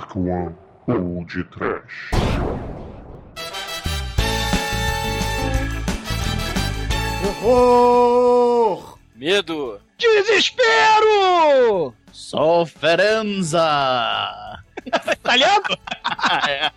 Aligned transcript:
Dark 0.00 0.16
One 0.16 0.56
ou 0.86 1.24
de 1.26 1.44
Trash. 1.44 2.10
Horror! 7.42 8.98
Medo! 9.14 9.78
Desespero! 9.98 11.94
Sofferenza! 12.12 13.60
Italiano? 14.86 15.78
é. 16.48 16.70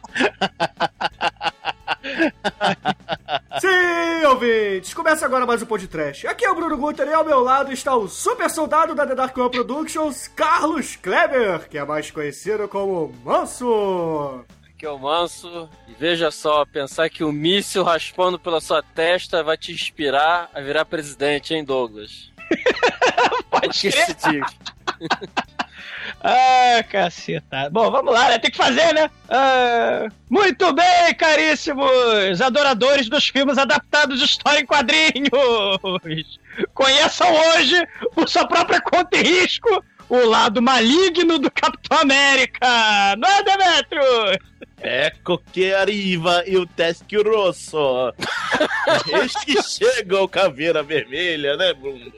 Sim, 3.59 4.25
ouvintes! 4.25 4.95
Começa 4.95 5.25
agora 5.25 5.45
mais 5.45 5.61
um 5.61 5.65
podcast. 5.67 6.25
Aqui 6.25 6.43
é 6.43 6.49
o 6.49 6.55
Bruno 6.55 6.75
Guter 6.75 7.07
e 7.07 7.13
ao 7.13 7.23
meu 7.23 7.39
lado 7.39 7.71
está 7.71 7.95
o 7.95 8.07
super 8.07 8.49
soldado 8.49 8.95
da 8.95 9.05
The 9.05 9.13
Dark 9.13 9.37
One 9.37 9.51
Productions, 9.51 10.27
Carlos 10.27 10.95
Kleber, 10.95 11.69
que 11.69 11.77
é 11.77 11.85
mais 11.85 12.09
conhecido 12.09 12.67
como 12.67 13.13
Manso. 13.23 14.43
Aqui 14.73 14.87
é 14.87 14.89
o 14.89 14.97
Manso. 14.97 15.69
E 15.87 15.93
veja 15.93 16.31
só, 16.31 16.65
pensar 16.65 17.09
que 17.09 17.23
o 17.23 17.27
um 17.27 17.31
míssil 17.31 17.83
raspando 17.83 18.39
pela 18.39 18.59
sua 18.59 18.81
testa 18.81 19.43
vai 19.43 19.55
te 19.55 19.71
inspirar 19.71 20.49
a 20.51 20.59
virar 20.59 20.83
presidente, 20.85 21.53
hein, 21.53 21.63
Douglas? 21.63 22.31
Pode 23.51 23.79
que 23.79 23.91
se 23.91 24.15
diga. 24.15 24.47
Ah, 26.21 26.83
caceta. 26.89 27.69
Bom, 27.69 27.91
vamos 27.91 28.13
lá, 28.13 28.29
né? 28.29 28.39
Tem 28.39 28.51
que 28.51 28.57
fazer, 28.57 28.93
né? 28.93 29.09
Ah, 29.29 30.07
muito 30.29 30.73
bem, 30.73 31.13
caríssimos 31.17 32.41
adoradores 32.41 33.09
dos 33.09 33.27
filmes 33.27 33.57
adaptados 33.57 34.19
de 34.19 34.25
história 34.25 34.59
em 34.59 34.65
quadrinhos. 34.65 36.39
Conheçam 36.73 37.27
hoje, 37.33 37.87
por 38.13 38.27
sua 38.29 38.47
própria 38.47 38.81
conta 38.81 39.17
e 39.17 39.23
risco, 39.23 39.83
o 40.09 40.25
lado 40.27 40.61
maligno 40.61 41.39
do 41.39 41.49
Capitão 41.51 41.99
América. 41.99 42.67
Não 43.17 43.29
é, 43.29 43.43
Demetrius? 43.43 44.37
Ecco 44.83 45.41
que 45.53 45.73
arriva 45.73 46.43
il 46.45 46.67
teschio 46.75 47.23
rosso. 47.23 48.13
Eis 49.07 49.33
que 49.45 49.61
chega 49.63 50.21
o 50.21 50.27
caveira 50.27 50.83
vermelha, 50.83 51.55
né, 51.55 51.73
Bruno? 51.73 52.11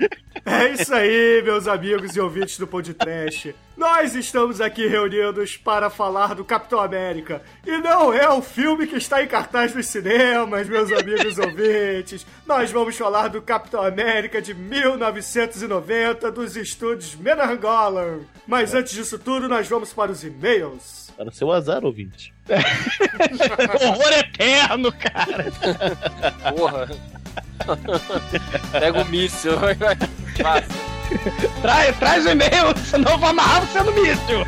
É 0.44 0.68
isso 0.70 0.94
aí, 0.94 1.42
meus 1.44 1.68
amigos 1.68 2.16
e 2.16 2.20
ouvintes 2.20 2.58
do 2.58 2.66
podcast. 2.66 3.54
Nós 3.76 4.14
estamos 4.14 4.60
aqui 4.60 4.86
reunidos 4.86 5.56
para 5.56 5.90
falar 5.90 6.34
do 6.34 6.44
Capitão 6.44 6.80
América. 6.80 7.42
E 7.66 7.76
não 7.78 8.12
é 8.12 8.28
o 8.28 8.40
filme 8.40 8.86
que 8.86 8.96
está 8.96 9.22
em 9.22 9.26
cartaz 9.26 9.74
nos 9.74 9.86
cinemas, 9.86 10.66
meus 10.66 10.90
amigos 10.92 11.36
ouvintes. 11.38 12.26
Nós 12.46 12.70
vamos 12.70 12.96
falar 12.96 13.28
do 13.28 13.42
Capitão 13.42 13.82
América 13.84 14.40
de 14.40 14.54
1990 14.54 16.30
dos 16.32 16.56
estúdios 16.56 17.14
Menargolan. 17.14 18.20
Mas 18.46 18.72
antes 18.74 18.92
disso 18.94 19.18
tudo, 19.18 19.48
nós 19.48 19.68
vamos 19.68 19.92
para 19.92 20.10
os 20.10 20.24
e-mails. 20.24 21.10
Para 21.16 21.30
seu 21.30 21.52
azar, 21.52 21.84
ouvinte. 21.84 22.32
Horror 22.48 24.12
eterno, 24.12 24.90
cara. 24.92 25.52
Porra. 26.56 26.88
Pega 28.72 29.02
o 29.02 29.04
míssil. 29.06 29.52
traz, 31.62 31.96
traz 31.98 32.26
o 32.26 32.30
e-mail, 32.30 32.76
senão 32.84 33.12
eu 33.12 33.18
vou 33.18 33.28
amarrar 33.28 33.66
você 33.66 33.82
no 33.82 33.92
míssil. 33.92 34.44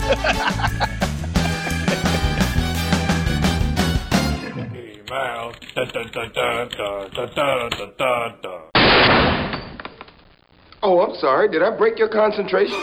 Oh, 10.83 11.01
I'm 11.01 11.15
sorry. 11.17 11.49
Did 11.49 11.63
I 11.63 11.71
break 11.71 11.99
your 11.99 12.09
concentration? 12.09 12.81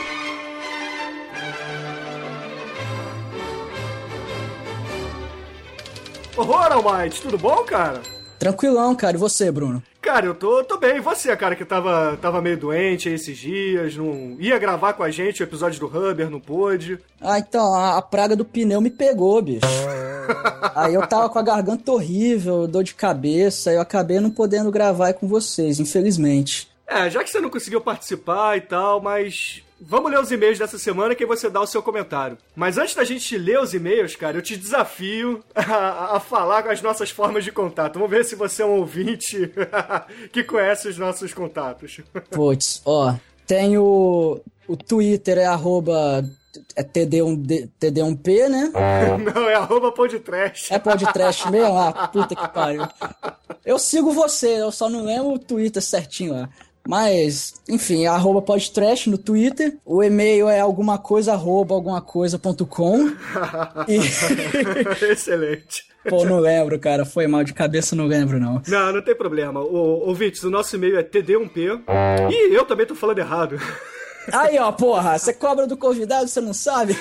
Horror, 6.37 6.71
Almighty, 6.71 7.21
tudo 7.21 7.37
bom, 7.37 7.65
cara? 7.65 8.01
Tranquilão, 8.39 8.95
cara. 8.95 9.17
E 9.17 9.19
você, 9.19 9.51
Bruno? 9.51 9.83
Cara, 10.01 10.25
eu 10.25 10.33
tô, 10.33 10.63
tô 10.63 10.77
bem. 10.77 10.95
E 10.95 11.01
você, 11.01 11.35
cara, 11.35 11.57
que 11.57 11.65
tava, 11.65 12.17
tava 12.21 12.41
meio 12.41 12.57
doente 12.57 13.09
esses 13.09 13.37
dias, 13.37 13.97
não 13.97 14.37
ia 14.39 14.57
gravar 14.57 14.93
com 14.93 15.03
a 15.03 15.11
gente 15.11 15.41
o 15.41 15.43
episódio 15.43 15.77
do 15.77 15.87
Rubber, 15.87 16.29
não 16.29 16.39
pôde. 16.39 16.97
Ah, 17.19 17.37
então, 17.37 17.75
a, 17.75 17.97
a 17.97 18.01
praga 18.01 18.35
do 18.35 18.45
pneu 18.45 18.79
me 18.79 18.89
pegou, 18.89 19.41
bicho. 19.41 19.65
aí 20.73 20.93
eu 20.93 21.05
tava 21.05 21.29
com 21.29 21.37
a 21.37 21.43
garganta 21.43 21.91
horrível, 21.91 22.65
dor 22.65 22.83
de 22.83 22.95
cabeça, 22.95 23.73
eu 23.73 23.81
acabei 23.81 24.21
não 24.21 24.31
podendo 24.31 24.71
gravar 24.71 25.13
com 25.13 25.27
vocês, 25.27 25.79
infelizmente. 25.79 26.69
É, 26.87 27.09
já 27.09 27.23
que 27.23 27.29
você 27.29 27.41
não 27.41 27.49
conseguiu 27.49 27.81
participar 27.81 28.57
e 28.57 28.61
tal, 28.61 29.01
mas 29.01 29.61
Vamos 29.81 30.11
ler 30.11 30.19
os 30.19 30.31
e-mails 30.31 30.59
dessa 30.59 30.77
semana 30.77 31.15
que 31.15 31.25
você 31.25 31.49
dá 31.49 31.61
o 31.61 31.67
seu 31.67 31.81
comentário. 31.81 32.37
Mas 32.55 32.77
antes 32.77 32.95
da 32.95 33.03
gente 33.03 33.37
ler 33.37 33.59
os 33.59 33.73
e-mails, 33.73 34.15
cara, 34.15 34.37
eu 34.37 34.41
te 34.41 34.57
desafio 34.57 35.43
a, 35.55 36.17
a 36.17 36.19
falar 36.19 36.63
com 36.63 36.69
as 36.69 36.81
nossas 36.81 37.09
formas 37.09 37.43
de 37.43 37.51
contato. 37.51 37.93
Vamos 37.95 38.09
ver 38.09 38.25
se 38.25 38.35
você 38.35 38.61
é 38.61 38.65
um 38.65 38.79
ouvinte 38.79 39.51
que 40.31 40.43
conhece 40.43 40.87
os 40.87 40.97
nossos 40.97 41.33
contatos. 41.33 42.01
Putz, 42.29 42.81
ó, 42.85 43.15
tem 43.47 43.77
o, 43.77 44.41
o 44.67 44.75
Twitter, 44.75 45.37
é 45.37 45.45
arroba 45.45 46.23
é 46.75 46.83
TD1, 46.83 47.69
TD1P, 47.79 48.49
né? 48.49 48.71
Não, 49.33 49.49
é 49.49 49.55
arroba 49.55 49.91
podtrash. 49.91 50.71
É 50.71 50.79
podtrash 50.79 51.45
mesmo? 51.49 51.77
Ah, 51.77 52.07
puta 52.07 52.35
que 52.35 52.47
pariu. 52.49 52.87
Eu 53.65 53.77
sigo 53.77 54.11
você, 54.11 54.61
eu 54.61 54.71
só 54.71 54.89
não 54.89 55.05
lembro 55.05 55.33
o 55.33 55.39
Twitter 55.39 55.81
certinho 55.81 56.33
lá. 56.33 56.49
Mas, 56.87 57.53
enfim, 57.67 58.05
arroba 58.05 58.41
podtrash 58.41 59.07
no 59.07 59.17
Twitter. 59.17 59.77
O 59.85 60.01
e-mail 60.03 60.49
é 60.49 60.59
alguma 60.59 60.97
coisa, 60.97 61.33
arroba 61.33 61.75
alguma 61.75 62.01
coisa.com. 62.01 63.07
e... 63.87 63.97
Excelente. 65.11 65.87
Pô, 66.07 66.25
não 66.25 66.39
lembro, 66.39 66.79
cara. 66.79 67.05
Foi 67.05 67.27
mal 67.27 67.43
de 67.43 67.53
cabeça, 67.53 67.95
não 67.95 68.05
lembro, 68.05 68.39
não. 68.39 68.61
Não, 68.67 68.93
não 68.93 69.01
tem 69.01 69.15
problema. 69.15 69.59
O, 69.59 70.07
ouvintes, 70.07 70.43
o 70.43 70.49
nosso 70.49 70.75
e-mail 70.75 70.97
é 70.97 71.03
td1p. 71.03 71.83
E 72.31 72.55
eu 72.55 72.65
também 72.65 72.85
tô 72.85 72.95
falando 72.95 73.19
errado. 73.19 73.57
Aí, 74.33 74.57
ó, 74.59 74.71
porra, 74.71 75.17
você 75.17 75.33
cobra 75.33 75.65
do 75.67 75.77
convidado, 75.77 76.27
você 76.27 76.41
não 76.41 76.53
sabe? 76.53 76.95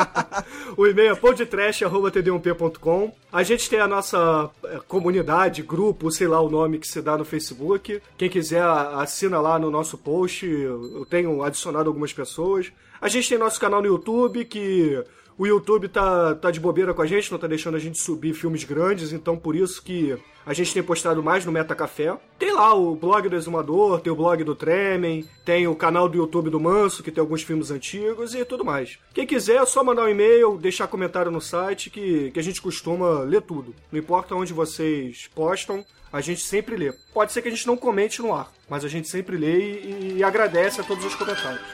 o 0.76 0.86
e-mail 0.86 1.12
é 1.12 1.14
podtrash.td1p.com. 1.14 3.12
A 3.32 3.42
gente 3.42 3.68
tem 3.70 3.80
a 3.80 3.86
nossa 3.86 4.50
é, 4.64 4.78
comunidade, 4.88 5.62
grupo, 5.62 6.10
sei 6.10 6.26
lá 6.26 6.40
o 6.40 6.50
nome 6.50 6.78
que 6.78 6.88
se 6.88 7.00
dá 7.00 7.16
no 7.16 7.24
Facebook. 7.24 8.02
Quem 8.16 8.28
quiser, 8.28 8.62
assina 8.62 9.40
lá 9.40 9.58
no 9.58 9.70
nosso 9.70 9.96
post. 9.98 10.46
Eu 10.46 11.06
tenho 11.08 11.42
adicionado 11.42 11.88
algumas 11.88 12.12
pessoas. 12.12 12.72
A 13.00 13.08
gente 13.08 13.28
tem 13.28 13.38
nosso 13.38 13.58
canal 13.58 13.80
no 13.80 13.88
YouTube 13.88 14.44
que 14.44 15.02
o 15.40 15.46
YouTube 15.46 15.88
tá, 15.88 16.34
tá 16.34 16.50
de 16.50 16.60
bobeira 16.60 16.92
com 16.92 17.00
a 17.00 17.06
gente, 17.06 17.32
não 17.32 17.38
tá 17.38 17.46
deixando 17.46 17.74
a 17.74 17.80
gente 17.80 17.98
subir 17.98 18.34
filmes 18.34 18.62
grandes, 18.62 19.10
então 19.10 19.38
por 19.38 19.56
isso 19.56 19.82
que 19.82 20.14
a 20.44 20.52
gente 20.52 20.74
tem 20.74 20.82
postado 20.82 21.22
mais 21.22 21.46
no 21.46 21.50
Meta 21.52 21.74
Café. 21.74 22.14
Tem 22.38 22.52
lá 22.52 22.74
o 22.74 22.94
blog 22.94 23.26
do 23.26 23.34
Exumador, 23.34 24.00
tem 24.00 24.12
o 24.12 24.16
blog 24.16 24.44
do 24.44 24.54
Tremen, 24.54 25.26
tem 25.42 25.66
o 25.66 25.74
canal 25.74 26.10
do 26.10 26.18
YouTube 26.18 26.50
do 26.50 26.60
Manso, 26.60 27.02
que 27.02 27.10
tem 27.10 27.22
alguns 27.22 27.42
filmes 27.42 27.70
antigos 27.70 28.34
e 28.34 28.44
tudo 28.44 28.66
mais. 28.66 28.98
Quem 29.14 29.26
quiser 29.26 29.62
é 29.62 29.64
só 29.64 29.82
mandar 29.82 30.04
um 30.04 30.10
e-mail, 30.10 30.58
deixar 30.58 30.86
comentário 30.88 31.32
no 31.32 31.40
site, 31.40 31.88
que, 31.88 32.30
que 32.32 32.38
a 32.38 32.42
gente 32.42 32.60
costuma 32.60 33.20
ler 33.20 33.40
tudo. 33.40 33.74
Não 33.90 33.98
importa 33.98 34.34
onde 34.34 34.52
vocês 34.52 35.30
postam, 35.34 35.82
a 36.12 36.20
gente 36.20 36.42
sempre 36.42 36.76
lê. 36.76 36.92
Pode 37.14 37.32
ser 37.32 37.40
que 37.40 37.48
a 37.48 37.50
gente 37.50 37.66
não 37.66 37.78
comente 37.78 38.20
no 38.20 38.34
ar, 38.34 38.52
mas 38.68 38.84
a 38.84 38.88
gente 38.88 39.08
sempre 39.08 39.38
lê 39.38 39.58
e, 39.58 40.16
e 40.18 40.22
agradece 40.22 40.82
a 40.82 40.84
todos 40.84 41.02
os 41.02 41.14
comentários. 41.14 41.64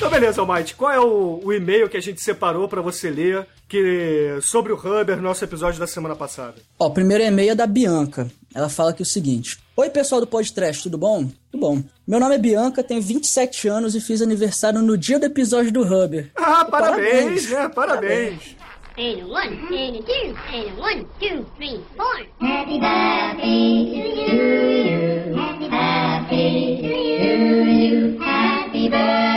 Então, 0.00 0.08
beleza, 0.10 0.40
Almighty. 0.40 0.74
Qual 0.76 0.90
é 0.90 0.98
o, 0.98 1.40
o 1.44 1.52
e-mail 1.52 1.86
que 1.86 1.96
a 1.98 2.00
gente 2.00 2.22
separou 2.22 2.66
para 2.66 2.80
você 2.80 3.10
ler 3.10 3.46
que 3.68 4.38
sobre 4.40 4.72
o 4.72 4.74
Huber, 4.76 5.20
nosso 5.20 5.44
episódio 5.44 5.78
da 5.78 5.86
semana 5.86 6.16
passada? 6.16 6.54
Ó, 6.78 6.86
o 6.86 6.90
primeiro 6.90 7.22
e-mail 7.22 7.50
é 7.50 7.54
da 7.54 7.66
Bianca. 7.66 8.26
Ela 8.54 8.70
fala 8.70 8.92
aqui 8.92 9.02
o 9.02 9.04
seguinte: 9.06 9.58
Oi, 9.76 9.90
pessoal 9.90 10.18
do 10.22 10.26
podcast, 10.26 10.84
tudo 10.84 10.96
bom? 10.96 11.26
Tudo 11.52 11.60
bom. 11.60 11.82
Meu 12.08 12.18
nome 12.18 12.34
é 12.34 12.38
Bianca, 12.38 12.82
tenho 12.82 13.02
27 13.02 13.68
anos 13.68 13.94
e 13.94 14.00
fiz 14.00 14.22
aniversário 14.22 14.80
no 14.80 14.96
dia 14.96 15.18
do 15.18 15.26
episódio 15.26 15.70
do 15.70 15.82
Huber. 15.82 16.30
Ah, 16.34 16.64
parabéns, 16.64 17.46
parabéns. 17.46 17.50
né? 17.50 17.68
Parabéns. 17.68 18.56
And 18.98 19.26
one, 19.28 19.54
and 19.70 20.02
two, 20.02 20.34
and 20.50 20.78
one, 20.78 21.06
two, 21.20 21.44
three, 21.58 21.78
four. 21.94 22.26
Happy 22.40 22.80
birthday 22.80 23.84
to 23.92 23.98
you. 24.18 25.36
Happy 25.36 25.68
birthday 25.68 26.80
to 26.80 26.88
you. 26.88 28.18
Happy 28.18 28.88
birthday, 28.88 29.29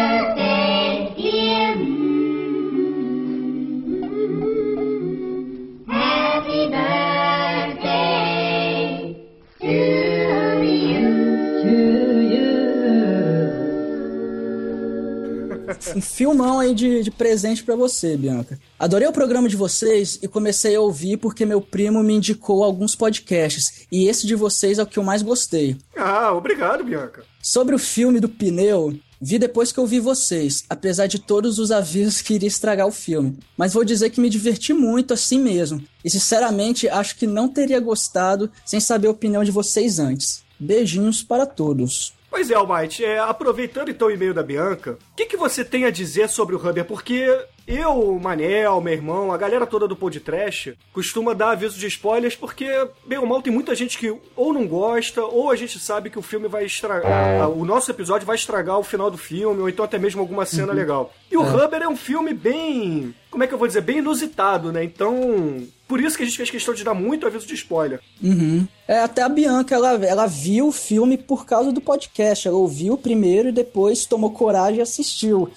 um 15.96 16.02
filmão 16.02 16.60
aí 16.60 16.74
de, 16.74 17.04
de 17.04 17.12
presente 17.12 17.64
pra 17.64 17.76
você, 17.76 18.18
Bianca. 18.18 18.60
Adorei 18.78 19.08
o 19.08 19.14
programa 19.14 19.48
de 19.48 19.56
vocês 19.56 20.20
e 20.22 20.28
comecei 20.28 20.76
a 20.76 20.82
ouvir 20.82 21.18
porque 21.18 21.46
meu 21.46 21.62
primo 21.62 22.04
me 22.04 22.14
indicou 22.14 22.64
alguns 22.64 22.96
podcasts. 22.96 23.86
E 23.92 24.08
esse 24.08 24.26
de 24.28 24.36
vocês 24.36 24.80
é 24.80 24.84
o 24.84 24.88
que 24.88 24.98
eu 24.98 25.04
mais 25.04 25.22
gostei. 25.22 25.78
Ah, 25.96 26.34
obrigado, 26.34 26.84
Bianca. 26.84 27.24
Sobre 27.42 27.76
o 27.76 27.80
filme 27.80 28.20
do 28.20 28.30
pneu, 28.30 28.98
vi 29.22 29.38
depois 29.38 29.72
que 29.72 29.80
eu 29.80 29.88
vi 29.88 30.00
vocês, 30.00 30.64
apesar 30.70 31.08
de 31.08 31.20
todos 31.20 31.60
os 31.60 31.72
avisos 31.72 32.22
que 32.22 32.34
iria 32.34 32.48
estragar 32.48 32.88
o 32.88 32.92
filme. 32.92 33.38
Mas 33.58 33.74
vou 33.74 33.84
dizer 33.84 34.10
que 34.10 34.22
me 34.22 34.30
diverti 34.30 34.74
muito 34.74 35.14
assim 35.14 35.40
mesmo. 35.40 35.84
E 36.04 36.10
sinceramente, 36.10 36.90
acho 36.90 37.16
que 37.16 37.28
não 37.28 37.48
teria 37.48 37.80
gostado 37.80 38.52
sem 38.66 38.80
saber 38.80 39.08
a 39.08 39.12
opinião 39.12 39.44
de 39.44 39.52
vocês 39.52 40.00
antes. 40.00 40.44
Beijinhos 40.60 41.24
para 41.24 41.46
todos. 41.46 42.14
Pois 42.34 42.50
é, 42.50 42.56
Almighty, 42.56 43.06
é, 43.06 43.20
aproveitando 43.20 43.90
então 43.90 44.08
o 44.08 44.12
e-mail 44.12 44.34
da 44.34 44.42
Bianca, 44.42 44.94
o 44.94 45.16
que, 45.16 45.28
que 45.28 45.38
você 45.38 45.64
tem 45.64 45.86
a 45.86 45.92
dizer 45.92 46.28
sobre 46.28 46.56
o 46.56 46.58
Hubber? 46.58 46.84
Porque 46.84 47.28
eu, 47.66 47.92
o 47.92 48.20
Manel, 48.20 48.82
meu 48.82 48.94
irmão, 48.94 49.32
a 49.32 49.38
galera 49.38 49.66
toda 49.66 49.88
do 49.88 49.96
podcast 49.96 50.78
costuma 50.92 51.34
dar 51.34 51.52
aviso 51.52 51.80
de 51.80 51.88
spoilers 51.88 52.36
porque, 52.36 52.68
bem 53.06 53.18
ou 53.18 53.26
mal, 53.26 53.42
tem 53.42 53.54
muita 53.54 53.74
gente 53.74 53.98
que 53.98 54.14
ou 54.36 54.54
não 54.54 54.68
gosta, 54.68 55.24
ou 55.24 55.50
a 55.50 55.56
gente 55.56 55.80
sabe 55.80 56.10
que 56.10 56.20
o 56.20 56.22
filme 56.22 56.50
vai 56.50 56.66
estragar. 56.66 57.50
O 57.50 57.64
nosso 57.64 57.90
episódio 57.90 58.28
vai 58.28 58.36
estragar 58.36 58.78
o 58.78 58.84
final 58.84 59.10
do 59.10 59.18
filme, 59.18 59.62
ou 59.62 59.70
então 59.70 59.86
até 59.86 59.98
mesmo 59.98 60.20
alguma 60.20 60.46
cena 60.46 60.74
legal. 60.74 61.14
E 61.32 61.38
o 61.38 61.42
Hubber 61.42 61.82
é 61.82 61.88
um 61.88 61.96
filme 61.96 62.34
bem. 62.34 63.16
Como 63.32 63.44
é 63.44 63.48
que 63.48 63.54
eu 63.54 63.58
vou 63.58 63.68
dizer? 63.68 63.82
Bem 63.82 64.00
inusitado, 64.00 64.72
né? 64.72 64.84
Então. 64.84 65.66
Por 65.88 66.00
isso 66.00 66.18
que 66.18 66.24
a 66.24 66.26
gente 66.26 66.38
fez 66.38 66.50
questão 66.50 66.74
de 66.74 66.84
dar 66.84 66.94
muito 66.94 67.26
aviso 67.28 67.46
de 67.46 67.54
spoiler. 67.54 68.00
Uhum. 68.22 68.68
É, 68.88 69.00
até 69.00 69.22
a 69.22 69.30
Bianca, 69.30 69.76
ela, 69.76 69.94
ela 70.06 70.26
viu 70.26 70.68
o 70.68 70.72
filme 70.72 71.18
por 71.18 71.46
causa 71.46 71.72
do 71.72 71.82
podcast. 71.82 72.48
Ela 72.48 72.58
ouviu 72.58 72.98
primeiro 72.98 73.50
e 73.50 73.52
depois 73.52 74.06
tomou 74.06 74.32
coragem 74.32 74.80
e 74.80 74.82
assistiu. 74.82 75.52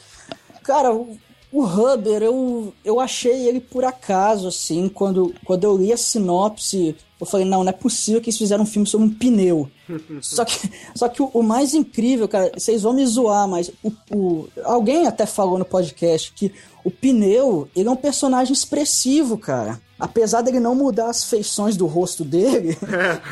Cara, 0.63 0.91
o, 1.53 1.65
Hubber, 1.65 2.23
eu, 2.23 2.73
eu 2.85 3.01
achei 3.01 3.47
ele 3.49 3.61
por 3.61 3.85
acaso, 3.85 4.49
assim, 4.49 4.89
quando, 4.89 5.35
quando 5.45 5.65
eu 5.65 5.77
li 5.77 5.93
a 5.93 5.97
sinopse, 5.97 6.97
eu 7.19 7.27
falei, 7.27 7.47
não, 7.47 7.65
não 7.65 7.71
é 7.71 7.73
possível 7.73 8.21
que 8.21 8.29
eles 8.29 8.39
fizeram 8.39 8.65
um 8.65 8.67
filme 8.67 8.87
sobre 8.87 9.07
um 9.07 9.15
pneu. 9.15 9.71
só 10.21 10.45
que, 10.45 10.71
só 10.95 11.09
que 11.09 11.23
o, 11.23 11.31
o 11.33 11.43
mais 11.43 11.73
incrível, 11.73 12.29
cara, 12.29 12.53
vocês 12.55 12.83
vão 12.83 12.93
me 12.93 13.07
zoar, 13.07 13.49
mas 13.49 13.71
o, 13.83 13.93
o, 14.15 14.49
alguém 14.65 15.07
até 15.07 15.25
falou 15.25 15.59
no 15.59 15.65
podcast 15.65 16.33
que 16.33 16.53
o 16.87 16.91
pneu, 16.93 17.69
ele 17.75 17.89
é 17.89 17.91
um 17.91 17.97
personagem 17.97 18.53
expressivo, 18.53 19.37
cara. 19.37 19.81
Apesar 19.99 20.41
dele 20.41 20.61
não 20.61 20.73
mudar 20.73 21.11
as 21.11 21.25
feições 21.25 21.77
do 21.77 21.85
rosto 21.85 22.25
dele, 22.25 22.79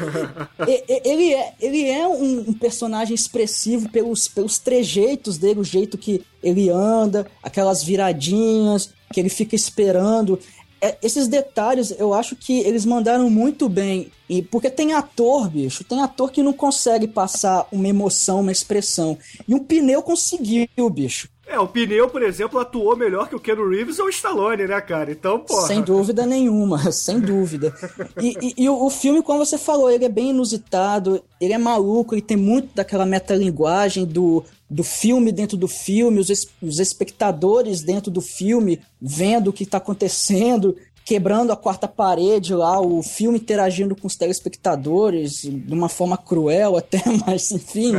ele 1.04 1.34
é, 1.34 1.52
ele 1.60 1.88
é 1.88 2.04
um, 2.04 2.46
um 2.48 2.52
personagem 2.52 3.14
expressivo 3.14 3.88
pelos, 3.90 4.26
pelos 4.26 4.58
trejeitos 4.58 5.38
dele, 5.38 5.60
o 5.60 5.64
jeito 5.64 5.96
que 5.96 6.24
ele 6.42 6.68
anda, 6.68 7.28
aquelas 7.44 7.80
viradinhas, 7.80 8.92
que 9.12 9.20
ele 9.20 9.28
fica 9.28 9.54
esperando. 9.54 10.36
É, 10.80 10.98
esses 11.00 11.28
detalhes 11.28 11.94
eu 11.96 12.12
acho 12.12 12.34
que 12.34 12.58
eles 12.58 12.84
mandaram 12.84 13.30
muito 13.30 13.68
bem. 13.68 14.10
E 14.28 14.42
porque 14.42 14.68
tem 14.68 14.94
ator, 14.94 15.48
bicho, 15.48 15.84
tem 15.84 16.02
ator 16.02 16.32
que 16.32 16.42
não 16.42 16.52
consegue 16.52 17.06
passar 17.06 17.68
uma 17.70 17.86
emoção, 17.86 18.40
uma 18.40 18.50
expressão. 18.50 19.16
E 19.46 19.54
um 19.54 19.60
pneu 19.60 20.02
conseguiu, 20.02 20.66
bicho. 20.90 21.28
É, 21.46 21.58
o 21.58 21.69
pneu, 21.69 22.08
por 22.08 22.23
exemplo, 22.23 22.58
atuou 22.58 22.96
melhor 22.96 23.29
que 23.29 23.37
o 23.37 23.41
Ken 23.41 23.55
Reeves 23.55 23.99
ou 23.99 24.06
o 24.06 24.08
Stallone, 24.08 24.67
né, 24.67 24.81
cara? 24.81 25.12
Então, 25.12 25.38
porra. 25.41 25.67
Sem 25.67 25.82
dúvida 25.82 26.25
nenhuma, 26.25 26.79
sem 26.91 27.20
dúvida. 27.20 27.73
E, 28.20 28.35
e- 28.41 28.55
e 28.64 28.69
o, 28.69 28.88
filme, 28.88 29.23
como 29.23 29.44
você 29.44 29.58
falou, 29.58 29.91
ele 29.91 30.05
é 30.06 30.08
bem 30.08 30.31
inusitado, 30.31 31.23
ele 31.41 31.52
é 31.52 31.58
maluco, 31.58 32.14
ele 32.14 32.23
tem 32.23 32.37
muito 32.37 32.75
daquela 32.75 33.05
metalinguagem 33.05 34.06
do, 34.06 34.43
do 34.70 34.82
filme 34.82 35.31
dentro 35.31 35.56
do 35.56 35.69
filme, 35.69 36.19
os, 36.19 36.31
es- 36.31 36.49
os 36.62 36.79
espectadores 36.81 37.82
dentro 37.82 38.11
do 38.11 38.23
filme 38.23 38.81
vendo 39.00 39.49
o 39.49 39.52
que 39.52 39.67
tá 39.67 39.76
acontecendo, 39.79 40.75
quebrando 41.04 41.52
a 41.52 41.56
quarta 41.56 41.86
parede 41.86 42.54
lá, 42.54 42.80
o 42.80 43.02
filme 43.02 43.38
interagindo 43.38 43.94
com 43.94 44.06
os 44.06 44.16
telespectadores 44.16 45.42
de 45.42 45.72
uma 45.72 45.88
forma 45.88 46.16
cruel 46.16 46.76
até, 46.78 47.02
mas 47.26 47.50
enfim. 47.52 47.92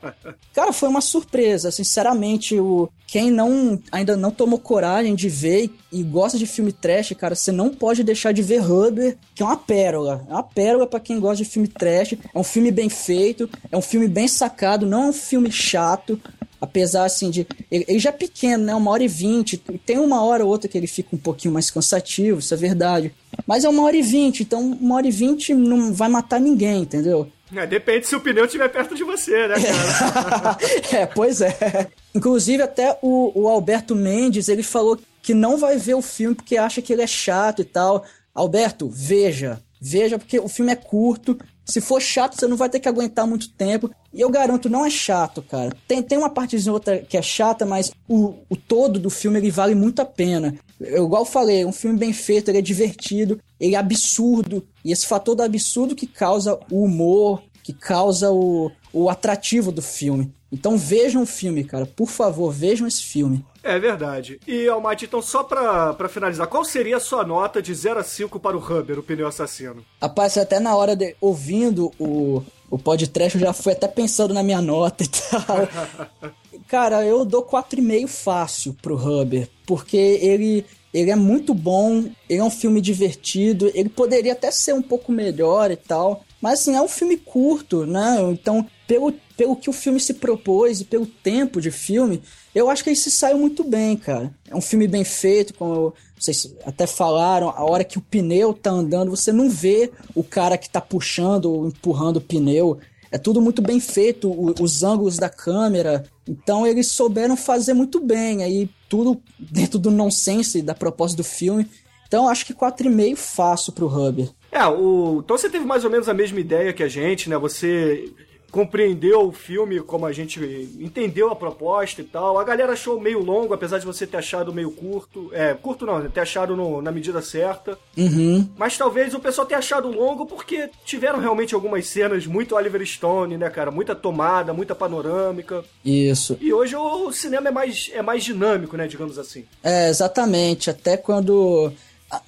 Cara, 0.54 0.72
foi 0.72 0.88
uma 0.88 1.00
surpresa, 1.00 1.70
sinceramente. 1.70 2.58
O, 2.58 2.88
quem 3.06 3.30
não 3.30 3.78
ainda 3.92 4.16
não 4.16 4.30
tomou 4.30 4.58
coragem 4.58 5.14
de 5.14 5.28
ver 5.28 5.70
e 5.92 6.02
gosta 6.02 6.38
de 6.38 6.46
filme 6.46 6.72
trash, 6.72 7.14
cara, 7.18 7.34
você 7.34 7.52
não 7.52 7.70
pode 7.70 8.02
deixar 8.02 8.32
de 8.32 8.42
ver 8.42 8.60
Hubber, 8.60 9.16
que 9.34 9.42
é 9.42 9.46
uma 9.46 9.56
pérola. 9.56 10.24
É 10.28 10.32
uma 10.32 10.42
pérola 10.42 10.86
pra 10.86 10.98
quem 10.98 11.20
gosta 11.20 11.44
de 11.44 11.48
filme 11.48 11.68
trash. 11.68 12.14
É 12.34 12.38
um 12.38 12.42
filme 12.42 12.70
bem 12.70 12.88
feito, 12.88 13.48
é 13.70 13.76
um 13.76 13.82
filme 13.82 14.08
bem 14.08 14.26
sacado, 14.26 14.86
não 14.86 15.04
é 15.04 15.08
um 15.08 15.12
filme 15.12 15.52
chato. 15.52 16.20
Apesar, 16.60 17.04
assim, 17.04 17.30
de. 17.30 17.46
Ele, 17.70 17.98
já 17.98 18.10
é 18.10 18.12
pequeno, 18.12 18.64
né? 18.64 18.74
Uma 18.74 18.90
hora 18.90 19.04
e 19.04 19.08
vinte. 19.08 19.56
Tem 19.84 19.98
uma 19.98 20.22
hora 20.22 20.44
ou 20.44 20.50
outra 20.50 20.68
que 20.68 20.76
ele 20.76 20.86
fica 20.86 21.14
um 21.14 21.18
pouquinho 21.18 21.52
mais 21.52 21.70
cansativo, 21.70 22.38
isso 22.38 22.54
é 22.54 22.56
verdade. 22.56 23.12
Mas 23.46 23.64
é 23.64 23.68
uma 23.68 23.82
hora 23.82 23.96
e 23.96 24.02
vinte, 24.02 24.42
então 24.42 24.60
uma 24.60 24.96
hora 24.96 25.06
e 25.06 25.10
vinte 25.10 25.52
não 25.52 25.92
vai 25.92 26.08
matar 26.08 26.40
ninguém, 26.40 26.82
entendeu? 26.82 27.30
É, 27.54 27.66
depende 27.66 28.08
se 28.08 28.16
o 28.16 28.20
pneu 28.20 28.44
estiver 28.44 28.68
perto 28.68 28.94
de 28.94 29.04
você, 29.04 29.46
né, 29.46 29.54
cara? 29.54 30.58
é, 30.92 31.06
pois 31.06 31.40
é. 31.40 31.88
Inclusive, 32.14 32.62
até 32.62 32.98
o, 33.02 33.30
o 33.34 33.48
Alberto 33.48 33.94
Mendes, 33.94 34.48
ele 34.48 34.62
falou 34.62 34.98
que 35.22 35.32
não 35.32 35.56
vai 35.56 35.76
ver 35.76 35.94
o 35.94 36.02
filme 36.02 36.34
porque 36.34 36.56
acha 36.56 36.82
que 36.82 36.92
ele 36.92 37.02
é 37.02 37.06
chato 37.06 37.62
e 37.62 37.64
tal. 37.64 38.04
Alberto, 38.34 38.88
veja. 38.88 39.62
Veja, 39.80 40.18
porque 40.18 40.40
o 40.40 40.48
filme 40.48 40.72
é 40.72 40.76
curto. 40.76 41.38
Se 41.66 41.80
for 41.80 42.00
chato, 42.00 42.38
você 42.38 42.46
não 42.46 42.56
vai 42.56 42.70
ter 42.70 42.78
que 42.78 42.88
aguentar 42.88 43.26
muito 43.26 43.50
tempo. 43.50 43.90
E 44.14 44.20
eu 44.20 44.30
garanto, 44.30 44.70
não 44.70 44.86
é 44.86 44.90
chato, 44.90 45.42
cara. 45.42 45.76
Tem, 45.86 46.02
tem 46.02 46.16
uma 46.16 46.30
partezinha 46.30 46.72
ou 46.72 46.76
outra 46.76 46.98
que 46.98 47.16
é 47.16 47.22
chata, 47.22 47.66
mas 47.66 47.90
o, 48.08 48.34
o 48.48 48.56
todo 48.56 49.00
do 49.00 49.10
filme 49.10 49.38
ele 49.38 49.50
vale 49.50 49.74
muito 49.74 50.00
a 50.00 50.04
pena. 50.04 50.54
Eu, 50.80 51.06
igual 51.06 51.22
eu 51.22 51.26
falei, 51.26 51.62
é 51.62 51.66
um 51.66 51.72
filme 51.72 51.98
bem 51.98 52.12
feito, 52.12 52.48
ele 52.48 52.58
é 52.58 52.62
divertido, 52.62 53.40
ele 53.58 53.74
é 53.74 53.78
absurdo. 53.78 54.64
E 54.84 54.92
esse 54.92 55.06
fator 55.06 55.34
do 55.34 55.42
absurdo 55.42 55.96
que 55.96 56.06
causa 56.06 56.58
o 56.70 56.84
humor, 56.84 57.42
que 57.64 57.72
causa 57.72 58.30
o, 58.30 58.70
o 58.92 59.10
atrativo 59.10 59.72
do 59.72 59.82
filme. 59.82 60.32
Então 60.52 60.78
vejam 60.78 61.22
o 61.22 61.26
filme, 61.26 61.64
cara. 61.64 61.84
Por 61.84 62.08
favor, 62.08 62.52
vejam 62.52 62.86
esse 62.86 63.02
filme. 63.02 63.44
É 63.66 63.78
verdade. 63.80 64.38
E, 64.46 64.68
Almighty, 64.68 65.06
então 65.06 65.20
só 65.20 65.42
pra, 65.42 65.92
pra 65.92 66.08
finalizar, 66.08 66.46
qual 66.46 66.64
seria 66.64 66.98
a 66.98 67.00
sua 67.00 67.24
nota 67.24 67.60
de 67.60 67.74
0 67.74 67.98
a 67.98 68.04
5 68.04 68.38
para 68.38 68.56
o 68.56 68.60
Hubber, 68.60 68.98
o 68.98 69.02
pneu 69.02 69.26
assassino? 69.26 69.84
Rapaz, 70.00 70.38
até 70.38 70.60
na 70.60 70.76
hora 70.76 70.94
de 70.94 71.16
ouvindo 71.20 71.90
o, 71.98 72.42
o 72.70 72.78
podcast, 72.78 73.36
eu 73.36 73.44
já 73.44 73.52
fui 73.52 73.72
até 73.72 73.88
pensando 73.88 74.32
na 74.32 74.42
minha 74.42 74.62
nota 74.62 75.02
e 75.02 75.08
tal. 75.08 76.30
Cara, 76.68 77.04
eu 77.04 77.24
dou 77.24 77.42
4,5 77.42 78.06
fácil 78.06 78.76
pro 78.80 78.96
Hubber, 78.96 79.48
porque 79.66 79.96
ele, 79.96 80.64
ele 80.94 81.10
é 81.10 81.16
muito 81.16 81.52
bom, 81.52 82.04
ele 82.28 82.40
é 82.40 82.44
um 82.44 82.50
filme 82.50 82.80
divertido, 82.80 83.70
ele 83.74 83.88
poderia 83.88 84.32
até 84.32 84.50
ser 84.50 84.74
um 84.74 84.82
pouco 84.82 85.10
melhor 85.10 85.70
e 85.70 85.76
tal, 85.76 86.24
mas 86.40 86.60
assim, 86.60 86.74
é 86.74 86.80
um 86.80 86.88
filme 86.88 87.16
curto, 87.16 87.84
né? 87.84 88.18
Então, 88.30 88.66
pelo, 88.86 89.12
pelo 89.36 89.56
que 89.56 89.68
o 89.68 89.72
filme 89.72 89.98
se 89.98 90.14
propôs 90.14 90.80
e 90.80 90.84
pelo 90.84 91.06
tempo 91.06 91.60
de 91.60 91.70
filme, 91.70 92.22
eu 92.54 92.70
acho 92.70 92.82
que 92.84 92.90
ele 92.90 92.96
se 92.96 93.10
saiu 93.10 93.38
muito 93.38 93.64
bem, 93.64 93.96
cara. 93.96 94.32
É 94.48 94.54
um 94.54 94.60
filme 94.60 94.86
bem 94.86 95.04
feito, 95.04 95.52
como 95.54 95.92
vocês 96.18 96.54
até 96.64 96.86
falaram, 96.86 97.50
a 97.50 97.64
hora 97.64 97.84
que 97.84 97.98
o 97.98 98.00
pneu 98.02 98.54
tá 98.54 98.70
andando, 98.70 99.10
você 99.10 99.32
não 99.32 99.50
vê 99.50 99.90
o 100.14 100.22
cara 100.24 100.56
que 100.56 100.70
tá 100.70 100.80
puxando 100.80 101.46
ou 101.46 101.66
empurrando 101.68 102.16
o 102.16 102.20
pneu. 102.20 102.78
É 103.10 103.18
tudo 103.18 103.40
muito 103.40 103.62
bem 103.62 103.78
feito, 103.80 104.28
o- 104.30 104.54
os 104.60 104.82
ângulos 104.82 105.16
da 105.16 105.28
câmera. 105.28 106.04
Então 106.26 106.66
eles 106.66 106.88
souberam 106.88 107.36
fazer 107.36 107.72
muito 107.74 108.00
bem. 108.00 108.42
Aí 108.42 108.68
tudo 108.88 109.20
dentro 109.38 109.78
do 109.78 109.90
nonsense 109.90 110.62
da 110.62 110.74
proposta 110.74 111.16
do 111.16 111.24
filme. 111.24 111.68
Então 112.08 112.28
acho 112.28 112.46
que 112.46 112.54
4,5 112.54 113.16
fácil 113.16 113.72
pro 113.72 113.86
Hubber. 113.88 114.30
É, 114.50 114.64
o... 114.66 115.20
então 115.24 115.36
você 115.36 115.50
teve 115.50 115.64
mais 115.64 115.84
ou 115.84 115.90
menos 115.90 116.08
a 116.08 116.14
mesma 116.14 116.40
ideia 116.40 116.72
que 116.72 116.82
a 116.82 116.88
gente, 116.88 117.28
né? 117.28 117.36
Você 117.36 118.10
compreendeu 118.50 119.28
o 119.28 119.32
filme 119.32 119.80
como 119.80 120.06
a 120.06 120.12
gente 120.12 120.40
entendeu 120.80 121.30
a 121.30 121.36
proposta 121.36 122.00
e 122.00 122.04
tal. 122.04 122.38
A 122.38 122.44
galera 122.44 122.72
achou 122.72 123.00
meio 123.00 123.20
longo, 123.22 123.52
apesar 123.52 123.78
de 123.78 123.86
você 123.86 124.06
ter 124.06 124.16
achado 124.16 124.52
meio 124.52 124.70
curto. 124.70 125.30
É, 125.32 125.54
curto 125.54 125.84
não, 125.84 126.08
ter 126.08 126.20
achado 126.20 126.56
no- 126.56 126.80
na 126.80 126.90
medida 126.90 127.20
certa. 127.20 127.78
Uhum. 127.96 128.48
Mas 128.56 128.76
talvez 128.78 129.12
o 129.14 129.20
pessoal 129.20 129.46
tenha 129.46 129.58
achado 129.58 129.88
longo 129.90 130.26
porque 130.26 130.70
tiveram 130.84 131.18
realmente 131.18 131.54
algumas 131.54 131.86
cenas 131.86 132.26
muito 132.26 132.54
Oliver 132.54 132.84
Stone, 132.86 133.36
né, 133.36 133.50
cara? 133.50 133.70
Muita 133.70 133.94
tomada, 133.94 134.52
muita 134.52 134.74
panorâmica. 134.74 135.64
Isso. 135.84 136.38
E 136.40 136.52
hoje 136.52 136.74
o 136.76 137.12
cinema 137.12 137.48
é 137.48 137.52
mais, 137.52 137.90
é 137.92 138.02
mais 138.02 138.24
dinâmico, 138.24 138.76
né, 138.76 138.86
digamos 138.86 139.18
assim. 139.18 139.44
É, 139.62 139.88
exatamente. 139.88 140.70
Até 140.70 140.96
quando. 140.96 141.72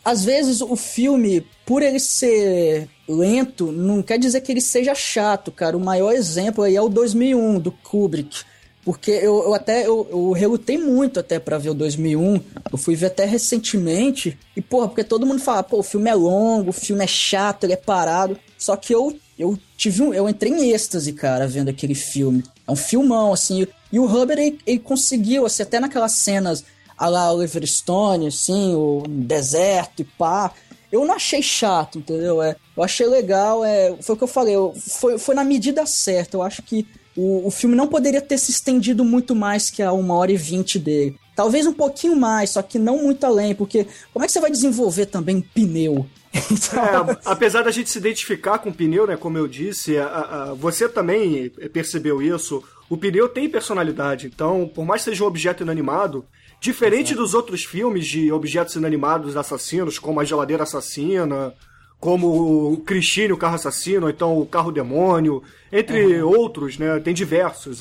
Às 0.05 0.25
vezes 0.25 0.61
o 0.61 0.75
filme, 0.75 1.47
por 1.65 1.83
ele 1.83 2.01
ser 2.01 2.89
lento, 3.09 3.73
não 3.73 4.03
quer 4.03 4.19
dizer 4.19 4.41
que 4.43 4.53
ele 4.53 4.61
seja 4.61 4.95
chato, 4.95 5.51
cara. 5.51 5.77
O 5.77 5.81
maior 5.81 6.13
exemplo 6.13 6.65
aí 6.65 6.77
é 6.77 6.83
o 6.83 6.89
2001, 6.89 7.59
do 7.59 7.73
Kubrick. 7.73 8.45
Porque 8.85 9.11
eu, 9.11 9.43
eu 9.45 9.55
até 9.55 9.87
eu, 9.87 10.09
eu 10.11 10.33
relutei 10.33 10.79
muito 10.79 11.21
até 11.21 11.39
pra 11.39 11.59
ver 11.59 11.71
o 11.71 11.75
2001. 11.75 12.41
Eu 12.73 12.79
fui 12.79 12.95
ver 12.95 13.07
até 13.07 13.25
recentemente. 13.27 14.39
E, 14.57 14.63
porra, 14.63 14.89
porque 14.89 15.05
todo 15.05 15.27
mundo 15.27 15.41
fala, 15.41 15.63
pô, 15.63 15.81
o 15.81 15.83
filme 15.83 16.09
é 16.09 16.15
longo, 16.15 16.71
o 16.71 16.73
filme 16.73 17.05
é 17.05 17.07
chato, 17.07 17.65
ele 17.65 17.75
é 17.75 17.77
parado. 17.77 18.39
Só 18.57 18.77
que 18.77 18.95
eu, 18.95 19.15
eu 19.39 19.59
tive 19.77 20.03
um. 20.03 20.15
Eu 20.15 20.29
entrei 20.29 20.53
em 20.53 20.71
êxtase, 20.71 21.13
cara, 21.13 21.47
vendo 21.47 21.69
aquele 21.69 21.95
filme. 21.95 22.43
É 22.67 22.73
um 22.73 22.77
filmão, 22.77 23.33
assim. 23.33 23.67
E 23.93 23.99
o 23.99 24.07
Hubbard, 24.07 24.41
ele, 24.41 24.59
ele 24.67 24.79
conseguiu, 24.79 25.45
assim, 25.45 25.63
até 25.63 25.79
naquelas 25.79 26.13
cenas 26.13 26.65
a 26.97 27.09
lá 27.09 27.33
Oliver 27.33 27.67
Stone, 27.67 28.27
assim, 28.27 28.75
o 28.75 29.03
deserto 29.07 30.01
e 30.01 30.05
pá. 30.05 30.53
Eu 30.91 31.05
não 31.05 31.15
achei 31.15 31.43
chato, 31.43 31.99
entendeu? 31.99 32.43
É, 32.43 32.57
eu 32.77 32.83
achei 32.83 33.07
legal, 33.07 33.65
é, 33.65 33.95
foi 34.01 34.15
o 34.15 34.19
que 34.19 34.25
eu 34.25 34.29
falei, 34.29 34.55
eu- 34.57 34.75
foi, 34.77 35.19
foi 35.19 35.35
na 35.35 35.45
medida 35.45 35.85
certa. 35.87 36.37
Eu 36.37 36.43
acho 36.43 36.63
que 36.63 36.87
o, 37.17 37.47
o 37.47 37.51
filme 37.51 37.75
não 37.77 37.87
poderia 37.89 38.21
ter 38.21 38.39
se 38.39 38.51
estendido 38.51 39.05
muito 39.05 39.35
mais 39.35 39.69
que 39.71 39.83
a 39.83 39.93
uma 39.93 40.15
hora 40.15 40.33
e 40.33 40.37
vinte 40.37 40.79
dele. 40.79 41.17
Talvez 41.37 41.67
um 41.67 41.73
pouquinho 41.73 42.17
mais, 42.17 42.51
só 42.51 42.63
que 42.63 42.79
não 42.79 43.03
muito 43.03 43.25
além, 43.25 43.55
porque 43.55 43.87
como 44.13 44.25
é 44.25 44.27
que 44.27 44.33
você 44.33 44.41
vai 44.41 44.51
desenvolver 44.51 45.07
também 45.07 45.37
um 45.37 45.43
pneu? 45.43 46.07
Então, 46.51 47.11
É, 47.11 47.17
apesar 47.25 47.63
da 47.63 47.71
gente 47.71 47.91
se 47.91 47.99
identificar 47.99 48.59
com 48.59 48.69
o 48.71 48.75
pneu, 48.75 49.07
né? 49.07 49.17
Como 49.17 49.37
eu 49.39 49.49
disse, 49.49 49.97
a- 49.99 50.07
a- 50.51 50.55
você 50.55 50.89
também 50.89 51.49
percebeu 51.73 52.21
isso. 52.23 52.63
O 52.89 52.97
pneu 52.97 53.29
tem 53.29 53.49
personalidade, 53.49 54.27
então, 54.27 54.71
por 54.73 54.85
mais 54.85 55.03
que 55.03 55.11
seja 55.11 55.25
um 55.25 55.27
objeto 55.27 55.63
inanimado, 55.63 56.25
diferente 56.61 57.15
dos 57.15 57.35
outros 57.35 57.65
filmes 57.65 58.07
de 58.07 58.33
objetos 58.33 58.75
inanimados 58.77 59.37
assassinos, 59.37 59.99
como 59.99 60.21
a 60.21 60.25
geladeira 60.25 60.63
assassina, 60.65 61.55
como 62.01 62.73
o 62.73 62.77
Christine, 62.79 63.33
o 63.33 63.37
carro 63.37 63.57
assassino, 63.57 64.07
ou 64.07 64.11
então 64.11 64.39
o 64.39 64.47
carro 64.47 64.71
demônio, 64.71 65.43
entre 65.73 66.23
outros, 66.23 66.79
né? 66.79 67.01
Tem 67.01 67.13
diversos. 67.15 67.81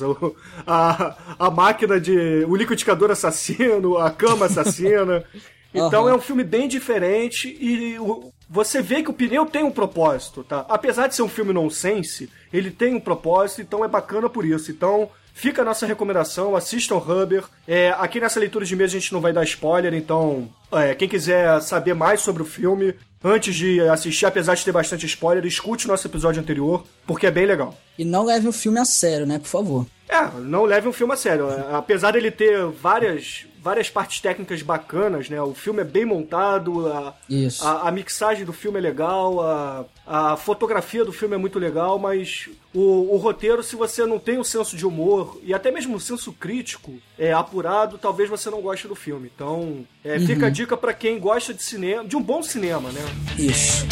A, 0.66 1.16
a 1.38 1.50
máquina 1.50 2.00
de. 2.00 2.44
o 2.48 2.56
liquidificador 2.56 3.10
assassino, 3.10 3.96
a 3.98 4.10
cama 4.10 4.46
assassina. 4.46 5.24
Então 5.74 6.04
Aham. 6.06 6.12
é 6.12 6.14
um 6.16 6.20
filme 6.20 6.42
bem 6.44 6.66
diferente 6.66 7.54
e 7.60 7.98
o- 7.98 8.32
você 8.48 8.80
vê 8.80 9.02
que 9.02 9.10
o 9.10 9.12
pneu 9.12 9.44
tem 9.44 9.62
um 9.62 9.70
propósito, 9.70 10.42
tá? 10.42 10.64
Apesar 10.66 11.08
de 11.08 11.14
ser 11.14 11.20
um 11.20 11.28
filme 11.28 11.52
nonsense, 11.52 12.30
ele 12.50 12.70
tem 12.70 12.94
um 12.94 12.98
propósito, 13.00 13.60
então 13.60 13.84
é 13.84 13.88
bacana 13.88 14.30
por 14.30 14.46
isso. 14.46 14.70
Então 14.70 15.10
fica 15.38 15.62
a 15.62 15.64
nossa 15.64 15.86
recomendação, 15.86 16.56
assistam 16.56 16.96
Rubber. 16.96 17.44
É, 17.66 17.94
aqui 17.96 18.18
nessa 18.18 18.40
leitura 18.40 18.64
de 18.64 18.74
mês 18.74 18.90
a 18.90 18.98
gente 18.98 19.12
não 19.12 19.20
vai 19.20 19.32
dar 19.32 19.44
spoiler, 19.44 19.94
então 19.94 20.48
é, 20.72 20.94
quem 20.96 21.08
quiser 21.08 21.60
saber 21.62 21.94
mais 21.94 22.20
sobre 22.20 22.42
o 22.42 22.46
filme, 22.46 22.92
antes 23.22 23.54
de 23.54 23.80
assistir, 23.82 24.26
apesar 24.26 24.56
de 24.56 24.64
ter 24.64 24.72
bastante 24.72 25.06
spoiler, 25.06 25.46
escute 25.46 25.86
o 25.86 25.88
nosso 25.88 26.06
episódio 26.08 26.42
anterior, 26.42 26.84
porque 27.06 27.26
é 27.26 27.30
bem 27.30 27.46
legal. 27.46 27.78
E 27.96 28.04
não 28.04 28.24
leve 28.24 28.48
o 28.48 28.52
filme 28.52 28.80
a 28.80 28.84
sério, 28.84 29.26
né? 29.26 29.38
Por 29.38 29.48
favor. 29.48 29.86
É, 30.08 30.28
não 30.40 30.64
leve 30.64 30.88
um 30.88 30.92
filme 30.92 31.12
a 31.12 31.16
sério. 31.16 31.48
É, 31.50 31.74
Apesar 31.74 32.10
dele 32.10 32.32
ter 32.32 32.66
várias, 32.66 33.46
várias 33.68 33.90
partes 33.90 34.18
técnicas 34.22 34.62
bacanas, 34.62 35.28
né? 35.28 35.38
O 35.42 35.52
filme 35.52 35.82
é 35.82 35.84
bem 35.84 36.06
montado, 36.06 36.90
a, 36.90 37.14
a, 37.60 37.88
a 37.88 37.90
mixagem 37.90 38.42
do 38.42 38.52
filme 38.52 38.78
é 38.78 38.80
legal, 38.80 39.42
a, 39.42 39.84
a 40.06 40.36
fotografia 40.38 41.04
do 41.04 41.12
filme 41.12 41.34
é 41.34 41.38
muito 41.38 41.58
legal, 41.58 41.98
mas 41.98 42.48
o, 42.72 43.14
o 43.14 43.18
roteiro, 43.18 43.62
se 43.62 43.76
você 43.76 44.06
não 44.06 44.18
tem 44.18 44.38
o 44.38 44.44
senso 44.44 44.74
de 44.74 44.86
humor 44.86 45.38
e 45.42 45.52
até 45.52 45.70
mesmo 45.70 45.96
o 45.96 46.00
senso 46.00 46.32
crítico 46.32 46.94
é, 47.18 47.30
apurado, 47.30 47.98
talvez 47.98 48.30
você 48.30 48.48
não 48.48 48.62
goste 48.62 48.88
do 48.88 48.94
filme. 48.94 49.30
Então, 49.34 49.84
é, 50.02 50.18
fica 50.18 50.46
a 50.46 50.50
dica 50.50 50.74
pra 50.74 50.94
quem 50.94 51.20
gosta 51.20 51.52
de 51.52 51.62
cinema, 51.62 52.06
de 52.06 52.16
um 52.16 52.22
bom 52.22 52.42
cinema, 52.42 52.90
né? 52.90 53.02
Isso. 53.38 53.86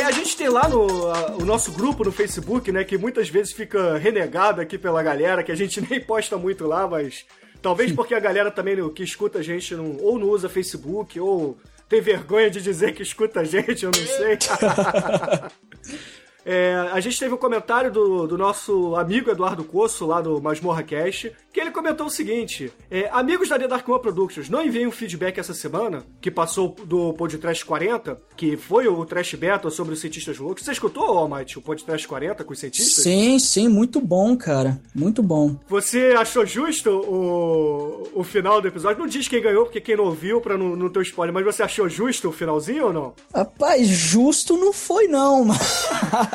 É, 0.00 0.04
a 0.04 0.10
gente 0.10 0.36
tem 0.36 0.48
lá 0.48 0.68
no 0.68 1.08
a- 1.10 1.32
o 1.36 1.44
nosso 1.44 1.72
grupo 1.72 2.02
no 2.04 2.10
Facebook, 2.12 2.72
né, 2.72 2.84
que 2.84 2.96
muitas 2.96 3.28
vezes 3.28 3.52
fica 3.52 3.98
renegado 3.98 4.60
aqui 4.60 4.78
pela 4.78 5.02
galera, 5.02 5.42
que 5.42 5.52
a 5.52 5.54
gente 5.54 5.80
nem 5.88 6.00
posta 6.00 6.36
muito 6.38 6.66
lá, 6.66 6.88
mas 6.88 7.24
talvez 7.60 7.92
porque 7.92 8.14
a 8.14 8.20
galera 8.20 8.50
também 8.50 8.76
que 8.92 9.02
escuta 9.02 9.40
a 9.40 9.42
gente 9.42 9.74
não, 9.74 9.96
ou 10.00 10.18
não 10.18 10.28
usa 10.28 10.48
Facebook, 10.48 11.18
ou 11.20 11.58
tem 11.88 12.00
vergonha 12.00 12.48
de 12.50 12.62
dizer 12.62 12.94
que 12.94 13.02
escuta 13.02 13.40
a 13.40 13.44
gente, 13.44 13.84
eu 13.84 13.90
não 13.90 14.06
sei. 14.06 14.38
É, 16.44 16.74
a 16.92 17.00
gente 17.00 17.18
teve 17.18 17.34
um 17.34 17.38
comentário 17.38 17.90
do, 17.90 18.26
do 18.26 18.38
nosso 18.38 18.94
amigo 18.96 19.30
Eduardo 19.30 19.64
Coço, 19.64 20.06
lá 20.06 20.20
do 20.20 20.40
Masmorra 20.40 20.82
Cast, 20.82 21.32
que 21.52 21.60
ele 21.60 21.70
comentou 21.70 22.06
o 22.06 22.10
seguinte: 22.10 22.72
é, 22.90 23.08
Amigos 23.12 23.48
da 23.48 23.58
The 23.58 23.68
Dark 23.68 23.88
One 23.88 24.00
Productions, 24.00 24.48
não 24.48 24.64
enviei 24.64 24.86
um 24.86 24.90
feedback 24.90 25.38
essa 25.38 25.54
semana, 25.54 26.04
que 26.20 26.30
passou 26.30 26.74
do 26.84 27.12
Podcast 27.14 27.64
40, 27.64 28.20
que 28.36 28.56
foi 28.56 28.88
o 28.88 29.04
Trash 29.04 29.34
Battle 29.34 29.70
sobre 29.70 29.94
os 29.94 30.00
cientistas 30.00 30.38
loucos. 30.38 30.64
Você 30.64 30.72
escutou, 30.72 31.04
Almighty, 31.04 31.58
o 31.58 31.62
Podcast 31.62 32.06
40 32.06 32.44
com 32.44 32.52
os 32.52 32.58
cientistas? 32.58 33.04
Sim, 33.04 33.38
sim, 33.38 33.68
muito 33.68 34.00
bom, 34.00 34.36
cara. 34.36 34.80
Muito 34.94 35.22
bom. 35.22 35.56
Você 35.68 36.14
achou 36.16 36.46
justo 36.46 36.90
o, 36.90 38.08
o 38.14 38.24
final 38.24 38.60
do 38.60 38.68
episódio? 38.68 39.00
Não 39.00 39.06
diz 39.06 39.28
quem 39.28 39.42
ganhou, 39.42 39.64
porque 39.64 39.80
quem 39.80 39.96
não 39.96 40.04
ouviu, 40.04 40.40
pra 40.40 40.56
não, 40.56 40.76
não 40.76 40.88
ter 40.88 41.02
spoiler, 41.02 41.34
mas 41.34 41.44
você 41.44 41.62
achou 41.62 41.88
justo 41.88 42.28
o 42.28 42.32
finalzinho 42.32 42.86
ou 42.86 42.92
não? 42.92 43.14
Rapaz, 43.34 43.86
justo 43.88 44.56
não 44.56 44.72
foi, 44.72 45.06
não, 45.06 45.44
mas. 45.44 45.88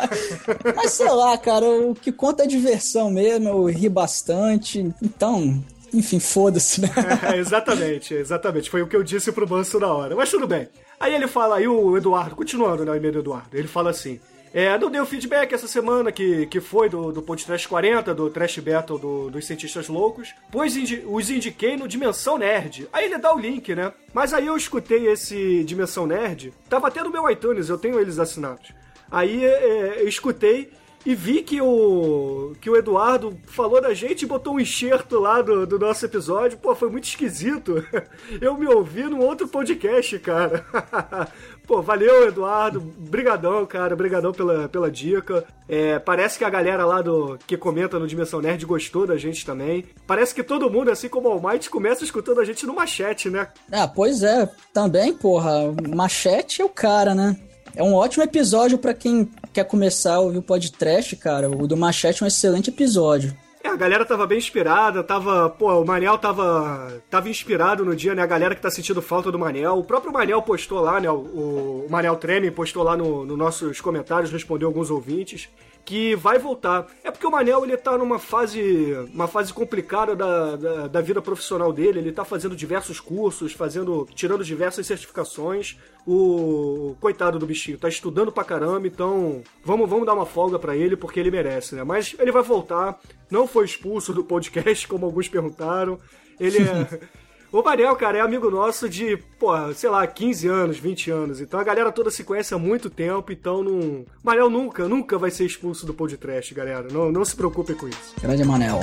mas 0.75 0.91
sei 0.91 1.09
lá, 1.09 1.37
cara, 1.37 1.65
o 1.65 1.93
que 1.95 2.11
conta 2.11 2.43
é 2.43 2.47
diversão 2.47 3.09
mesmo, 3.09 3.49
eu 3.49 3.65
ri 3.65 3.87
bastante. 3.89 4.91
Então, 5.01 5.63
enfim, 5.93 6.19
foda-se, 6.19 6.81
né? 6.81 6.89
É, 7.33 7.37
exatamente, 7.37 8.13
exatamente. 8.13 8.69
Foi 8.69 8.81
o 8.81 8.87
que 8.87 8.95
eu 8.95 9.03
disse 9.03 9.31
pro 9.31 9.47
Manso 9.49 9.79
na 9.79 9.87
hora. 9.93 10.15
Mas 10.15 10.29
tudo 10.29 10.47
bem. 10.47 10.67
Aí 10.99 11.13
ele 11.13 11.27
fala, 11.27 11.57
aí 11.57 11.67
o 11.67 11.95
Eduardo, 11.97 12.35
continuando 12.35 12.85
né, 12.85 12.91
o 12.91 12.95
e-mail 12.95 13.13
do 13.13 13.19
Eduardo, 13.19 13.49
ele 13.57 13.67
fala 13.67 13.89
assim. 13.89 14.19
É, 14.57 14.77
não 14.79 14.89
deu 14.89 15.05
feedback 15.05 15.51
essa 15.51 15.67
semana 15.67 16.13
que, 16.13 16.45
que 16.45 16.61
foi 16.61 16.87
do, 16.87 17.11
do 17.11 17.21
podcast 17.21 17.67
40, 17.67 18.15
do 18.15 18.29
Trash 18.29 18.59
Battle 18.59 18.97
do- 18.97 19.29
dos 19.29 19.45
Cientistas 19.45 19.89
Loucos, 19.89 20.33
pois 20.49 20.77
indi- 20.77 21.03
os 21.05 21.29
indiquei 21.29 21.75
no 21.75 21.89
Dimensão 21.89 22.37
Nerd. 22.37 22.87
Aí 22.93 23.03
ele 23.03 23.17
dá 23.17 23.35
o 23.35 23.37
link, 23.37 23.75
né? 23.75 23.91
Mas 24.13 24.33
aí 24.33 24.45
eu 24.47 24.55
escutei 24.55 25.07
esse 25.09 25.61
Dimensão 25.65 26.07
Nerd, 26.07 26.53
tava 26.69 26.87
até 26.87 27.03
no 27.03 27.09
meu 27.11 27.29
iTunes, 27.29 27.67
eu 27.67 27.77
tenho 27.77 27.99
eles 27.99 28.17
assinados. 28.17 28.69
Aí 29.11 29.43
é, 29.45 30.01
eu 30.01 30.07
escutei 30.07 30.71
e 31.05 31.13
vi 31.13 31.43
que 31.43 31.61
o, 31.61 32.53
que 32.59 32.67
o 32.67 32.75
Eduardo 32.75 33.37
falou 33.45 33.79
da 33.79 33.93
gente 33.93 34.23
e 34.23 34.27
botou 34.27 34.55
um 34.55 34.59
enxerto 34.59 35.19
lá 35.19 35.39
do, 35.39 35.67
do 35.67 35.77
nosso 35.77 36.03
episódio. 36.03 36.57
Pô, 36.57 36.73
foi 36.73 36.89
muito 36.89 37.03
esquisito. 37.03 37.85
Eu 38.41 38.57
me 38.57 38.65
ouvi 38.65 39.03
num 39.03 39.21
outro 39.21 39.47
podcast, 39.47 40.17
cara. 40.17 40.65
Pô, 41.67 41.81
valeu, 41.81 42.27
Eduardo. 42.27 42.81
Brigadão, 42.81 43.67
cara. 43.67 43.95
Brigadão 43.95 44.31
pela, 44.31 44.67
pela 44.67 44.89
dica. 44.89 45.45
É, 45.69 45.99
parece 45.99 46.39
que 46.39 46.43
a 46.43 46.49
galera 46.49 46.85
lá 46.85 47.03
do 47.03 47.37
que 47.45 47.55
comenta 47.55 47.99
no 47.99 48.07
Dimensão 48.07 48.41
Nerd 48.41 48.65
gostou 48.65 49.05
da 49.05 49.15
gente 49.15 49.45
também. 49.45 49.85
Parece 50.07 50.33
que 50.33 50.41
todo 50.41 50.71
mundo, 50.71 50.89
assim 50.89 51.07
como 51.07 51.29
o 51.29 51.33
Almighty, 51.33 51.69
começa 51.69 52.03
escutando 52.03 52.41
a 52.41 52.45
gente 52.45 52.65
no 52.65 52.73
machete, 52.73 53.29
né? 53.29 53.49
Ah, 53.71 53.87
pois 53.87 54.23
é, 54.23 54.49
também, 54.73 55.13
porra, 55.13 55.71
Machete 55.87 56.63
é 56.63 56.65
o 56.65 56.69
cara, 56.69 57.13
né? 57.13 57.35
É 57.75 57.83
um 57.83 57.93
ótimo 57.93 58.23
episódio 58.23 58.77
pra 58.77 58.93
quem 58.93 59.29
quer 59.51 59.65
começar 59.65 60.15
a 60.15 60.19
ouvir 60.19 60.37
o 60.37 60.41
podcast, 60.41 61.13
cara. 61.17 61.49
O 61.49 61.67
do 61.67 61.75
Machete 61.75 62.23
é 62.23 62.25
um 62.25 62.27
excelente 62.27 62.69
episódio. 62.69 63.35
É, 63.61 63.67
a 63.67 63.75
galera 63.75 64.05
tava 64.05 64.25
bem 64.25 64.37
inspirada, 64.37 65.03
tava. 65.03 65.49
Pô, 65.49 65.81
o 65.81 65.85
Manel 65.85 66.17
tava. 66.17 67.01
tava 67.09 67.29
inspirado 67.29 67.83
no 67.83 67.95
dia, 67.95 68.13
né? 68.15 68.21
A 68.21 68.27
galera 68.27 68.55
que 68.55 68.61
tá 68.61 68.69
sentindo 68.69 69.01
falta 69.01 69.31
do 69.31 69.39
Manel. 69.39 69.79
O 69.79 69.83
próprio 69.83 70.13
Manel 70.13 70.41
postou 70.41 70.79
lá, 70.79 70.99
né? 71.01 71.09
O, 71.09 71.15
o 71.15 71.87
Manel 71.89 72.15
Treme 72.15 72.51
postou 72.51 72.83
lá 72.83 72.95
nos 72.95 73.27
no 73.27 73.35
nossos 73.35 73.81
comentários, 73.81 74.31
respondeu 74.31 74.67
alguns 74.67 74.89
ouvintes. 74.89 75.49
Que 75.85 76.15
vai 76.15 76.39
voltar. 76.39 76.87
É 77.03 77.11
porque 77.11 77.27
o 77.27 77.31
Manel 77.31 77.63
ele 77.63 77.77
tá 77.77 77.97
numa 77.97 78.17
fase. 78.17 78.93
uma 79.13 79.27
fase 79.27 79.53
complicada 79.53 80.15
da, 80.15 80.55
da, 80.55 80.87
da 80.87 81.01
vida 81.01 81.21
profissional 81.21 81.71
dele. 81.71 81.99
Ele 81.99 82.11
tá 82.11 82.25
fazendo 82.25 82.55
diversos 82.55 82.99
cursos, 82.99 83.53
fazendo. 83.53 84.07
tirando 84.15 84.43
diversas 84.43 84.87
certificações. 84.87 85.77
O 86.07 86.95
coitado 86.99 87.39
do 87.39 87.45
bichinho 87.45 87.77
tá 87.77 87.87
estudando 87.89 88.31
pra 88.31 88.43
caramba, 88.43 88.85
então 88.85 89.41
vamos, 89.63 89.89
vamos 89.89 90.05
dar 90.05 90.13
uma 90.13 90.25
folga 90.25 90.59
pra 90.59 90.75
ele 90.75 90.95
porque 90.95 91.19
ele 91.19 91.31
merece, 91.31 91.73
né? 91.73 91.83
Mas 91.83 92.15
ele 92.19 92.31
vai 92.31 92.43
voltar, 92.43 92.99
não 93.29 93.47
foi 93.47 93.65
expulso 93.65 94.13
do 94.13 94.23
podcast, 94.23 94.87
como 94.87 95.05
alguns 95.05 95.27
perguntaram. 95.27 95.97
Ele 96.39 96.59
é. 96.59 96.99
O 97.55 97.63
Manel, 97.63 97.95
cara, 97.95 98.17
é 98.17 98.21
amigo 98.21 98.51
nosso 98.51 98.89
de, 98.89 99.15
pô, 99.39 99.53
sei 99.73 99.89
lá, 99.89 100.05
15 100.05 100.45
anos, 100.45 100.77
20 100.77 101.09
anos. 101.09 101.39
Então 101.39 101.57
a 101.57 101.63
galera 101.63 101.89
toda 101.89 102.11
se 102.11 102.21
conhece 102.21 102.53
há 102.53 102.57
muito 102.57 102.89
tempo, 102.89 103.31
então 103.31 103.63
não. 103.63 104.05
Manel 104.21 104.49
nunca, 104.49 104.89
nunca 104.89 105.17
vai 105.17 105.31
ser 105.31 105.45
expulso 105.45 105.85
do 105.85 105.93
podcast, 105.93 106.53
galera. 106.53 106.89
Não, 106.91 107.09
não 107.13 107.23
se 107.23 107.33
preocupem 107.33 107.73
com 107.73 107.87
isso. 107.87 108.13
Grande 108.21 108.43
Manel. 108.43 108.81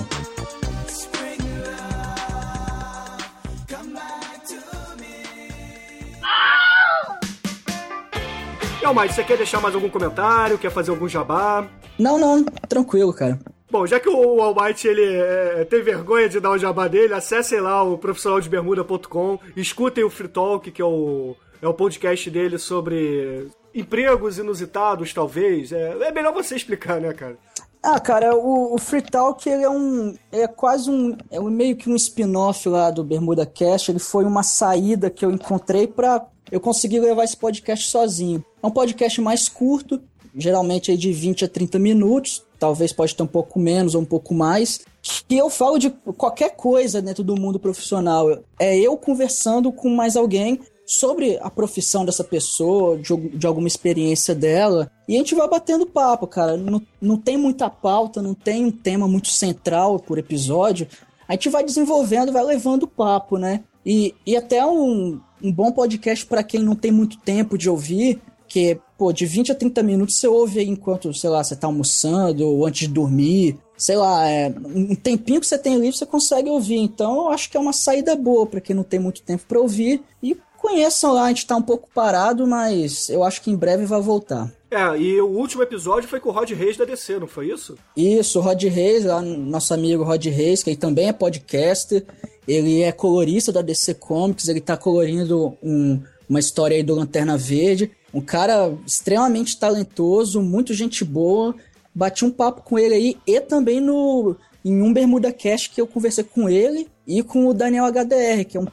E 8.80 8.84
Almighty, 8.86 9.14
você 9.14 9.22
quer 9.22 9.36
deixar 9.36 9.60
mais 9.60 9.74
algum 9.74 9.90
comentário? 9.90 10.56
Quer 10.56 10.70
fazer 10.70 10.92
algum 10.92 11.06
jabá? 11.06 11.68
Não, 11.98 12.18
não, 12.18 12.42
tranquilo, 12.70 13.12
cara. 13.12 13.38
Bom, 13.72 13.86
já 13.86 13.98
que 13.98 14.06
o 14.06 14.42
Almighty 14.42 14.86
ele 14.86 15.02
é, 15.02 15.64
tem 15.64 15.80
vergonha 15.80 16.28
de 16.28 16.38
dar 16.38 16.50
o 16.50 16.58
jabá 16.58 16.86
dele, 16.88 17.14
acessem 17.14 17.58
lá 17.58 17.82
o 17.82 17.96
profissionaldebermuda.com, 17.96 19.38
escutem 19.56 20.04
o 20.04 20.10
Free 20.10 20.28
Talk, 20.28 20.70
que 20.70 20.82
é 20.82 20.84
o, 20.84 21.34
é 21.62 21.66
o 21.66 21.72
podcast 21.72 22.30
dele 22.30 22.58
sobre 22.58 23.48
empregos 23.74 24.36
inusitados, 24.36 25.14
talvez. 25.14 25.72
É, 25.72 25.96
é 26.02 26.12
melhor 26.12 26.34
você 26.34 26.54
explicar, 26.54 27.00
né, 27.00 27.14
cara? 27.14 27.38
Ah, 27.82 27.98
cara, 27.98 28.36
o, 28.36 28.74
o 28.74 28.78
Free 28.78 29.00
Talk 29.00 29.48
ele 29.48 29.62
é 29.62 29.70
um. 29.70 30.14
É 30.30 30.46
quase 30.46 30.90
um. 30.90 31.16
É 31.30 31.40
um- 31.40 31.50
meio 31.50 31.74
que 31.74 31.88
um 31.88 31.96
spin-off 31.96 32.68
lá 32.68 32.90
do 32.90 33.02
Bermuda 33.02 33.46
Cast. 33.46 33.90
Ele 33.90 33.98
foi 33.98 34.26
uma 34.26 34.42
saída 34.42 35.08
que 35.08 35.24
eu 35.24 35.30
encontrei 35.30 35.86
pra 35.86 36.26
eu 36.50 36.60
conseguir 36.60 37.00
levar 37.00 37.24
esse 37.24 37.38
podcast 37.38 37.88
sozinho. 37.90 38.44
É 38.62 38.66
um 38.66 38.70
podcast 38.70 39.18
mais 39.22 39.48
curto, 39.48 39.98
geralmente 40.36 40.90
aí 40.90 40.96
de 40.98 41.10
20 41.10 41.46
a 41.46 41.48
30 41.48 41.78
minutos, 41.78 42.44
talvez 42.62 42.92
pode 42.92 43.16
ter 43.16 43.24
um 43.24 43.26
pouco 43.26 43.58
menos 43.58 43.96
ou 43.96 44.02
um 44.02 44.04
pouco 44.04 44.32
mais, 44.32 44.82
que 45.02 45.36
eu 45.36 45.50
falo 45.50 45.80
de 45.80 45.90
qualquer 46.16 46.54
coisa 46.54 47.02
dentro 47.02 47.24
do 47.24 47.34
mundo 47.34 47.58
profissional. 47.58 48.38
É 48.56 48.78
eu 48.78 48.96
conversando 48.96 49.72
com 49.72 49.88
mais 49.88 50.16
alguém 50.16 50.60
sobre 50.86 51.40
a 51.42 51.50
profissão 51.50 52.04
dessa 52.04 52.22
pessoa, 52.22 52.96
de, 52.96 53.16
de 53.30 53.46
alguma 53.48 53.66
experiência 53.66 54.32
dela, 54.32 54.88
e 55.08 55.16
a 55.16 55.18
gente 55.18 55.34
vai 55.34 55.48
batendo 55.48 55.86
papo, 55.86 56.24
cara. 56.28 56.56
Não, 56.56 56.80
não 57.00 57.16
tem 57.16 57.36
muita 57.36 57.68
pauta, 57.68 58.22
não 58.22 58.32
tem 58.32 58.64
um 58.64 58.70
tema 58.70 59.08
muito 59.08 59.26
central 59.26 59.98
por 59.98 60.16
episódio. 60.16 60.86
A 61.26 61.32
gente 61.32 61.48
vai 61.48 61.64
desenvolvendo, 61.64 62.30
vai 62.30 62.44
levando 62.44 62.86
papo, 62.86 63.38
né? 63.38 63.64
E, 63.84 64.14
e 64.24 64.36
até 64.36 64.64
um, 64.64 65.20
um 65.42 65.52
bom 65.52 65.72
podcast 65.72 66.24
para 66.26 66.44
quem 66.44 66.62
não 66.62 66.76
tem 66.76 66.92
muito 66.92 67.18
tempo 67.18 67.58
de 67.58 67.68
ouvir, 67.68 68.22
que, 68.52 68.78
pô, 68.98 69.14
de 69.14 69.24
20 69.24 69.52
a 69.52 69.54
30 69.54 69.82
minutos 69.82 70.16
você 70.16 70.28
ouve 70.28 70.60
aí 70.60 70.68
enquanto, 70.68 71.14
sei 71.14 71.30
lá, 71.30 71.42
você 71.42 71.56
tá 71.56 71.66
almoçando 71.66 72.46
ou 72.46 72.66
antes 72.66 72.86
de 72.86 72.88
dormir. 72.88 73.56
Sei 73.78 73.96
lá, 73.96 74.28
é, 74.28 74.54
um 74.66 74.94
tempinho 74.94 75.40
que 75.40 75.46
você 75.46 75.56
tem 75.56 75.76
livre 75.76 75.96
você 75.96 76.04
consegue 76.04 76.50
ouvir. 76.50 76.76
Então 76.76 77.24
eu 77.24 77.28
acho 77.30 77.50
que 77.50 77.56
é 77.56 77.60
uma 77.60 77.72
saída 77.72 78.14
boa 78.14 78.44
para 78.44 78.60
quem 78.60 78.76
não 78.76 78.84
tem 78.84 79.00
muito 79.00 79.22
tempo 79.22 79.44
para 79.48 79.58
ouvir. 79.58 80.02
E 80.22 80.36
conheçam 80.58 81.14
lá, 81.14 81.24
a 81.24 81.28
gente 81.28 81.46
tá 81.46 81.56
um 81.56 81.62
pouco 81.62 81.88
parado, 81.94 82.46
mas 82.46 83.08
eu 83.08 83.24
acho 83.24 83.40
que 83.40 83.50
em 83.50 83.56
breve 83.56 83.86
vai 83.86 84.02
voltar. 84.02 84.52
É, 84.70 84.98
e 84.98 85.18
o 85.18 85.28
último 85.28 85.62
episódio 85.62 86.06
foi 86.06 86.20
com 86.20 86.28
o 86.28 86.32
Rod 86.32 86.50
Reis 86.50 86.76
da 86.76 86.84
DC, 86.84 87.18
não 87.18 87.26
foi 87.26 87.48
isso? 87.48 87.78
Isso, 87.96 88.38
o 88.38 88.42
Rod 88.42 88.62
Reis, 88.62 89.06
lá, 89.06 89.22
nosso 89.22 89.72
amigo 89.72 90.04
Rod 90.04 90.26
Reis, 90.26 90.62
que 90.62 90.68
ele 90.68 90.76
também 90.76 91.08
é 91.08 91.12
podcaster, 91.12 92.04
ele 92.46 92.82
é 92.82 92.92
colorista 92.92 93.50
da 93.50 93.62
DC 93.62 93.94
Comics, 93.94 94.48
ele 94.48 94.60
tá 94.60 94.76
colorindo 94.76 95.56
um, 95.62 96.02
uma 96.28 96.38
história 96.38 96.76
aí 96.76 96.82
do 96.82 96.94
Lanterna 96.94 97.38
Verde. 97.38 97.90
Um 98.12 98.20
cara 98.20 98.76
extremamente 98.86 99.58
talentoso, 99.58 100.42
muito 100.42 100.74
gente 100.74 101.04
boa. 101.04 101.54
Bati 101.94 102.24
um 102.24 102.30
papo 102.30 102.62
com 102.62 102.78
ele 102.78 102.94
aí 102.94 103.16
e 103.26 103.40
também 103.40 103.80
no 103.80 104.36
em 104.64 104.80
um 104.80 104.92
Bermuda 104.92 105.32
Cast 105.32 105.70
que 105.70 105.80
eu 105.80 105.86
conversei 105.86 106.24
com 106.24 106.48
ele 106.48 106.88
e 107.06 107.22
com 107.22 107.46
o 107.46 107.54
Daniel 107.54 107.86
HDR, 107.86 108.44
que 108.48 108.56
é 108.56 108.60
um, 108.60 108.66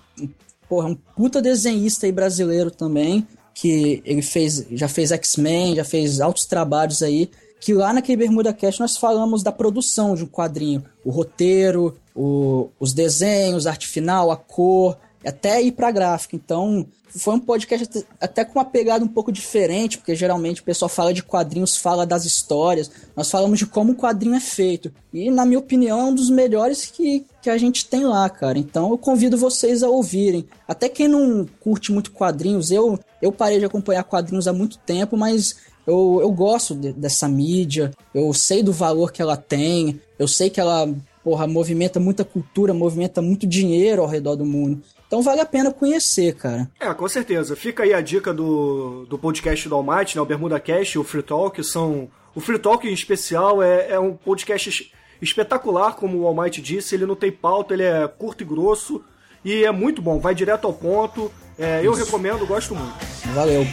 porra, 0.68 0.88
um 0.88 0.96
puta 0.96 1.42
desenhista 1.42 2.06
aí 2.06 2.12
brasileiro 2.12 2.70
também, 2.70 3.28
que 3.54 4.02
ele 4.06 4.22
fez, 4.22 4.68
já 4.72 4.88
fez 4.88 5.12
X-Men, 5.12 5.76
já 5.76 5.84
fez 5.84 6.22
altos 6.22 6.46
trabalhos 6.46 7.02
aí, 7.02 7.30
que 7.60 7.74
lá 7.74 7.92
naquele 7.92 8.18
Bermuda 8.18 8.54
Cast 8.54 8.80
nós 8.80 8.98
falamos 8.98 9.44
da 9.44 9.52
produção 9.52 10.16
de 10.16 10.24
um 10.24 10.28
quadrinho, 10.28 10.84
o 11.04 11.10
roteiro, 11.10 11.98
o, 12.16 12.70
os 12.80 12.94
desenhos, 12.94 13.66
a 13.66 13.72
arte 13.72 13.88
final, 13.88 14.32
a 14.32 14.38
cor, 14.38 14.98
até 15.26 15.62
ir 15.62 15.72
pra 15.72 15.92
gráfica. 15.92 16.36
Então, 16.36 16.86
foi 17.18 17.36
um 17.36 17.40
podcast 17.40 18.06
até, 18.20 18.46
com 18.46 18.60
uma 18.60 18.66
pegada 18.66 19.04
um 19.04 19.08
pouco 19.08 19.32
diferente, 19.32 19.98
porque 19.98 20.16
geralmente 20.16 20.62
o 20.62 20.64
pessoal 20.64 20.90
fala 20.90 21.14
de 21.14 21.24
quadrinhos, 21.24 21.78
fala 21.78 22.06
das 22.06 22.26
histórias. 22.26 22.92
Nós 23.16 23.32
falamos 23.32 23.58
de 23.58 23.66
como 23.66 23.92
um 23.92 23.96
quadrinho 23.96 24.36
é 24.36 24.40
feito. 24.40 24.92
E, 25.12 25.32
na 25.32 25.46
minha 25.46 25.60
opinião, 25.60 26.00
é 26.00 26.04
um 26.04 26.14
dos 26.14 26.30
melhores 26.30 26.86
que, 26.86 27.26
que 27.42 27.50
a 27.50 27.58
gente 27.58 27.86
tem 27.86 28.06
lá, 28.06 28.30
cara. 28.30 28.60
Então 28.60 28.92
eu 28.92 28.98
convido 28.98 29.38
vocês 29.38 29.82
a 29.82 29.90
ouvirem. 29.90 30.46
Até 30.68 30.88
quem 30.88 31.08
não 31.08 31.48
curte 31.60 31.92
muito 31.92 32.12
quadrinhos, 32.12 32.72
eu, 32.72 33.00
eu 33.22 33.32
parei 33.32 33.60
de 33.60 33.66
acompanhar 33.66 34.04
quadrinhos 34.04 34.48
há 34.48 34.54
muito 34.54 34.78
tempo, 34.78 35.18
mas 35.18 35.56
eu, 35.88 36.20
eu 36.22 36.32
gosto 36.32 36.76
de, 36.76 36.94
dessa 36.94 37.28
mídia. 37.28 37.92
Eu 38.14 38.32
sei 38.34 38.62
do 38.62 38.72
valor 38.72 39.12
que 39.12 39.22
ela 39.22 39.36
tem. 39.36 40.00
Eu 40.20 40.28
sei 40.28 40.50
que 40.50 40.60
ela, 40.60 40.88
porra, 41.24 41.48
movimenta 41.48 42.00
muita 42.00 42.24
cultura, 42.24 42.74
movimenta 42.74 43.22
muito 43.22 43.48
dinheiro 43.48 44.04
ao 44.04 44.08
redor 44.08 44.36
do 44.36 44.46
mundo. 44.46 44.84
Então 45.10 45.24
vale 45.24 45.42
a 45.42 45.46
pena 45.46 45.74
conhecer, 45.74 46.36
cara. 46.36 46.70
É, 46.80 46.94
com 46.94 47.10
certeza. 47.10 47.56
Fica 47.56 47.82
aí 47.82 47.96
a 47.96 48.00
dica 48.00 48.32
do, 48.32 49.08
do 49.10 49.18
podcast 49.18 49.68
do 49.68 49.74
Almighty, 49.74 50.16
né? 50.16 50.22
O 50.22 50.26
Bermuda 50.26 50.60
Cast 50.60 50.96
e 50.96 51.00
o 51.00 51.04
Free 51.04 51.24
Talk 51.24 51.64
são... 51.64 52.12
O 52.36 52.40
Free 52.40 52.60
Talk, 52.60 52.88
em 52.88 52.94
especial, 52.94 53.64
é, 53.64 53.94
é 53.94 54.00
um 54.00 54.16
podcast 54.16 54.94
espetacular, 55.20 55.96
como 55.96 56.20
o 56.20 56.28
Almighty 56.28 56.62
disse. 56.62 56.94
Ele 56.94 57.08
não 57.08 57.16
tem 57.16 57.32
pauta, 57.32 57.74
ele 57.74 57.82
é 57.82 58.08
curto 58.08 58.44
e 58.44 58.46
grosso. 58.46 59.04
E 59.44 59.64
é 59.64 59.72
muito 59.72 60.00
bom, 60.00 60.20
vai 60.20 60.36
direto 60.36 60.68
ao 60.68 60.74
ponto. 60.74 61.32
É, 61.58 61.82
eu 61.84 61.94
recomendo, 61.94 62.46
gosto 62.46 62.76
muito. 62.76 62.94
Valeu. 63.34 63.66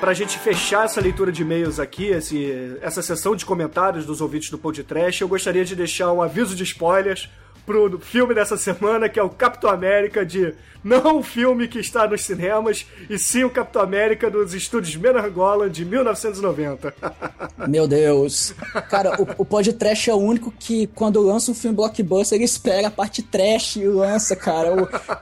Pra 0.00 0.14
gente 0.14 0.38
fechar 0.38 0.86
essa 0.86 0.98
leitura 0.98 1.30
de 1.30 1.42
e-mails 1.42 1.78
aqui, 1.78 2.06
esse, 2.06 2.78
essa 2.80 3.02
sessão 3.02 3.36
de 3.36 3.44
comentários 3.44 4.06
dos 4.06 4.22
ouvintes 4.22 4.50
do 4.50 4.56
Podcast, 4.56 5.20
eu 5.20 5.28
gostaria 5.28 5.62
de 5.62 5.76
deixar 5.76 6.10
um 6.10 6.22
aviso 6.22 6.56
de 6.56 6.62
spoilers 6.64 7.28
pro 7.66 8.00
filme 8.00 8.34
dessa 8.34 8.56
semana, 8.56 9.10
que 9.10 9.20
é 9.20 9.22
o 9.22 9.28
Capitão 9.28 9.68
América 9.68 10.24
de 10.24 10.54
não 10.82 11.18
o 11.18 11.22
filme 11.22 11.68
que 11.68 11.78
está 11.78 12.08
nos 12.08 12.22
cinemas, 12.22 12.86
e 13.10 13.18
sim 13.18 13.44
o 13.44 13.50
Capitão 13.50 13.82
América 13.82 14.30
dos 14.30 14.54
estúdios 14.54 14.96
Menargola 14.96 15.68
de 15.68 15.84
1990. 15.84 16.94
Meu 17.68 17.86
Deus. 17.86 18.54
Cara, 18.88 19.20
o, 19.20 19.42
o 19.42 19.72
Trash 19.72 20.08
é 20.08 20.14
o 20.14 20.16
único 20.16 20.50
que, 20.50 20.86
quando 20.88 21.20
lança 21.20 21.50
um 21.50 21.54
filme 21.54 21.76
blockbuster, 21.76 22.36
ele 22.36 22.44
espera 22.46 22.88
a 22.88 22.90
parte 22.90 23.22
trash 23.22 23.76
e 23.76 23.86
lança, 23.86 24.34
cara. 24.34 24.72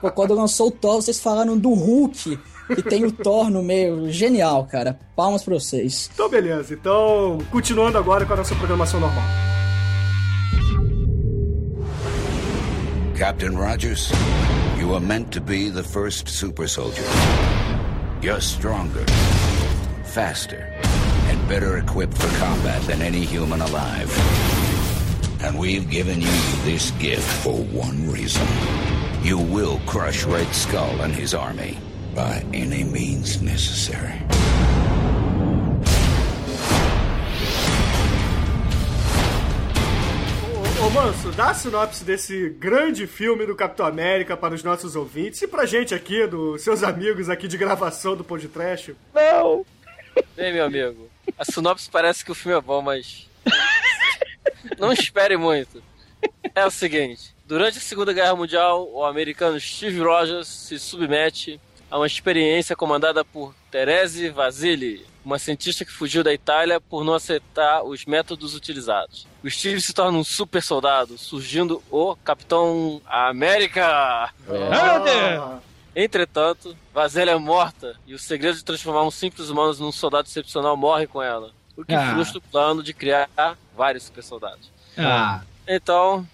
O, 0.01 0.11
quando 0.11 0.33
lançou 0.33 0.69
o 0.69 0.71
Thor, 0.71 1.01
vocês 1.01 1.19
falaram 1.19 1.57
do 1.57 1.73
Hulk 1.73 2.39
que 2.75 2.81
tem 2.81 3.05
o 3.05 3.11
Thor 3.11 3.49
no 3.49 3.63
meio. 3.63 4.11
Genial, 4.11 4.65
cara. 4.65 4.99
Palmas 5.15 5.43
pra 5.43 5.53
vocês. 5.55 6.09
Então, 6.13 6.29
beleza. 6.29 6.73
Então, 6.73 7.39
continuando 7.51 7.97
agora 7.97 8.25
com 8.25 8.33
a 8.33 8.37
nossa 8.37 8.55
programação 8.55 8.99
normal. 8.99 9.23
Captain 13.17 13.53
Rogers, 13.53 14.11
you 14.79 14.87
were 14.87 15.01
meant 15.01 15.31
to 15.31 15.41
be 15.41 15.69
the 15.69 15.83
first 15.83 16.29
super 16.29 16.69
soldier. 16.69 17.03
You're 18.21 18.39
stronger, 18.39 19.05
faster, 20.05 20.65
and 21.29 21.47
better 21.49 21.77
equipped 21.79 22.17
for 22.17 22.29
combat 22.39 22.81
than 22.83 23.01
any 23.01 23.25
human 23.25 23.61
alive. 23.61 24.09
And 25.43 25.57
we've 25.57 25.89
given 25.89 26.21
you 26.21 26.31
this 26.63 26.91
gift 26.91 27.27
for 27.43 27.55
one 27.73 28.09
reason. 28.09 28.47
You 29.21 29.37
will 29.37 29.79
crush 29.85 30.23
Red 30.25 30.47
Skull 30.53 31.01
and 31.01 31.13
his 31.13 31.33
army 31.33 31.77
by 32.19 32.43
any 32.53 32.83
means 32.83 33.41
necessary. 33.41 34.19
Ô, 40.85 40.89
Manso, 40.89 41.31
dá 41.31 41.51
a 41.51 41.53
sinopse 41.53 42.03
desse 42.03 42.49
grande 42.49 43.07
filme 43.07 43.45
do 43.45 43.55
Capitão 43.55 43.85
América 43.85 44.35
para 44.35 44.53
os 44.53 44.63
nossos 44.63 44.97
ouvintes 44.97 45.41
e 45.41 45.47
pra 45.47 45.65
gente 45.65 45.95
aqui, 45.95 46.27
dos 46.27 46.61
seus 46.61 46.83
amigos 46.83 47.29
aqui 47.29 47.47
de 47.47 47.57
gravação 47.57 48.17
do 48.17 48.23
podcast. 48.23 48.93
Não! 49.13 49.65
Bem, 50.35 50.51
meu 50.51 50.65
amigo, 50.65 51.09
a 51.37 51.45
sinopse 51.45 51.89
parece 51.89 52.25
que 52.25 52.31
o 52.31 52.35
filme 52.35 52.57
é 52.57 52.61
bom, 52.61 52.81
mas. 52.81 53.29
Não 54.77 54.91
espere 54.91 55.37
muito. 55.37 55.81
É 56.53 56.65
o 56.65 56.71
seguinte: 56.71 57.33
durante 57.45 57.77
a 57.77 57.81
Segunda 57.81 58.11
Guerra 58.11 58.35
Mundial, 58.35 58.89
o 58.91 59.05
americano 59.05 59.57
Steve 59.57 60.01
Rogers 60.01 60.49
se 60.49 60.77
submete 60.77 61.61
a 61.89 61.97
uma 61.97 62.07
experiência 62.07 62.75
comandada 62.75 63.23
por 63.25 63.53
Therese 63.71 64.29
Vasili, 64.29 65.05
uma 65.25 65.37
cientista 65.39 65.83
que 65.83 65.91
fugiu 65.91 66.23
da 66.23 66.33
Itália 66.33 66.79
por 66.79 67.03
não 67.03 67.13
aceitar 67.13 67.83
os 67.83 68.05
métodos 68.05 68.55
utilizados. 68.55 69.27
O 69.43 69.49
Steve 69.49 69.81
se 69.81 69.93
torna 69.93 70.17
um 70.17 70.23
super 70.23 70.61
soldado, 70.61 71.17
surgindo 71.17 71.81
o 71.91 72.15
Capitão 72.17 73.01
América! 73.05 74.31
Ah, 74.49 75.59
Entretanto, 75.95 76.77
Vasili 76.93 77.29
é 77.31 77.35
morta 77.35 77.95
e 78.07 78.13
o 78.13 78.19
segredo 78.19 78.55
de 78.57 78.63
transformar 78.63 79.03
um 79.03 79.11
simples 79.11 79.49
humano 79.49 79.73
num 79.79 79.91
soldado 79.91 80.27
excepcional 80.27 80.77
morre 80.77 81.07
com 81.07 81.21
ela, 81.21 81.51
o 81.75 81.83
que 81.83 81.93
Ah. 81.95 82.13
frustra 82.13 82.37
o 82.37 82.41
plano 82.41 82.83
de 82.83 82.93
criar 82.93 83.27
vários 83.75 84.03
super 84.03 84.23
soldados. 84.23 84.71
Ah, 84.97 85.41
Então, 85.67 86.25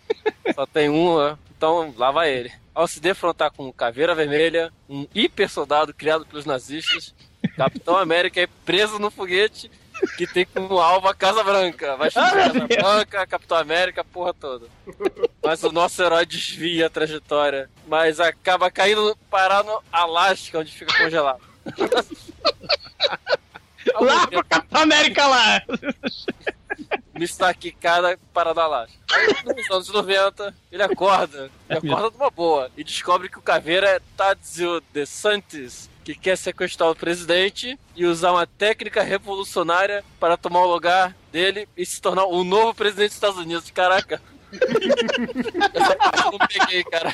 só 0.54 0.66
tem 0.66 0.90
um, 0.90 1.18
né? 1.18 1.38
então 1.58 1.94
lá 1.98 2.12
vai 2.12 2.32
ele. 2.32 2.52
Ao 2.76 2.88
se 2.88 3.00
defrontar 3.00 3.52
com 3.52 3.72
Caveira 3.72 4.14
Vermelha, 4.14 4.70
um 4.90 5.08
hiper 5.16 5.50
soldado 5.50 5.94
criado 5.94 6.26
pelos 6.26 6.46
nazistas, 6.46 7.16
Capitão 7.56 7.96
América 7.98 8.42
é 8.42 8.48
preso 8.66 9.00
no 9.00 9.10
foguete 9.10 9.72
que 10.18 10.28
tem 10.28 10.46
como 10.46 10.78
alvo 10.80 11.08
a 11.08 11.16
Casa 11.16 11.42
Branca. 11.42 11.96
Vai 11.96 12.10
explodir 12.10 12.34
a 12.34 12.52
Casa 12.52 12.68
Branca, 12.68 13.28
Capitão 13.28 13.58
América, 13.58 14.02
a 14.02 14.04
porra 14.04 14.34
toda. 14.34 14.68
Mas 15.42 15.64
o 15.64 15.72
nosso 15.72 16.04
herói 16.04 16.26
desvia 16.26 16.88
a 16.88 16.90
trajetória, 16.90 17.70
mas 17.88 18.20
acaba 18.20 18.70
caindo, 18.70 19.18
parar 19.30 19.64
no 19.64 19.82
Alasca, 19.90 20.60
onde 20.60 20.72
fica 20.74 20.98
congelado. 20.98 21.42
lá 24.02 24.28
pro 24.28 24.44
Capitão 24.46 24.82
América 24.82 25.28
lá! 25.28 25.62
Mr. 27.16 27.72
cada 27.80 28.18
parada. 28.34 28.88
Aí, 29.12 29.28
nos 29.46 29.72
anos 29.72 29.90
90, 29.90 30.54
ele 30.72 30.84
acorda. 30.84 31.50
Ele 31.70 31.80
acorda 31.80 32.12
de 32.12 32.18
uma 32.18 32.30
boa. 32.30 32.70
E 32.76 32.84
descobre 32.84 33.30
que 33.30 33.40
o 33.40 33.42
Caveira 33.42 33.88
é 33.88 34.02
Tadzio 34.18 34.82
De 34.94 35.06
Santis, 35.06 35.90
que 36.04 36.14
quer 36.14 36.38
sequestrar 36.38 36.90
o 36.92 36.96
presidente 36.96 37.80
e 37.96 38.06
usar 38.06 38.32
uma 38.32 38.46
técnica 38.46 39.02
revolucionária 39.02 40.04
para 40.20 40.38
tomar 40.38 40.62
o 40.62 40.72
lugar 40.72 41.16
dele 41.32 41.68
e 41.76 41.86
se 41.86 42.02
tornar 42.02 42.26
o 42.26 42.44
novo 42.44 42.74
presidente 42.74 43.10
dos 43.10 43.16
Estados 43.16 43.40
Unidos. 43.40 43.72
Caraca. 43.72 44.22
Essa 45.74 45.96
parte 45.96 46.24
eu 46.26 46.32
não 46.32 46.48
peguei, 46.48 46.84
cara. 46.84 47.14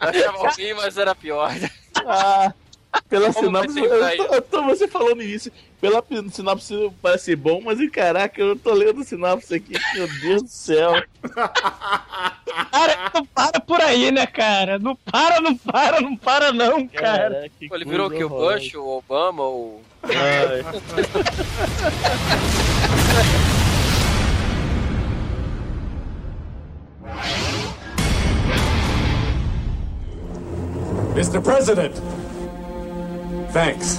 Eu 0.00 0.08
achava 0.08 0.50
ruim, 0.50 0.74
mas 0.74 0.98
era 0.98 1.14
pior. 1.14 1.50
Ah, 2.06 2.52
pela 3.08 3.32
ser 3.32 3.44
eu, 3.44 4.26
eu 4.32 4.42
tô 4.42 4.62
você 4.64 4.88
falando 4.88 5.22
isso. 5.22 5.50
Pela 5.80 6.02
sinopse 6.30 6.90
parece 7.02 7.36
bom, 7.36 7.60
mas 7.62 7.78
caraca, 7.90 8.40
eu 8.40 8.56
tô 8.56 8.72
lendo 8.72 9.04
sinopse 9.04 9.54
aqui, 9.54 9.74
meu 9.94 10.08
Deus 10.20 10.42
do 10.42 10.48
céu. 10.48 11.02
Cara, 12.72 13.10
não 13.14 13.26
para 13.26 13.60
por 13.60 13.80
aí, 13.80 14.10
né, 14.10 14.26
cara? 14.26 14.78
Não 14.78 14.96
para, 14.96 15.40
não 15.40 15.56
para, 15.56 16.00
não 16.00 16.16
para, 16.16 16.52
não, 16.52 16.88
cara. 16.88 17.34
Caraca, 17.34 17.50
que 17.58 17.68
Ele 17.72 17.84
virou 17.84 18.08
o 18.08 18.10
que? 18.10 18.24
O 18.24 18.28
Bush, 18.28 18.74
o 18.74 18.86
Obama, 18.86 19.42
o. 19.42 19.80
Ai. 20.02 20.64
Mr. 31.16 31.40
President! 31.40 31.94
Thanks. 33.56 33.98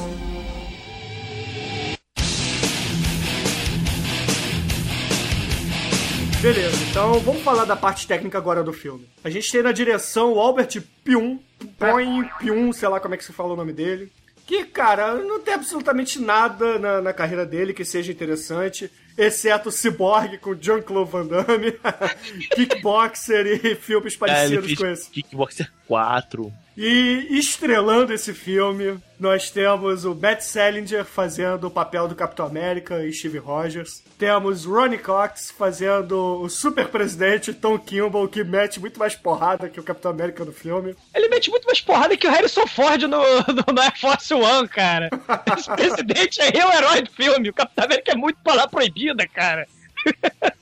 Beleza, 6.40 6.78
então 6.92 7.20
vamos 7.22 7.42
falar 7.42 7.66
da 7.66 7.76
parte 7.76 8.06
técnica 8.06 8.38
agora 8.38 8.64
do 8.64 8.72
filme. 8.72 9.10
A 9.24 9.32
gente 9.32 9.52
tem 9.52 9.64
na 9.64 9.72
direção 9.72 10.34
o 10.34 10.40
Albert 10.40 10.80
Pium, 11.04 11.40
Põe 11.80 12.30
Pium, 12.38 12.72
sei 12.72 12.88
lá 12.88 13.00
como 13.00 13.16
é 13.16 13.18
que 13.18 13.26
se 13.26 13.34
fala 13.34 13.54
o 13.54 13.56
nome 13.56 13.74
dele. 13.74 14.12
Que, 14.46 14.64
cara, 14.64 15.16
não 15.16 15.40
tem 15.40 15.56
absolutamente 15.56 16.22
nada 16.22 16.78
na, 16.78 17.02
na 17.02 17.12
carreira 17.12 17.44
dele 17.44 17.74
que 17.74 17.84
seja 17.84 18.12
interessante, 18.12 18.92
exceto 19.18 19.72
Cyborg 19.72 20.38
com 20.38 20.54
Jean-Claude 20.54 21.10
Van 21.10 21.26
Damme, 21.26 21.80
Kickboxer 22.54 23.48
e 23.66 23.74
filmes 23.74 24.16
Ah, 24.22 24.46
ele 24.46 24.58
parecidos 24.60 24.66
fez 24.66 24.78
com 24.78 24.86
esse. 24.86 25.10
Kickboxer 25.10 25.72
4. 25.88 26.54
E 26.78 27.28
estrelando 27.32 28.14
esse 28.14 28.36
filme, 28.36 29.00
nós 29.20 29.50
temos 29.50 30.06
o 30.06 30.14
Matt 30.14 30.42
Salinger 30.42 31.04
fazendo 31.04 31.66
o 31.66 31.72
papel 31.72 32.08
do 32.08 32.14
Capitão 32.14 32.46
América 32.46 33.04
e 33.04 33.12
Steve 33.12 33.40
Rogers. 33.40 34.04
Temos 34.16 34.64
Ronnie 34.64 35.00
Cox 35.00 35.50
fazendo 35.50 36.40
o 36.40 36.48
super 36.48 36.88
presidente 36.90 37.52
Tom 37.52 37.80
Kimball, 37.80 38.28
que 38.28 38.44
mete 38.44 38.80
muito 38.80 39.00
mais 39.00 39.16
porrada 39.16 39.70
que 39.70 39.80
o 39.80 39.84
Capitão 39.84 40.12
América 40.12 40.46
no 40.46 40.54
filme. 40.54 40.96
Ele 41.16 41.28
mete 41.30 41.50
muito 41.50 41.66
mais 41.66 41.82
porrada 41.82 42.16
que 42.16 42.28
o 42.28 42.32
Harrison 42.32 42.68
Ford 42.68 43.02
no, 43.02 43.10
no, 43.10 43.74
no 43.74 43.82
Air 43.82 44.00
Force 44.00 44.32
One, 44.32 44.68
cara. 44.68 45.10
Esse 45.58 45.72
presidente 45.72 46.40
é 46.40 46.64
o 46.64 46.72
herói 46.72 47.02
do 47.02 47.12
filme. 47.12 47.50
O 47.50 47.54
Capitão 47.54 47.86
América 47.86 48.12
é 48.12 48.16
muito 48.16 48.38
palavra 48.44 48.70
proibida, 48.70 49.28
cara. 49.28 49.66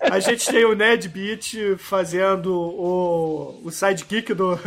A 0.02 0.20
gente 0.20 0.46
tem 0.48 0.64
o 0.66 0.76
Ned 0.76 1.10
Beat 1.10 1.56
fazendo 1.80 2.54
o, 2.54 3.62
o 3.66 3.72
sidekick 3.72 4.34
do, 4.34 4.58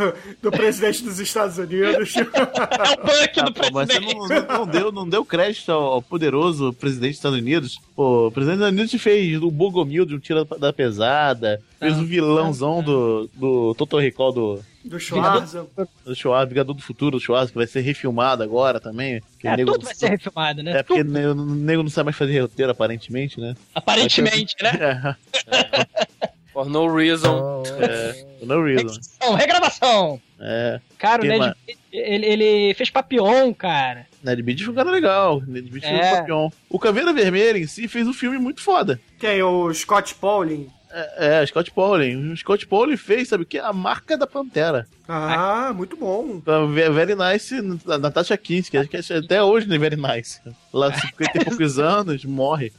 do 0.41 0.51
presidente 0.51 1.01
dos 1.03 1.19
Estados 1.19 1.57
Unidos. 1.57 2.13
É 2.17 2.21
o 2.21 2.97
punk 2.97 3.41
do 3.45 3.53
Pô, 3.53 3.69
mas 3.71 3.87
você 3.87 3.99
presidente. 3.99 4.15
não, 4.29 4.57
não- 4.59 4.67
deu, 4.67 4.91
não 4.91 5.09
deu 5.09 5.23
crédito 5.25 5.71
ao, 5.71 5.83
ao 5.93 6.01
poderoso 6.01 6.73
presidente 6.73 7.11
dos 7.11 7.17
Estados 7.19 7.39
Unidos. 7.39 7.79
Pô, 7.95 8.27
o 8.27 8.31
presidente 8.31 8.57
dos 8.59 8.67
Estados 8.67 8.79
Unidos 8.91 9.01
fez 9.01 9.41
o 9.41 9.49
Bogomil 9.49 10.05
de 10.05 10.15
um 10.15 10.19
tiro 10.19 10.43
da 10.45 10.73
pesada, 10.73 11.61
fez 11.79 11.97
o 11.97 12.05
vilãozão 12.05 12.83
do, 12.83 13.29
do 13.33 13.73
Total 13.75 13.99
Recall 14.01 14.33
do, 14.33 14.59
Do 14.89 14.99
Schwarza. 14.99 15.67
do 16.03 16.15
Schwarz, 16.15 16.49
Vingador 16.49 16.73
do 16.75 16.81
Futuro 16.81 17.17
do 17.17 17.19
Schwarz, 17.23 17.51
que 17.51 17.57
vai 17.57 17.67
ser 17.67 17.81
refilmado 17.81 18.41
agora 18.43 18.79
também. 18.79 19.21
É, 19.43 19.53
o 19.53 19.55
nego 19.57 19.71
tudo 19.73 19.81
não- 19.81 19.85
vai 19.85 19.95
ser 19.95 20.09
refilmado, 20.09 20.63
né? 20.63 20.79
É 20.79 20.83
porque 20.83 21.01
o 21.01 21.05
nego 21.35 21.83
não 21.83 21.89
sabe 21.89 22.05
mais 22.05 22.17
fazer 22.17 22.39
roteiro, 22.41 22.71
aparentemente, 22.71 23.39
né? 23.39 23.55
aparentemente, 23.75 24.55
né? 24.63 25.15
For 26.51 26.67
no 26.67 26.93
reason. 26.93 27.63
É, 27.79 28.25
no 28.43 28.63
reason. 28.65 28.99
Então, 29.17 29.35
regravação. 29.35 30.19
É. 30.39 30.79
Cara, 30.97 31.21
o 31.21 31.27
Quem 31.27 31.39
Ned 31.39 31.55
ele, 31.91 32.25
ele 32.25 32.73
fez 32.73 32.89
Papillon, 32.89 33.53
cara. 33.53 34.07
Ned 34.23 34.41
Beat 34.41 34.61
foi 34.63 34.73
um 34.73 34.75
cara 34.75 34.89
legal. 34.89 35.41
Ned 35.45 35.69
Beat 35.69 35.83
fez 35.85 35.99
É. 35.99 36.13
o 36.13 36.17
Papion. 36.17 36.49
O 36.69 36.79
Caveira 36.79 37.13
Vermelha 37.13 37.57
em 37.59 37.67
si 37.67 37.87
fez 37.87 38.07
um 38.07 38.13
filme 38.13 38.37
muito 38.39 38.61
foda. 38.61 38.99
Tem 39.19 39.41
o 39.43 39.71
Scott 39.73 40.15
Pauling. 40.15 40.67
É, 40.91 41.41
é, 41.41 41.45
Scott 41.45 41.69
Pauling. 41.71 42.31
O 42.33 42.37
Scott 42.37 42.65
Pauling 42.65 42.97
fez, 42.97 43.27
sabe 43.29 43.43
o 43.43 43.45
que? 43.45 43.59
A 43.59 43.71
marca 43.71 44.17
da 44.17 44.25
Pantera. 44.25 44.87
Ah, 45.07 45.71
muito 45.75 45.95
bom. 45.95 46.41
Ve- 46.73 46.89
Very 46.89 47.15
Nice, 47.15 47.55
Natasha 47.99 48.35
Kinski, 48.37 48.77
acho 48.77 48.89
que 48.89 48.97
é 48.97 49.17
até 49.17 49.43
hoje 49.43 49.67
não 49.67 49.75
é 49.75 49.79
Very 49.79 49.95
Nice. 49.95 50.39
Lá 50.73 50.91
50 50.93 51.37
e 51.41 51.45
poucos 51.45 51.77
anos, 51.79 52.25
morre. 52.25 52.71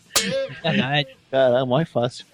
Verdade. 0.62 1.08
Caralho, 1.30 1.66
morre 1.66 1.84
fácil. 1.84 2.26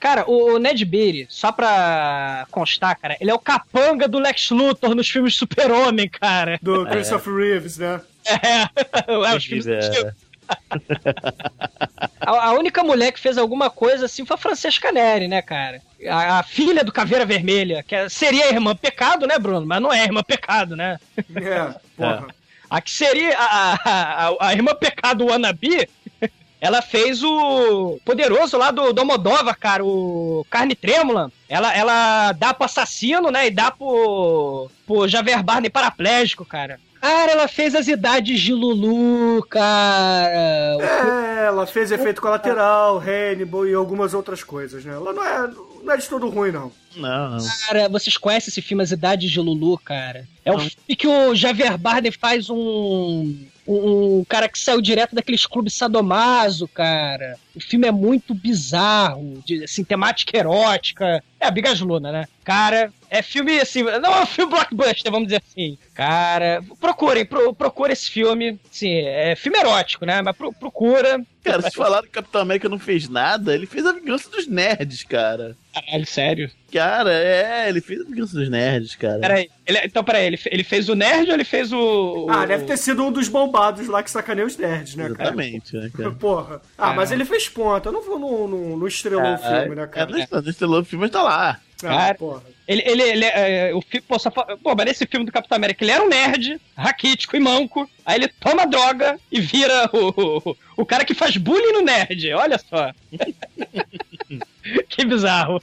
Cara, 0.00 0.24
o 0.28 0.58
Ned 0.58 0.82
Beatty, 0.84 1.26
só 1.28 1.52
pra 1.52 2.46
constar, 2.50 2.98
cara, 2.98 3.16
ele 3.20 3.30
é 3.30 3.34
o 3.34 3.38
capanga 3.38 4.08
do 4.08 4.18
Lex 4.18 4.50
Luthor 4.50 4.94
nos 4.94 5.08
filmes 5.08 5.34
Super-Homem, 5.36 6.08
cara. 6.08 6.58
Do 6.62 6.86
Christopher 6.86 7.34
Reeves, 7.34 7.76
né? 7.76 8.00
É, 8.26 9.12
é 9.12 9.36
os 9.36 9.44
filmes 9.44 9.66
É, 9.66 10.12
A, 12.28 12.48
a 12.48 12.52
única 12.52 12.82
mulher 12.82 13.10
que 13.12 13.18
fez 13.20 13.38
alguma 13.38 13.70
coisa 13.70 14.04
assim 14.06 14.24
foi 14.26 14.34
a 14.34 14.38
Francesca 14.38 14.92
Neri, 14.92 15.26
né, 15.28 15.40
cara? 15.40 15.80
A, 16.08 16.38
a 16.38 16.42
filha 16.42 16.84
do 16.84 16.92
Caveira 16.92 17.24
Vermelha, 17.24 17.82
que 17.82 17.94
é- 17.94 18.08
seria 18.08 18.44
a 18.44 18.48
irmã 18.50 18.76
Pecado, 18.76 19.26
né, 19.26 19.38
Bruno? 19.38 19.66
Mas 19.66 19.80
não 19.80 19.92
é 19.92 20.00
a 20.00 20.04
irmã 20.04 20.22
Pecado, 20.22 20.76
né? 20.76 20.98
É, 21.36 21.74
porra. 21.96 22.26
A 22.70 22.80
que 22.82 22.90
seria 22.90 23.34
a, 23.38 23.72
a, 23.72 24.28
a, 24.28 24.36
a 24.48 24.52
irmã 24.52 24.74
Pecado 24.74 25.24
Wannabe, 25.24 25.88
ela 26.60 26.82
fez 26.82 27.22
o 27.24 27.98
poderoso 28.04 28.58
lá 28.58 28.70
do 28.70 28.92
Domodova, 28.92 29.54
cara, 29.54 29.82
o 29.82 30.44
Carne 30.50 30.74
Trêmula. 30.74 31.32
Ela, 31.48 31.74
ela 31.74 32.32
dá 32.32 32.52
pro 32.52 32.66
assassino, 32.66 33.30
né, 33.30 33.46
e 33.46 33.50
dá 33.50 33.70
pro, 33.70 34.70
pro 34.86 35.08
Javier 35.08 35.42
Barney 35.42 35.70
paraplégico, 35.70 36.44
cara. 36.44 36.78
Cara, 37.00 37.32
ela 37.32 37.48
fez 37.48 37.74
as 37.74 37.88
idades 37.88 38.40
de 38.40 38.52
Lulu, 38.52 39.42
cara. 39.46 40.76
É, 40.80 41.46
ela 41.46 41.66
fez 41.66 41.90
efeito 41.92 42.20
colateral, 42.20 42.98
Hannibal 42.98 43.66
e 43.66 43.74
algumas 43.74 44.14
outras 44.14 44.42
coisas, 44.42 44.84
né? 44.84 44.94
Ela 44.94 45.12
não 45.12 45.24
é, 45.24 45.50
não 45.82 45.92
é 45.92 45.96
de 45.96 46.08
todo 46.08 46.28
ruim, 46.28 46.50
não. 46.50 46.72
Não, 46.96 47.30
não. 47.30 47.38
Cara, 47.66 47.88
vocês 47.88 48.16
conhecem 48.16 48.50
esse 48.50 48.60
filme 48.62 48.82
As 48.82 48.90
Idades 48.90 49.30
de 49.30 49.40
Lulu, 49.40 49.78
cara? 49.78 50.26
É 50.44 50.52
o 50.52 50.58
filme 50.58 50.96
que 50.96 51.06
o 51.06 51.34
Javier 51.34 51.78
Bardem 51.78 52.10
faz 52.10 52.50
um, 52.50 53.36
um 53.66 54.24
cara 54.28 54.48
que 54.48 54.58
saiu 54.58 54.80
direto 54.80 55.14
daqueles 55.14 55.46
clubes 55.46 55.74
sadomaso, 55.74 56.66
cara. 56.68 57.36
O 57.58 57.62
filme 57.68 57.86
é 57.86 57.92
muito 57.92 58.34
bizarro, 58.34 59.42
de, 59.44 59.64
assim, 59.64 59.84
temática 59.84 60.36
erótica. 60.36 61.22
É 61.40 61.46
a 61.46 61.50
Bigas 61.50 61.80
Luna, 61.80 62.10
né? 62.10 62.24
Cara, 62.44 62.92
é 63.10 63.22
filme, 63.22 63.60
assim, 63.60 63.82
não 63.82 64.12
é 64.14 64.22
um 64.22 64.26
filme 64.26 64.50
blockbuster, 64.52 65.10
vamos 65.12 65.28
dizer 65.28 65.42
assim. 65.46 65.76
Cara, 65.94 66.62
procurem, 66.80 67.24
pro, 67.24 67.52
procura 67.54 67.92
esse 67.92 68.10
filme. 68.10 68.58
Sim, 68.70 68.92
é 69.04 69.36
filme 69.36 69.58
erótico, 69.58 70.04
né? 70.06 70.20
Mas 70.22 70.36
pro- 70.36 70.52
procura. 70.52 71.20
Cara, 71.44 71.62
se 71.62 71.76
falaram 71.76 72.02
que 72.02 72.08
o 72.08 72.12
Capitão 72.12 72.40
América 72.42 72.68
não 72.68 72.78
fez 72.78 73.08
nada, 73.08 73.54
ele 73.54 73.66
fez 73.66 73.86
a 73.86 73.92
vingança 73.92 74.28
dos 74.30 74.46
nerds, 74.46 75.02
cara. 75.04 75.56
Caralho, 75.72 76.06
sério? 76.06 76.50
Cara, 76.72 77.12
é, 77.12 77.68
ele 77.68 77.80
fez 77.80 78.00
a 78.00 78.04
vingança 78.04 78.36
dos 78.38 78.50
nerds, 78.50 78.94
cara. 78.96 79.20
Peraí, 79.20 79.48
ele, 79.66 79.78
então 79.84 80.02
peraí, 80.04 80.26
ele, 80.26 80.38
ele 80.46 80.64
fez 80.64 80.88
o 80.88 80.94
nerd 80.94 81.28
ou 81.28 81.34
ele 81.34 81.44
fez 81.44 81.72
o. 81.72 82.26
Ah, 82.28 82.42
o- 82.42 82.46
deve 82.46 82.64
ter 82.64 82.76
sido 82.76 83.02
um 83.04 83.12
dos 83.12 83.28
bombados 83.28 83.86
lá 83.86 84.02
que 84.02 84.10
sacaneia 84.10 84.46
os 84.46 84.56
nerds, 84.56 84.94
né, 84.96 85.04
cara? 85.10 85.22
Exatamente, 85.30 85.76
né, 85.76 85.90
cara? 85.96 86.10
Porra. 86.18 86.60
Ah, 86.76 86.92
mas 86.94 87.10
ele 87.12 87.24
fez 87.24 87.47
ponta. 87.48 87.90
Não, 87.92 88.04
não, 88.18 88.48
não, 88.48 88.76
não 88.76 88.86
estrelou 88.86 89.34
o 89.34 89.38
filme, 89.38 89.74
né, 89.74 89.82
É, 89.82 89.86
cara? 89.86 90.10
não, 90.10 90.42
não 90.42 90.50
estrelou 90.50 90.80
o 90.80 90.84
filme, 90.84 91.04
mas 91.04 91.10
tá 91.12 91.22
lá. 91.22 91.60
Ah, 91.82 91.86
Cara, 91.86 92.14
porra. 92.16 92.42
Ele, 92.66 92.82
ele, 92.84 93.02
ele 93.02 93.24
é, 93.24 93.72
o 93.72 93.80
fi- 93.80 94.00
pô, 94.00 94.18
só 94.18 94.30
pô, 94.30 94.44
mas 94.76 94.84
nesse 94.86 95.06
filme 95.06 95.24
do 95.24 95.30
Capitão 95.32 95.56
América, 95.56 95.84
ele 95.84 95.92
era 95.92 96.02
um 96.04 96.08
nerd, 96.08 96.60
raquítico 96.76 97.36
e 97.36 97.40
manco. 97.40 97.88
Aí 98.04 98.16
ele 98.18 98.28
toma 98.28 98.66
droga 98.66 99.18
e 99.30 99.40
vira 99.40 99.88
o, 99.92 100.48
o, 100.50 100.56
o 100.78 100.84
cara 100.84 101.04
que 101.04 101.14
faz 101.14 101.36
bullying 101.36 101.72
no 101.72 101.82
nerd. 101.82 102.32
Olha 102.34 102.58
só. 102.58 102.92
que 104.88 105.04
bizarro. 105.04 105.62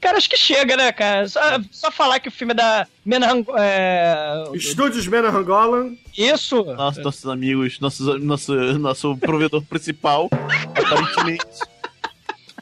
Cara, 0.00 0.16
acho 0.16 0.30
que 0.30 0.36
chega, 0.36 0.76
né, 0.76 0.92
cara? 0.92 1.28
Só, 1.28 1.40
só 1.72 1.90
falar 1.90 2.20
que 2.20 2.28
o 2.28 2.32
filme 2.32 2.52
é 2.52 2.56
da 2.56 2.86
Menan, 3.04 3.42
é, 3.58 4.44
Estúdios 4.54 5.06
Mena 5.06 5.28
Angolan. 5.28 5.94
Isso. 6.16 6.62
Nossos, 6.64 7.02
nossos 7.02 7.26
amigos, 7.26 7.80
nossos, 7.80 8.20
nosso, 8.22 8.54
nosso 8.78 9.16
provedor 9.16 9.62
principal, 9.64 10.28
aparentemente. 10.74 11.44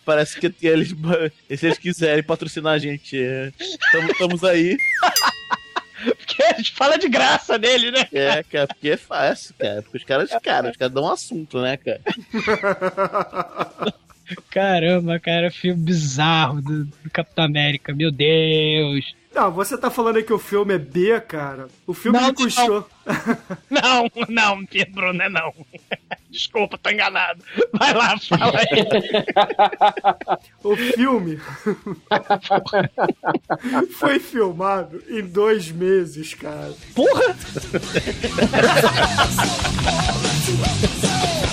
Parece 0.04 0.38
que 0.40 0.54
eles, 0.66 0.94
se 1.58 1.66
eles 1.66 1.78
quiserem 1.78 2.22
patrocinar 2.22 2.74
a 2.74 2.78
gente, 2.78 3.20
é, 3.20 3.52
tamo- 3.92 4.10
estamos 4.12 4.44
aí. 4.44 4.76
Porque 6.16 6.42
a 6.42 6.54
gente 6.58 6.72
fala 6.72 6.96
de 6.96 7.08
graça 7.08 7.58
dele, 7.58 7.90
né? 7.90 8.06
É, 8.12 8.42
cara, 8.44 8.68
porque 8.68 8.90
é 8.90 8.96
fácil, 8.96 9.52
cara. 9.58 9.82
Porque 9.82 9.96
os 9.98 10.04
caras, 10.04 10.30
cara, 10.42 10.70
os 10.70 10.76
caras 10.76 10.94
dão 10.94 11.04
um 11.04 11.10
assunto, 11.10 11.60
né, 11.60 11.76
cara? 11.76 12.00
Caramba, 14.50 15.18
cara, 15.18 15.50
filme 15.50 15.82
bizarro 15.82 16.60
do, 16.60 16.84
do 16.84 17.10
Capitão 17.12 17.44
América, 17.44 17.94
meu 17.94 18.10
Deus. 18.10 19.14
Não, 19.36 19.52
você 19.52 19.76
tá 19.76 19.90
falando 19.90 20.16
aí 20.16 20.22
que 20.22 20.32
o 20.32 20.38
filme 20.38 20.72
é 20.72 20.78
B, 20.78 21.20
cara. 21.20 21.68
O 21.86 21.92
filme 21.92 22.18
Não, 22.18 22.28
me 22.28 22.34
custou. 22.34 22.88
Não, 23.68 24.10
não, 24.30 24.64
Pedro, 24.64 25.12
não 25.12 25.26
é 25.26 25.28
não. 25.28 25.52
Desculpa, 26.30 26.78
tô 26.78 26.88
enganado. 26.88 27.44
Vai 27.74 27.92
lá, 27.92 28.16
fala 28.18 28.58
aí. 28.58 28.66
O 30.64 30.74
filme 30.74 31.38
foi 33.98 34.18
filmado 34.18 35.02
em 35.06 35.20
dois 35.20 35.70
meses, 35.70 36.32
cara. 36.32 36.72
Porra! 36.94 37.36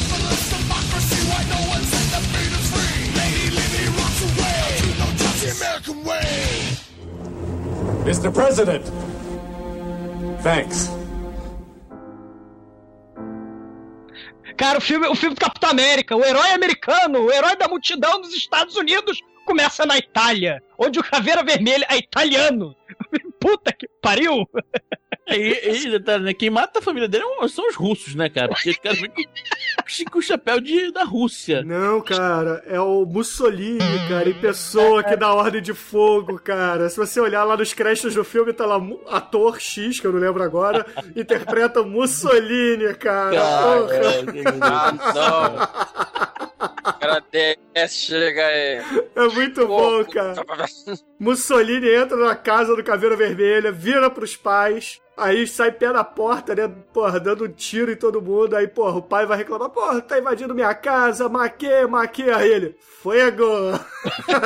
Mr. 8.06 8.32
President! 8.32 8.84
Thanks. 10.43 10.89
Cara, 14.58 14.78
o 14.78 14.82
filme, 14.82 15.08
o 15.08 15.15
filme 15.15 15.36
do 15.36 15.41
Capitão 15.41 15.69
América, 15.71 16.15
o 16.15 16.23
herói 16.23 16.52
americano, 16.52 17.21
o 17.21 17.32
herói 17.32 17.56
da 17.56 17.67
multidão 17.67 18.21
dos 18.21 18.34
Estados 18.34 18.76
Unidos, 18.76 19.19
começa 19.45 19.86
na 19.86 19.97
Itália, 19.97 20.62
onde 20.78 20.99
o 20.99 21.04
Caveira 21.04 21.43
Vermelha 21.43 21.86
é 21.89 21.97
italiano. 21.97 22.76
Puta 23.39 23.73
que 23.73 23.88
pariu! 24.02 24.47
E, 25.28 25.86
e 25.86 25.89
detalhe, 25.89 26.23
né? 26.23 26.34
Quem 26.34 26.49
mata 26.49 26.80
a 26.80 26.82
família 26.82 27.08
dele 27.08 27.23
é 27.41 27.47
são 27.47 27.67
os 27.67 27.76
russos, 27.76 28.15
né, 28.15 28.30
cara? 28.30 28.49
Porque 28.49 28.69
os 28.69 28.78
caras 28.78 28.99
com, 30.12 30.20
o 30.20 30.22
chapéu 30.22 30.60
de, 30.60 30.92
da 30.92 31.04
Rússia. 31.04 31.64
Não, 31.64 32.02
cara, 32.02 32.64
é 32.68 32.80
o 32.80 33.06
Mussolini, 33.06 33.80
cara, 34.10 34.30
em 34.30 34.40
pessoa 34.40 35.04
que 35.04 35.16
dá 35.16 35.34
ordem 35.34 35.62
de 35.62 35.74
fogo, 35.74 36.40
cara. 36.40 36.90
Se 36.90 36.98
você 36.98 37.20
olhar 37.20 37.44
lá 37.44 37.58
nos 37.58 37.74
créditos 37.74 38.14
do 38.16 38.24
filme, 38.24 38.54
tá 38.54 38.66
lá 38.66 38.80
ator 39.10 39.60
X, 39.60 40.00
que 40.00 40.08
eu 40.08 40.14
não 40.14 40.20
lembro 40.20 40.44
agora, 40.44 40.86
interpreta 41.16 41.82
o 41.82 41.86
Mussolini, 41.86 42.94
cara. 42.96 43.42
Ah. 43.42 43.78
O 46.86 46.94
cara 47.00 47.24
desce, 47.32 48.08
chega 48.08 48.46
aí. 48.46 48.82
É 49.16 49.28
muito 49.34 49.68
bom, 49.68 50.04
cara. 50.06 50.36
Mussolini 51.20 51.90
entra 51.90 52.18
na 52.18 52.36
casa 52.36 52.76
do 52.76 52.84
Caveira 52.84 53.16
Vermelha, 53.16 53.72
vira 53.72 54.10
pros 54.10 54.36
pais, 54.36 55.02
aí 55.16 55.48
sai 55.48 55.72
pé 55.72 55.92
na 55.92 56.04
porta, 56.04 56.54
né? 56.56 56.68
Porra, 56.94 57.20
dando 57.20 57.46
um 57.46 57.52
tiro 57.52 57.92
em 57.92 57.96
todo 57.96 58.22
mundo. 58.22 58.56
Aí, 58.56 58.68
porra, 58.68 58.98
o 58.98 59.02
pai 59.02 59.26
vai 59.26 59.38
reclamar: 59.38 59.62
Porra, 59.69 60.02
tá 60.02 60.19
invadindo 60.19 60.56
minha 60.56 60.73
casa, 60.73 61.30
maquê, 61.30 61.86
maquê. 61.86 62.23
Aí 62.23 62.52
ele: 62.52 62.76
Fuego! 62.80 63.45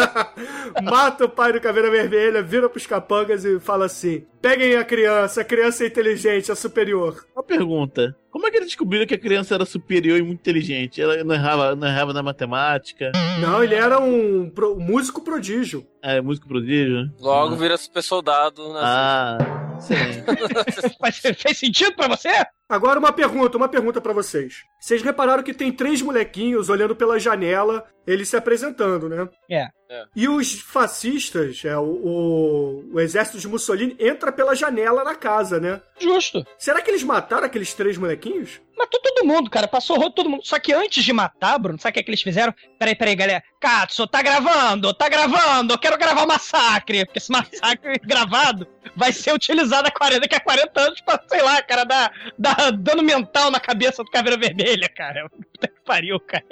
Mata 0.84 1.26
o 1.26 1.30
pai 1.30 1.54
do 1.54 1.62
Caveira 1.62 1.90
Vermelha, 1.90 2.42
vira 2.42 2.70
pros 2.70 2.86
capangas 2.86 3.46
e 3.46 3.60
fala 3.60 3.86
assim: 3.86 4.26
Peguem 4.42 4.76
a 4.76 4.84
criança, 4.84 5.42
a 5.42 5.46
criança 5.46 5.84
é 5.84 5.88
inteligente, 5.88 6.52
é 6.52 6.56
superior. 6.56 7.26
Uma 7.36 7.44
pergunta. 7.44 8.16
Como 8.32 8.46
é 8.46 8.52
que 8.52 8.58
eles 8.58 8.68
descobriram 8.68 9.06
que 9.06 9.14
a 9.16 9.20
criança 9.20 9.56
era 9.56 9.66
superior 9.66 10.18
e 10.18 10.22
muito 10.22 10.40
inteligente? 10.40 11.02
Ela 11.02 11.24
não 11.24 11.34
errava, 11.34 11.76
não 11.76 11.88
errava 11.88 12.14
na 12.14 12.22
matemática? 12.22 13.12
Não, 13.40 13.64
ele 13.64 13.74
era 13.76 14.00
um, 14.00 14.50
pro- 14.50 14.76
um 14.76 14.80
músico 14.80 15.22
prodígio. 15.24 15.88
É, 16.04 16.22
músico 16.22 16.48
prodígio? 16.48 17.12
Logo 17.20 17.56
Ah. 17.56 17.58
vira 17.58 17.78
super 17.78 18.04
soldado. 18.04 18.74
Né? 18.74 18.80
Ah, 18.84 19.38
sim. 19.80 19.94
Mas 21.02 21.18
fez 21.18 21.58
sentido 21.58 21.96
pra 21.96 22.08
você? 22.08 22.30
Agora 22.70 23.00
uma 23.00 23.14
pergunta, 23.14 23.58
uma 23.58 23.70
pergunta 23.70 24.02
pra 24.02 24.14
vocês. 24.14 24.64
Vocês 24.80 25.02
repararam 25.02 25.42
que 25.42 25.54
tem 25.54 25.72
três 25.72 26.02
molequinhos 26.02 26.70
olhando 26.70 26.96
pela 26.96 27.18
janela, 27.20 27.86
eles 28.08 28.30
se 28.30 28.38
apresentando, 28.38 29.10
né? 29.10 29.28
É. 29.50 29.68
E 30.16 30.28
os 30.28 30.60
fascistas, 30.60 31.64
é, 31.64 31.78
o, 31.78 31.84
o, 31.84 32.90
o 32.94 33.00
exército 33.00 33.38
de 33.38 33.48
Mussolini 33.48 33.96
entra 34.00 34.32
pela 34.32 34.56
janela 34.56 35.04
na 35.04 35.14
casa, 35.14 35.60
né? 35.60 35.82
Justo. 36.00 36.46
Será 36.58 36.82
que 36.82 36.90
eles 36.90 37.04
mataram 37.04 37.46
aqueles 37.46 37.74
três 37.74 37.98
molequinhos? 37.98 38.62
Matou 38.78 39.02
todo 39.02 39.26
mundo, 39.26 39.50
cara. 39.50 39.68
Passou 39.68 39.98
rodo 39.98 40.16
todo 40.16 40.30
mundo. 40.30 40.46
Só 40.46 40.60
que 40.60 40.74
antes 40.74 41.04
de 41.04 41.12
matar, 41.12 41.58
Bruno, 41.58 41.80
sabe 41.80 41.92
o 41.92 41.94
que, 41.96 42.00
é 42.00 42.04
que 42.04 42.10
eles 42.12 42.22
fizeram? 42.22 42.54
Peraí, 42.78 42.96
peraí, 42.96 43.16
galera. 43.16 43.44
Katsu, 43.60 44.06
tá 44.08 44.22
gravando, 44.22 44.94
tá 44.94 45.10
gravando. 45.10 45.74
Eu 45.74 45.80
quero 45.80 45.98
gravar 45.98 46.24
o 46.24 46.28
massacre. 46.28 47.06
Porque 47.06 47.20
esse 47.20 47.32
massacre 47.32 48.00
gravado 48.06 48.68
vai 48.96 49.12
ser 49.12 49.34
utilizado 49.34 49.88
a 49.88 49.92
40, 49.92 50.22
daqui 50.22 50.36
a 50.36 50.40
40 50.40 50.82
anos 50.82 51.02
pra, 51.02 51.22
sei 51.28 51.42
lá, 51.42 51.62
cara, 51.62 51.84
dar, 51.84 52.12
dar 52.38 52.72
dano 52.72 53.02
mental 53.02 53.50
na 53.50 53.60
cabeça 53.60 54.04
do 54.04 54.12
Caveira 54.12 54.38
Vermelha, 54.38 54.88
cara. 54.90 55.28
Puta 55.54 55.68
que 55.68 55.82
pariu, 55.84 56.20
cara. 56.20 56.46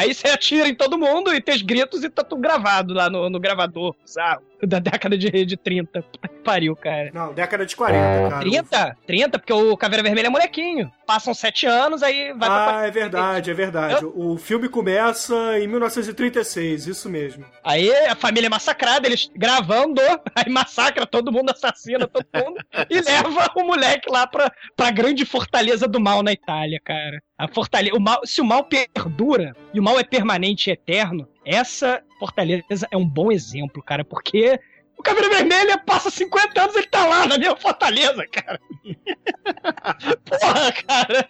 Aí 0.00 0.14
você 0.14 0.28
atira 0.28 0.66
em 0.66 0.74
todo 0.74 0.96
mundo 0.96 1.34
e 1.34 1.42
tem 1.42 1.54
os 1.54 1.60
gritos 1.60 2.02
e 2.02 2.08
tá 2.08 2.24
tudo 2.24 2.40
gravado 2.40 2.94
lá 2.94 3.10
no, 3.10 3.28
no 3.28 3.38
gravador, 3.38 3.94
sabe? 4.06 4.42
Da 4.62 4.78
década 4.78 5.16
de, 5.16 5.44
de 5.44 5.56
30. 5.56 6.02
Puta 6.02 6.28
que 6.28 6.38
pariu, 6.40 6.76
cara. 6.76 7.10
Não, 7.12 7.32
década 7.32 7.64
de 7.64 7.74
40, 7.74 8.28
cara. 8.28 8.40
30? 8.40 8.96
30, 9.06 9.38
porque 9.38 9.52
o 9.52 9.76
Caveira 9.76 10.02
Vermelha 10.02 10.26
é 10.26 10.30
molequinho. 10.30 10.90
Passam 11.06 11.34
sete 11.34 11.66
anos, 11.66 12.02
aí 12.02 12.32
vai 12.34 12.48
pra 12.48 12.78
Ah, 12.78 12.86
é 12.86 12.90
verdade, 12.90 13.50
é 13.50 13.54
verdade. 13.54 14.04
O 14.04 14.36
filme 14.36 14.68
começa 14.68 15.58
em 15.58 15.66
1936, 15.66 16.86
isso 16.86 17.08
mesmo. 17.08 17.44
Aí 17.64 17.90
a 18.06 18.14
família 18.14 18.46
é 18.46 18.50
massacrada, 18.50 19.06
eles 19.06 19.30
gravando, 19.34 20.00
aí 20.34 20.50
massacra 20.50 21.06
todo 21.06 21.32
mundo, 21.32 21.50
assassina 21.50 22.06
todo 22.06 22.26
mundo 22.34 22.64
e 22.88 23.00
leva 23.02 23.50
o 23.56 23.64
moleque 23.64 24.10
lá 24.10 24.26
pra, 24.26 24.52
pra 24.76 24.90
grande 24.90 25.24
fortaleza 25.24 25.88
do 25.88 26.00
mal 26.00 26.22
na 26.22 26.32
Itália, 26.32 26.80
cara. 26.84 27.22
A 27.38 27.48
fortaleza, 27.48 27.96
o 27.96 28.00
mal, 28.00 28.20
se 28.24 28.40
o 28.40 28.44
mal 28.44 28.64
perdura 28.64 29.56
e 29.72 29.80
o 29.80 29.82
mal 29.82 29.98
é 29.98 30.04
permanente 30.04 30.68
e 30.68 30.72
eterno, 30.72 31.26
essa 31.44 32.02
fortaleza 32.18 32.86
é 32.90 32.96
um 32.96 33.06
bom 33.06 33.32
exemplo, 33.32 33.82
cara, 33.82 34.04
porque 34.04 34.58
o 34.96 35.02
Caveira 35.02 35.30
Vermelha 35.30 35.78
passa 35.78 36.10
50 36.10 36.60
anos, 36.60 36.76
ele 36.76 36.86
tá 36.86 37.06
lá 37.06 37.26
na 37.26 37.38
minha 37.38 37.56
fortaleza, 37.56 38.26
cara. 38.26 38.60
Porra, 40.24 40.72
cara. 40.86 41.28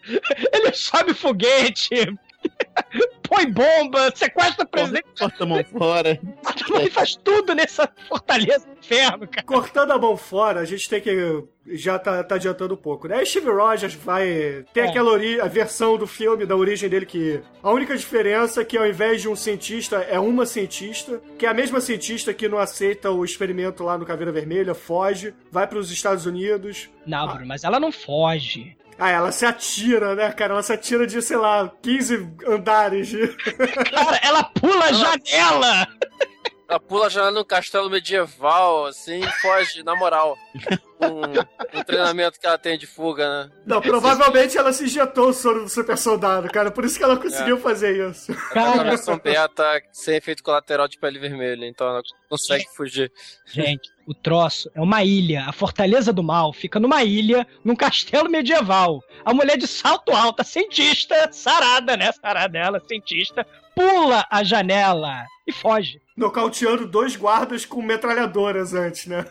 Ele 0.53 0.73
sobe 0.73 1.15
foguete, 1.15 2.19
põe 3.31 3.47
bomba, 3.51 4.13
sequestra 4.15 4.65
o 4.65 4.69
presidente. 4.69 5.05
Corta 5.19 5.45
a 5.45 5.47
mão 5.47 5.65
fora. 5.65 6.21
Ele 6.75 6.91
faz 6.91 7.15
tudo 7.15 7.55
nessa 7.55 7.89
fortaleza 8.09 8.67
do 8.67 8.79
inferno, 8.79 9.29
cara. 9.29 9.47
Cortando 9.47 9.93
a 9.93 9.99
mão 9.99 10.17
fora, 10.17 10.61
a 10.61 10.65
gente 10.65 10.89
tem 10.89 11.01
que. 11.01 11.45
Já 11.73 11.99
tá, 11.99 12.25
tá 12.25 12.35
adiantando 12.35 12.75
um 12.75 12.77
pouco, 12.77 13.07
né? 13.07 13.19
Aí 13.19 13.27
Steve 13.27 13.49
Rogers 13.51 13.95
vai. 13.95 14.65
Tem 14.75 14.83
É. 14.85 14.89
aquela 14.89 15.11
ori- 15.13 15.41
a 15.41 15.47
versão 15.47 15.97
do 15.97 16.07
filme, 16.07 16.45
da 16.45 16.57
origem 16.57 16.89
dele, 16.89 17.07
que. 17.07 17.41
A 17.63 17.71
única 17.71 17.97
diferença 17.97 18.63
é 18.63 18.65
que 18.65 18.77
ao 18.77 18.87
invés 18.87 19.23
de 19.23 19.29
um 19.29 19.37
cientista, 19.37 19.97
é 19.99 20.19
uma 20.19 20.45
cientista, 20.47 21.21
que 21.39 21.47
é 21.47 21.49
a 21.49 21.55
mesma 21.55 21.81
cientista 21.81 22.35
que 22.35 22.49
não 22.49 22.59
aceita 22.59 23.11
o 23.11 23.25
experimento 23.25 23.85
lá 23.85 23.97
no 23.97 24.05
Caveira 24.07 24.33
Vermelha, 24.33 24.75
foge, 24.75 25.33
vai 25.53 25.67
pros 25.67 25.91
Estados 25.93 26.27
Unidos. 26.27 26.89
Não, 27.07 27.29
Bruno, 27.29 27.47
mas 27.47 27.63
ela 27.63 27.79
não 27.79 27.93
foge. 27.93 28.77
Ah, 29.01 29.09
ela 29.11 29.33
se 29.33 29.47
atira, 29.47 30.15
né, 30.15 30.31
cara? 30.31 30.53
Ela 30.53 30.63
se 30.63 30.75
atira 30.75 31.07
de, 31.07 31.23
sei 31.23 31.39
lá, 31.39 31.73
15 31.81 32.29
andares. 32.47 33.11
Cara, 33.91 34.21
ela 34.23 34.45
pula 34.45 34.85
a 34.85 34.93
janela! 34.93 35.89
Ela 36.71 36.79
pula 36.79 37.07
a 37.07 37.09
janela 37.09 37.33
no 37.33 37.45
castelo 37.45 37.91
medieval, 37.91 38.87
assim, 38.87 39.19
e 39.19 39.27
foge, 39.43 39.83
na 39.83 39.97
moral. 39.97 40.39
Um, 41.01 41.79
um 41.81 41.83
treinamento 41.83 42.39
que 42.39 42.47
ela 42.47 42.57
tem 42.57 42.79
de 42.79 42.87
fuga, 42.87 43.29
né? 43.29 43.53
Não, 43.67 43.81
provavelmente 43.81 44.57
ela 44.57 44.73
se 44.73 44.85
injetou 44.85 45.31
o 45.31 45.33
soro 45.33 45.65
do 45.65 45.69
super 45.69 45.99
soldado, 45.99 46.47
cara. 46.49 46.71
Por 46.71 46.85
isso 46.85 46.97
que 46.97 47.03
ela 47.03 47.17
conseguiu 47.17 47.57
É. 47.57 47.61
fazer 47.61 48.09
isso. 48.09 48.31
A 48.55 48.85
versão 48.85 49.19
beta 49.19 49.83
sem 49.93 50.15
efeito 50.17 50.45
colateral 50.45 50.87
de 50.87 50.97
pele 50.97 51.19
vermelha, 51.19 51.67
então 51.67 51.89
ela 51.89 52.03
consegue 52.29 52.67
fugir. 52.77 53.11
Gente, 53.47 53.91
o 54.07 54.15
troço 54.15 54.71
é 54.73 54.81
uma 54.81 55.03
ilha. 55.03 55.47
A 55.49 55.53
Fortaleza 55.53 56.13
do 56.13 56.23
Mal 56.23 56.53
fica 56.53 56.79
numa 56.79 57.03
ilha, 57.03 57.45
num 57.65 57.75
castelo 57.75 58.31
medieval. 58.31 59.03
A 59.25 59.35
mulher 59.35 59.59
de 59.59 59.67
salto 59.67 60.13
alto, 60.13 60.45
cientista, 60.45 61.31
sarada, 61.33 61.97
né? 61.97 62.13
Sarada 62.13 62.57
ela, 62.57 62.79
cientista, 62.87 63.45
pula 63.75 64.25
a 64.31 64.45
janela 64.45 65.25
e 65.51 65.53
foge. 65.53 66.01
Nocauteando 66.17 66.87
dois 66.87 67.17
guardas 67.17 67.65
com 67.65 67.83
metralhadoras 67.83 68.75
antes, 68.75 69.07
né? 69.07 69.25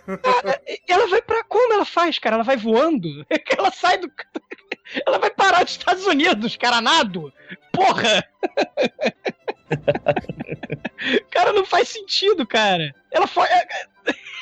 E 0.68 0.92
ela 0.92 1.08
vai 1.08 1.22
pra 1.22 1.44
como 1.44 1.74
ela 1.74 1.86
faz, 1.86 2.20
cara? 2.20 2.36
Ela 2.36 2.44
vai 2.44 2.58
voando. 2.58 3.26
Ela 3.58 3.72
sai 3.72 3.98
do. 3.98 4.12
Ela 5.06 5.20
vai 5.20 5.30
parar 5.30 5.62
nos 5.62 5.72
Estados 5.72 6.06
Unidos, 6.06 6.58
cara, 6.58 6.82
nado. 6.82 7.32
Porra! 7.72 8.24
Cara, 11.32 11.54
não 11.54 11.66
faz 11.66 11.90
sentido, 11.90 12.46
cara. 12.46 12.94
Ela 13.12 13.28
foi. 13.28 13.48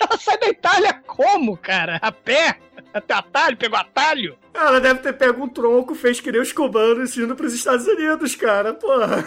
Ela 0.02 0.18
sai 0.18 0.38
da 0.40 0.48
Itália 0.48 0.94
como, 1.06 1.56
cara? 1.58 2.00
A 2.02 2.12
pé? 2.12 2.58
Até 2.94 3.13
atalho? 3.13 3.58
Pegou 3.58 3.78
atalho? 3.78 4.38
Ela 4.54 4.80
deve 4.80 5.02
ter 5.02 5.13
pego 5.13 5.44
um 5.44 5.50
tronco, 5.50 5.94
fez 5.94 6.20
que 6.20 6.32
nem 6.32 6.42
os 6.42 6.52
cubanos 6.52 7.16
indo 7.16 7.36
pros 7.36 7.54
Estados 7.54 7.86
Unidos, 7.88 8.36
cara. 8.36 8.74
Porra. 8.74 9.24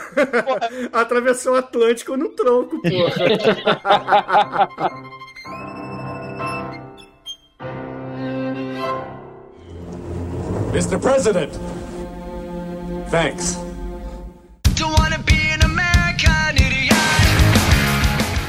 Atravessou 0.93 1.55
o 1.55 1.57
Atlântico 1.57 2.17
no 2.17 2.31
tronco, 2.31 2.81
porra. 2.83 4.69
Mr. 10.73 10.99
President! 10.99 11.53
Thanks. 13.11 13.70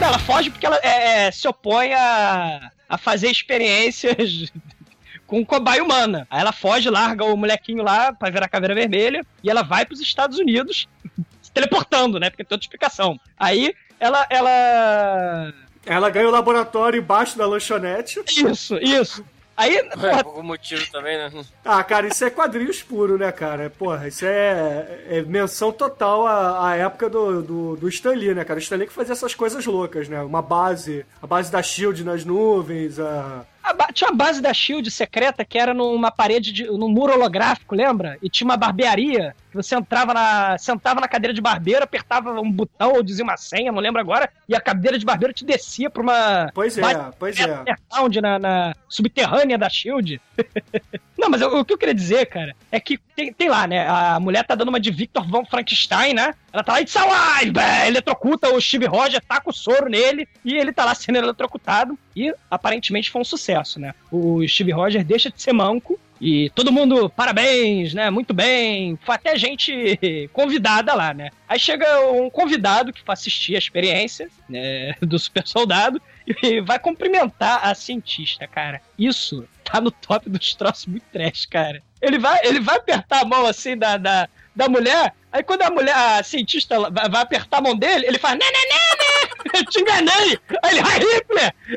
Não, 0.01 0.07
ela 0.07 0.17
foge 0.17 0.49
porque 0.49 0.65
ela 0.65 0.79
é, 0.81 1.27
é, 1.27 1.31
se 1.31 1.47
opõe 1.47 1.93
a, 1.93 2.71
a 2.89 2.97
fazer 2.97 3.29
experiências 3.29 4.51
com 5.27 5.45
cobaia 5.45 5.83
humana. 5.83 6.25
Aí 6.27 6.41
ela 6.41 6.51
foge, 6.51 6.89
larga 6.89 7.23
o 7.23 7.37
molequinho 7.37 7.83
lá 7.83 8.11
pra 8.11 8.31
virar 8.31 8.49
caveira 8.49 8.73
vermelha 8.73 9.23
e 9.43 9.49
ela 9.49 9.61
vai 9.61 9.85
pros 9.85 10.01
Estados 10.01 10.39
Unidos, 10.39 10.89
se 11.39 11.51
teleportando, 11.51 12.19
né? 12.19 12.31
Porque 12.31 12.43
tem 12.43 12.55
outra 12.55 12.65
explicação. 12.65 13.19
Aí 13.37 13.75
ela. 13.99 14.25
ela... 14.31 15.53
Ela 15.85 16.09
ganha 16.09 16.27
o 16.27 16.31
laboratório 16.31 16.99
embaixo 16.99 17.37
da 17.37 17.45
lanchonete. 17.45 18.19
Isso, 18.27 18.77
isso. 18.77 19.23
Aí, 19.61 19.75
É, 19.75 19.83
porra, 19.83 20.23
por 20.23 20.29
algum 20.29 20.43
motivo 20.43 20.91
também, 20.91 21.17
né? 21.17 21.31
Ah, 21.63 21.83
cara, 21.83 22.07
isso 22.07 22.25
é 22.25 22.31
quadrinhos 22.31 22.81
puro, 22.81 23.15
né, 23.15 23.31
cara? 23.31 23.69
Porra, 23.69 24.07
isso 24.07 24.25
é, 24.25 25.03
é 25.07 25.21
menção 25.21 25.71
total 25.71 26.25
à, 26.25 26.69
à 26.69 26.75
época 26.77 27.07
do, 27.07 27.43
do, 27.43 27.75
do 27.75 27.87
Stan 27.89 28.11
Lee, 28.13 28.33
né, 28.33 28.43
cara? 28.43 28.57
O 28.57 28.61
Stan 28.61 28.75
Lee 28.75 28.87
que 28.87 28.93
fazia 28.93 29.13
essas 29.13 29.35
coisas 29.35 29.63
loucas, 29.65 30.09
né? 30.09 30.19
Uma 30.23 30.41
base, 30.41 31.05
a 31.21 31.27
base 31.27 31.51
da 31.51 31.61
SHIELD 31.61 32.03
nas 32.03 32.25
nuvens, 32.25 32.99
a... 32.99 33.45
a 33.63 33.93
tinha 33.93 34.09
uma 34.09 34.15
base 34.15 34.41
da 34.41 34.53
Shield 34.53 34.89
secreta 34.89 35.45
que 35.45 35.57
era 35.57 35.73
numa 35.73 36.11
parede, 36.11 36.51
de, 36.51 36.65
num 36.65 36.89
muro 36.89 37.13
holográfico, 37.13 37.75
lembra? 37.75 38.17
E 38.21 38.29
tinha 38.29 38.45
uma 38.45 38.57
barbearia. 38.57 39.35
que 39.49 39.55
Você 39.55 39.75
entrava 39.75 40.13
na. 40.13 40.57
sentava 40.57 40.99
na 40.99 41.07
cadeira 41.07 41.33
de 41.33 41.41
barbeiro, 41.41 41.83
apertava 41.83 42.39
um 42.39 42.51
botão 42.51 42.93
ou 42.93 43.03
dizia 43.03 43.23
uma 43.23 43.37
senha, 43.37 43.71
não 43.71 43.81
lembro 43.81 44.01
agora, 44.01 44.29
e 44.47 44.55
a 44.55 44.61
cadeira 44.61 44.97
de 44.97 45.05
barbeiro 45.05 45.33
te 45.33 45.45
descia 45.45 45.89
pra 45.89 46.01
uma. 46.01 46.51
Pois 46.53 46.77
é, 46.77 46.81
pois 47.17 47.39
é. 47.39 47.59
underground 47.59 48.15
na, 48.17 48.39
na 48.39 48.75
subterrânea 48.89 49.57
da 49.57 49.69
Shield. 49.69 50.21
Não, 51.21 51.29
mas 51.29 51.39
o, 51.43 51.59
o 51.59 51.63
que 51.63 51.73
eu 51.73 51.77
queria 51.77 51.93
dizer, 51.93 52.25
cara, 52.25 52.55
é 52.71 52.79
que 52.79 52.97
tem, 53.15 53.31
tem 53.31 53.47
lá, 53.47 53.67
né? 53.67 53.87
A 53.87 54.19
mulher 54.19 54.43
tá 54.43 54.55
dando 54.55 54.69
uma 54.69 54.79
de 54.79 54.89
Victor 54.89 55.23
von 55.27 55.45
Frankenstein, 55.45 56.15
né? 56.15 56.33
Ela 56.51 56.63
tá 56.63 56.73
lá 56.73 56.81
e 56.81 56.83
diz, 56.83 56.97
alive, 56.97 57.51
bem, 57.51 57.87
eletrocuta 57.87 58.49
o 58.49 58.59
Steve 58.59 58.87
Rogers, 58.87 59.23
taca 59.27 59.47
o 59.47 59.53
soro 59.53 59.87
nele 59.87 60.27
e 60.43 60.55
ele 60.57 60.73
tá 60.73 60.83
lá 60.83 60.95
sendo 60.95 61.19
eletrocutado. 61.19 61.97
E 62.15 62.33
aparentemente 62.49 63.11
foi 63.11 63.21
um 63.21 63.25
sucesso, 63.25 63.79
né? 63.79 63.93
O 64.11 64.45
Steve 64.47 64.71
Rogers 64.71 65.05
deixa 65.05 65.29
de 65.29 65.39
ser 65.39 65.53
manco. 65.53 65.99
E 66.19 66.51
todo 66.51 66.71
mundo, 66.71 67.09
parabéns, 67.09 67.93
né? 67.93 68.09
Muito 68.09 68.33
bem. 68.33 68.97
Foi 69.03 69.15
até 69.15 69.35
gente 69.35 69.99
convidada 70.33 70.93
lá, 70.95 71.13
né? 71.13 71.29
Aí 71.47 71.59
chega 71.59 71.99
um 72.11 72.31
convidado 72.31 72.91
que 72.91 73.03
vai 73.05 73.13
assistir 73.13 73.55
a 73.55 73.59
experiência 73.59 74.27
né, 74.49 74.95
do 75.01 75.19
super 75.19 75.45
soldado 75.47 76.01
e 76.43 76.61
vai 76.61 76.79
cumprimentar 76.79 77.61
a 77.63 77.75
cientista, 77.75 78.47
cara. 78.47 78.81
Isso 78.97 79.47
tá 79.71 79.81
no 79.81 79.91
top 79.91 80.29
dos 80.29 80.53
troços 80.53 80.85
muito 80.85 81.05
trash, 81.11 81.45
cara. 81.45 81.81
Ele 82.01 82.19
vai, 82.19 82.39
ele 82.43 82.59
vai 82.59 82.75
apertar 82.77 83.21
a 83.21 83.25
mão 83.25 83.45
assim 83.45 83.77
da, 83.77 83.95
da, 83.97 84.27
da 84.55 84.67
mulher, 84.67 85.13
aí 85.31 85.43
quando 85.43 85.61
a 85.61 85.69
mulher, 85.69 85.95
a 85.95 86.23
cientista 86.23 86.89
vai, 86.89 87.21
apertar 87.21 87.59
a 87.59 87.61
mão 87.61 87.73
dele, 87.75 88.05
ele 88.05 88.19
fala, 88.19 88.35
né, 88.35 88.45
né, 88.45 88.51
né, 88.51 88.79
né, 88.97 89.29
eu 89.59 89.65
te 89.65 89.79
enganei. 89.79 90.37
Aí 90.63 90.71
ele, 90.71 90.81
ai, 90.81 90.99
Hitler! 90.99 91.53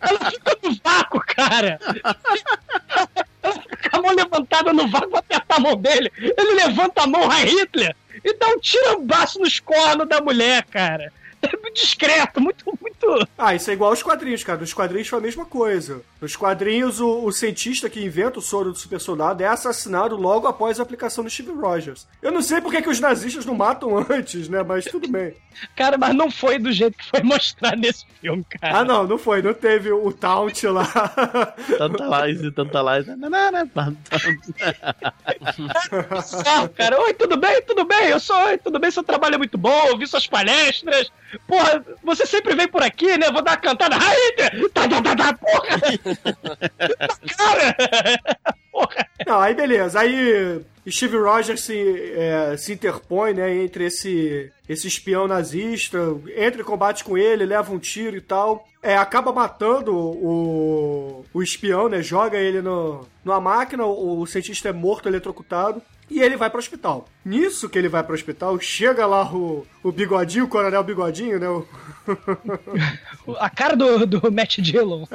Ela 0.00 0.30
fica 0.30 0.56
no 0.62 0.74
vácuo, 0.82 1.20
cara. 1.26 1.78
Ela 3.42 3.54
fica 3.54 3.96
a 3.96 4.00
mão 4.00 4.14
levantada 4.14 4.72
no 4.72 4.88
vácuo 4.88 5.16
apertar 5.16 5.56
a 5.56 5.60
mão 5.60 5.76
dele. 5.76 6.10
Ele 6.16 6.54
levanta 6.54 7.02
a 7.02 7.06
mão, 7.06 7.30
ai, 7.30 7.44
Hitler! 7.44 7.94
E 8.24 8.34
dá 8.38 8.46
um 8.48 8.58
tirambaço 8.58 9.38
nos 9.40 9.58
cornos 9.58 10.08
da 10.08 10.20
mulher, 10.20 10.62
cara. 10.64 11.12
É 11.52 11.56
muito 11.56 11.74
discreto, 11.74 12.40
muito, 12.40 12.64
muito. 12.80 13.28
Ah, 13.36 13.54
isso 13.54 13.68
é 13.70 13.74
igual 13.74 13.90
aos 13.90 14.02
quadrinhos, 14.02 14.44
cara. 14.44 14.60
Nos 14.60 14.72
quadrinhos 14.72 15.08
foi 15.08 15.18
a 15.18 15.22
mesma 15.22 15.44
coisa. 15.44 16.02
Nos 16.20 16.36
quadrinhos, 16.36 17.00
o, 17.00 17.24
o 17.24 17.32
cientista 17.32 17.90
que 17.90 18.02
inventa 18.02 18.38
o 18.38 18.42
soro 18.42 18.70
do 18.70 18.78
super 18.78 19.00
soldado 19.00 19.42
é 19.42 19.46
assassinado 19.46 20.16
logo 20.16 20.46
após 20.46 20.78
a 20.78 20.82
aplicação 20.84 21.24
do 21.24 21.30
Steve 21.30 21.50
Rogers. 21.50 22.06
Eu 22.22 22.30
não 22.30 22.40
sei 22.42 22.60
porque 22.60 22.80
que 22.80 22.88
os 22.88 23.00
nazistas 23.00 23.44
não 23.44 23.54
matam 23.54 23.96
antes, 24.08 24.48
né? 24.48 24.62
Mas 24.62 24.84
tudo 24.84 25.08
bem. 25.08 25.34
Cara, 25.74 25.98
mas 25.98 26.14
não 26.14 26.30
foi 26.30 26.58
do 26.58 26.70
jeito 26.72 26.96
que 26.96 27.04
foi 27.10 27.22
mostrado 27.24 27.76
nesse 27.76 28.06
filme, 28.20 28.44
cara. 28.44 28.78
Ah, 28.78 28.84
não, 28.84 29.06
não 29.06 29.18
foi. 29.18 29.42
Não 29.42 29.52
teve 29.52 29.90
o 29.90 30.12
taunt 30.12 30.62
lá. 30.68 30.86
Tantalize, 31.76 32.50
tantalize. 32.52 33.16
Nanana, 33.16 33.68
bizarro, 36.22 36.68
cara. 36.70 37.00
Oi, 37.00 37.14
tudo 37.14 37.36
bem? 37.36 37.62
Tudo 37.62 37.84
bem? 37.84 38.08
Eu 38.08 38.20
sou. 38.20 38.36
Oi, 38.46 38.58
tudo 38.58 38.78
bem? 38.78 38.90
Seu 38.90 39.02
trabalho 39.02 39.34
é 39.34 39.38
muito 39.38 39.58
bom, 39.58 39.88
eu 39.88 39.98
vi 39.98 40.06
suas 40.06 40.26
palestras. 40.26 41.10
Porra, 41.46 41.84
você 42.02 42.26
sempre 42.26 42.54
vem 42.54 42.68
por 42.68 42.82
aqui, 42.82 43.16
né? 43.16 43.30
Vou 43.30 43.42
dar 43.42 43.52
uma 43.52 43.56
cantada. 43.56 43.96
Ai, 44.00 44.32
tá, 44.72 44.88
tá, 44.88 45.02
tá, 45.02 45.16
tá, 45.16 45.34
porra! 45.34 45.80
cara! 47.36 47.76
Porra! 48.70 49.06
Não, 49.26 49.40
aí 49.40 49.54
beleza. 49.54 50.00
Aí 50.00 50.62
Steve 50.88 51.16
Rogers 51.16 51.60
se, 51.60 52.12
é, 52.14 52.56
se 52.56 52.72
interpõe, 52.72 53.34
né, 53.34 53.54
entre 53.62 53.84
esse, 53.84 54.50
esse 54.68 54.88
espião 54.88 55.28
nazista, 55.28 55.98
entra 56.36 56.60
em 56.60 56.64
combate 56.64 57.04
com 57.04 57.16
ele, 57.16 57.46
leva 57.46 57.72
um 57.72 57.78
tiro 57.78 58.16
e 58.16 58.20
tal. 58.20 58.66
É, 58.82 58.96
acaba 58.96 59.32
matando 59.32 59.96
o, 59.96 61.24
o 61.32 61.42
espião, 61.42 61.88
né? 61.88 62.02
Joga 62.02 62.36
ele 62.36 62.60
no, 62.60 63.06
numa 63.24 63.40
máquina, 63.40 63.84
o, 63.84 64.20
o 64.20 64.26
cientista 64.26 64.70
é 64.70 64.72
morto, 64.72 65.08
eletrocutado. 65.08 65.80
E 66.14 66.20
ele 66.20 66.36
vai 66.36 66.50
pro 66.50 66.58
hospital. 66.58 67.08
Nisso 67.24 67.68
que 67.70 67.78
ele 67.78 67.88
vai 67.88 68.02
pro 68.02 68.14
hospital, 68.14 68.60
chega 68.60 69.06
lá 69.06 69.24
o, 69.32 69.66
o 69.82 69.90
bigodinho, 69.90 70.44
o 70.44 70.48
coronel 70.48 70.84
bigodinho, 70.84 71.38
né? 71.40 71.48
o- 71.48 71.66
A 73.40 73.48
cara 73.48 73.74
do, 73.74 74.06
do 74.06 74.30
Matt 74.30 74.58
Dillon. 74.58 75.06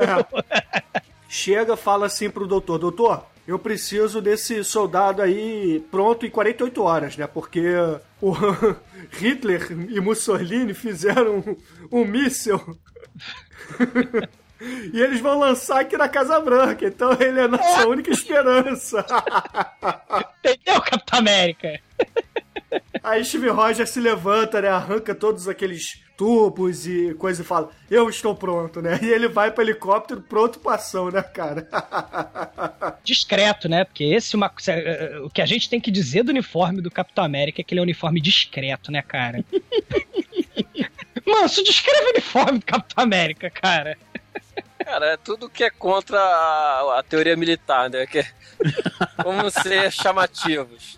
chega, 1.29 1.77
fala 1.77 2.07
assim 2.07 2.29
pro 2.29 2.47
doutor: 2.47 2.79
Doutor, 2.79 3.25
eu 3.47 3.59
preciso 3.59 4.21
desse 4.21 4.63
soldado 4.63 5.21
aí 5.21 5.85
pronto 5.91 6.25
em 6.25 6.29
48 6.31 6.81
horas, 6.81 7.15
né? 7.15 7.27
Porque 7.27 7.61
o 8.21 8.31
Hitler 9.19 9.71
e 9.89 9.99
Mussolini 9.99 10.73
fizeram 10.73 11.43
um, 11.91 11.99
um 12.01 12.05
míssil. 12.05 12.59
E 14.93 15.01
eles 15.01 15.19
vão 15.19 15.39
lançar 15.39 15.81
aqui 15.81 15.97
na 15.97 16.09
Casa 16.09 16.39
Branca, 16.39 16.85
então 16.85 17.15
ele 17.19 17.39
é 17.39 17.43
a 17.43 17.47
nossa 17.47 17.87
única 17.87 18.11
esperança. 18.11 19.05
Entendeu, 20.39 20.81
Capitão 20.81 21.19
América? 21.19 21.79
Aí 23.03 23.23
Steve 23.23 23.49
Rogers 23.49 23.89
se 23.89 23.99
levanta, 23.99 24.61
né? 24.61 24.69
Arranca 24.69 25.15
todos 25.15 25.47
aqueles 25.47 26.01
tubos 26.17 26.85
e 26.85 27.13
coisa 27.13 27.41
e 27.41 27.45
fala: 27.45 27.69
Eu 27.89 28.09
estou 28.09 28.35
pronto, 28.35 28.81
né? 28.81 28.99
E 29.01 29.05
ele 29.05 29.27
vai 29.27 29.51
pro 29.51 29.63
helicóptero 29.63 30.21
pronto 30.21 30.59
pra 30.59 30.75
ação, 30.75 31.09
né, 31.09 31.21
cara? 31.21 31.67
Discreto, 33.03 33.69
né? 33.69 33.85
Porque 33.85 34.03
esse 34.03 34.35
é 34.35 34.37
uma, 34.37 34.51
o 35.23 35.29
que 35.29 35.41
a 35.41 35.45
gente 35.45 35.69
tem 35.69 35.79
que 35.79 35.91
dizer 35.91 36.23
do 36.23 36.29
uniforme 36.29 36.81
do 36.81 36.91
Capitão 36.91 37.23
América 37.23 37.61
é 37.61 37.63
que 37.63 37.73
ele 37.73 37.79
é 37.79 37.81
um 37.81 37.83
uniforme 37.83 38.19
discreto, 38.19 38.91
né, 38.91 39.01
cara? 39.01 39.45
Manso, 41.25 41.63
descreve 41.63 42.07
o 42.07 42.09
uniforme 42.09 42.59
do 42.59 42.65
Capitão 42.65 43.03
América, 43.03 43.49
cara. 43.49 43.97
Cara, 44.83 45.07
é 45.07 45.17
tudo 45.17 45.49
que 45.49 45.63
é 45.63 45.69
contra 45.69 46.19
a, 46.19 46.99
a 46.99 47.03
teoria 47.03 47.35
militar, 47.35 47.89
né? 47.89 48.05
Que 48.05 48.19
é 48.19 48.27
como 49.23 49.49
ser 49.49 49.91
chamativos. 49.91 50.97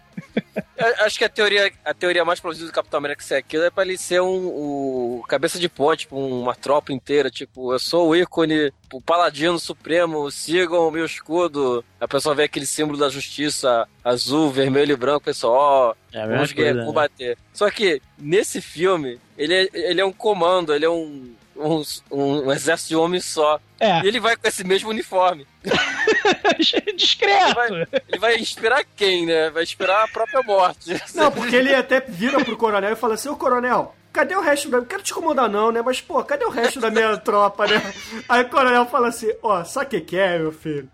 Eu 0.77 1.05
acho 1.05 1.17
que 1.17 1.25
a 1.25 1.29
teoria, 1.29 1.71
a 1.83 1.93
teoria 1.93 2.23
mais 2.23 2.39
plausível 2.39 2.67
do 2.69 2.73
Capitão 2.73 2.99
América 2.99 3.23
ser 3.23 3.35
aquilo 3.35 3.63
é 3.63 3.69
pra 3.69 3.83
ele 3.83 3.97
ser 3.97 4.21
um, 4.21 4.47
o 4.47 5.25
cabeça 5.27 5.59
de 5.59 5.67
ponte, 5.67 6.01
tipo, 6.01 6.17
uma 6.17 6.55
tropa 6.55 6.93
inteira. 6.93 7.29
Tipo, 7.29 7.73
eu 7.73 7.79
sou 7.79 8.09
o 8.09 8.15
ícone, 8.15 8.71
o 8.93 9.01
paladino 9.01 9.57
supremo, 9.59 10.29
sigam 10.29 10.87
o 10.87 10.91
meu 10.91 11.05
escudo. 11.05 11.83
A 11.99 12.07
pessoa 12.07 12.35
vê 12.35 12.43
aquele 12.43 12.65
símbolo 12.65 12.97
da 12.97 13.09
justiça 13.09 13.87
azul, 14.03 14.51
vermelho 14.51 14.93
e 14.93 14.97
branco, 14.97 15.25
pessoal, 15.25 15.95
ó, 16.13 16.17
É 16.17 16.27
vamos 16.27 16.53
coisa, 16.53 16.73
né? 16.73 16.85
combater. 16.85 17.37
Só 17.53 17.69
que 17.69 18.01
nesse 18.17 18.61
filme, 18.61 19.19
ele 19.37 19.53
é, 19.53 19.69
ele 19.73 20.01
é 20.01 20.05
um 20.05 20.13
comando, 20.13 20.73
ele 20.73 20.85
é 20.85 20.89
um, 20.89 21.33
um, 21.59 21.83
um 22.11 22.51
exército 22.51 22.89
de 22.89 22.95
homens 22.95 23.25
só. 23.25 23.59
É. 23.79 24.01
E 24.01 24.07
ele 24.07 24.19
vai 24.19 24.35
com 24.35 24.47
esse 24.47 24.63
mesmo 24.63 24.89
uniforme. 24.89 25.45
Discreto. 26.95 27.45
Ele 27.45 27.53
vai, 27.53 27.87
ele 28.07 28.19
vai 28.19 28.37
inspirar 28.37 28.83
quem, 28.95 29.25
né? 29.25 29.49
Vai 29.49 29.63
inspirar 29.63 30.03
a 30.03 30.07
própria 30.07 30.41
morte. 30.41 31.01
Não, 31.13 31.31
porque 31.31 31.55
ele 31.55 31.73
até 31.73 31.99
vira 31.99 32.43
pro 32.43 32.57
coronel 32.57 32.93
e 32.93 32.95
fala 32.95 33.15
assim: 33.15 33.29
Ô 33.29 33.35
coronel, 33.35 33.95
cadê 34.11 34.35
o 34.35 34.41
resto 34.41 34.69
da. 34.69 34.79
Não 34.79 34.85
quero 34.85 35.03
te 35.03 35.11
incomodar, 35.11 35.49
não, 35.49 35.71
né? 35.71 35.81
Mas, 35.81 36.01
pô, 36.01 36.23
cadê 36.23 36.45
o 36.45 36.49
resto 36.49 36.79
da 36.79 36.89
minha 36.89 37.17
tropa, 37.17 37.67
né? 37.67 37.93
Aí 38.27 38.43
o 38.43 38.49
coronel 38.49 38.85
fala 38.85 39.09
assim: 39.09 39.31
Ó, 39.41 39.63
sabe 39.63 39.85
o 39.85 39.89
que, 39.89 40.01
que 40.01 40.17
é, 40.17 40.39
meu 40.39 40.51
filho? 40.51 40.89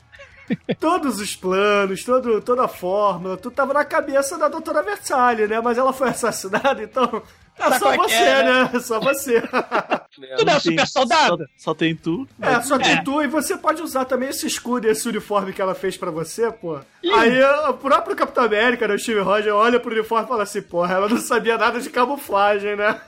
Todos 0.80 1.20
os 1.20 1.36
planos, 1.36 2.04
todo, 2.04 2.40
toda 2.40 2.66
a 2.66 2.68
fórmula, 2.68 3.36
tudo 3.36 3.56
tava 3.56 3.74
na 3.74 3.84
cabeça 3.84 4.38
da 4.38 4.48
doutora 4.48 4.84
Versalhes, 4.84 5.50
né? 5.50 5.60
Mas 5.60 5.78
ela 5.78 5.92
foi 5.92 6.10
assassinada, 6.10 6.84
então. 6.84 7.24
É 7.58 7.64
Sabe 7.64 7.80
só 7.80 7.94
é 7.94 7.98
você, 7.98 8.14
é, 8.16 8.44
né? 8.44 8.70
É 8.74 8.80
só 8.82 9.00
você. 9.00 9.42
Tu 9.42 10.46
não 10.46 10.54
é 10.54 10.60
Tem- 10.60 10.60
super 10.60 10.88
soldado? 10.88 11.38
Só, 11.56 11.72
só 11.72 11.74
tem 11.74 11.96
tu. 11.96 12.28
É, 12.42 12.62
só 12.62 12.78
tem 12.78 12.92
É. 12.94 13.02
tu 13.02 13.22
e 13.22 13.28
você 13.28 13.58
pode 13.58 13.82
usar 13.82 14.04
também 14.06 14.30
esse 14.30 14.46
escudo 14.46 14.88
e 14.88 14.90
esse 14.92 15.08
uniforme 15.08 15.54
que 15.54 15.62
ela 15.62 15.74
fez 15.74 15.96
pra 15.96 16.12
você, 16.12 16.52
pô. 16.52 16.80
Aí 17.14 17.42
o 17.70 17.74
próprio 17.76 18.16
Capitão 18.16 18.44
América, 18.44 18.88
né, 18.88 18.94
o 18.96 19.00
Steve 19.00 19.22
Rogers, 19.22 19.54
olha 19.56 19.80
pro 19.80 19.92
uniforme 19.94 20.26
e 20.26 20.28
fala 20.28 20.44
assim, 20.44 20.62
porra, 20.62 20.96
ela 20.96 21.08
não 21.10 21.18
sabia 21.18 21.58
nada 21.58 21.80
de 21.80 21.90
camuflagem, 21.90 22.76
né? 22.76 23.00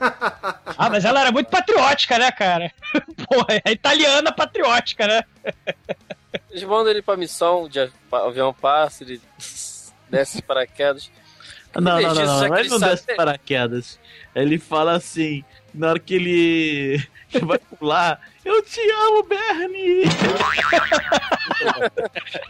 Ah, 0.80 0.88
mas 0.88 1.04
ela 1.04 1.20
era 1.20 1.32
muito 1.32 1.48
patriótica, 1.50 2.18
né, 2.18 2.30
cara? 2.30 2.70
Porra, 3.28 3.60
é 3.64 3.72
italiana 3.72 4.30
patriótica, 4.30 5.06
né? 5.08 5.24
Eles 6.50 6.62
mandam 6.62 6.88
ele 6.90 7.02
pra 7.02 7.16
missão, 7.16 7.68
de 7.68 7.90
avião 8.12 8.54
passa, 8.54 9.02
ele 9.02 9.20
desce 10.08 10.36
de 10.36 10.42
paraquedas. 10.42 11.10
Não, 11.74 12.00
não, 12.00 12.14
não, 12.14 12.24
não, 12.48 12.56
Ele 12.58 12.68
não 12.68 12.78
desce 12.80 13.06
de 13.06 13.14
paraquedas. 13.16 13.98
Ele 14.34 14.58
fala 14.58 14.92
assim, 14.96 15.44
na 15.74 15.90
hora 15.90 15.98
que 15.98 16.14
ele 16.14 17.06
vai 17.42 17.58
pular, 17.58 18.20
Eu 18.44 18.62
te 18.62 18.80
amo, 18.90 19.22
Bernie! 19.24 20.04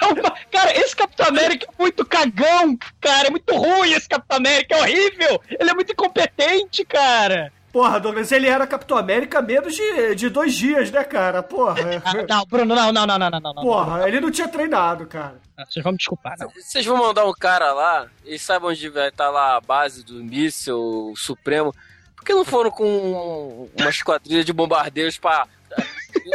É 0.01 0.07
uma- 0.07 0.35
Cara, 0.51 0.77
esse 0.79 0.95
Capitão 0.95 1.27
América 1.29 1.67
é 1.67 1.83
muito 1.83 2.05
cagão, 2.05 2.79
cara. 3.01 3.29
É 3.29 3.31
muito 3.31 3.55
ruim 3.57 3.93
esse 3.93 4.09
Capitão 4.09 4.37
América, 4.39 4.75
é 4.77 4.81
horrível. 4.81 5.41
Ele 5.59 5.71
é 5.71 5.75
muito 5.75 5.93
incompetente, 5.93 6.85
cara. 6.85 7.53
Porra, 7.73 8.01
Douglas, 8.01 8.33
ele 8.33 8.47
era 8.49 8.67
Capitão 8.67 8.97
América 8.97 9.43
menos 9.43 9.75
de, 9.75 10.15
de 10.15 10.29
dois 10.31 10.55
dias, 10.55 10.91
né, 10.91 11.05
cara? 11.05 11.43
Porra. 11.43 11.77
Ah, 12.05 12.25
Não, 12.29 12.45
Bruno, 12.47 12.75
não, 12.75 12.93
não, 12.93 13.07
não, 13.07 13.19
não, 13.19 13.31
não, 13.31 13.41
não. 13.41 13.55
não. 13.55 13.63
Porra, 13.63 14.09
ele 14.09 14.21
não 14.21 14.31
tinha 14.31 14.49
treinado, 14.49 15.07
cara. 15.07 15.37
Ah, 15.57 15.65
Vocês 15.69 15.83
vão 15.83 15.93
me 15.93 15.99
desculpar, 15.99 16.37
não. 16.39 16.49
Vocês 16.51 16.85
vão 16.87 16.97
mandar 16.97 17.27
um 17.27 17.33
cara 17.33 17.73
lá, 17.73 18.07
e 18.25 18.39
saibam 18.39 18.71
onde 18.71 18.89
vai 18.89 19.09
estar 19.09 19.29
lá 19.31 19.57
a 19.57 19.61
base 19.61 20.03
do 20.05 20.15
míssil 20.25 21.13
supremo. 21.17 21.75
Por 22.17 22.25
que 22.25 22.33
não 22.35 22.45
foram 22.45 22.71
com 22.71 23.69
uma 23.79 23.91
esquadrilha 23.91 24.43
de 24.43 24.53
bombardeiros 24.53 25.19
pra 25.19 25.47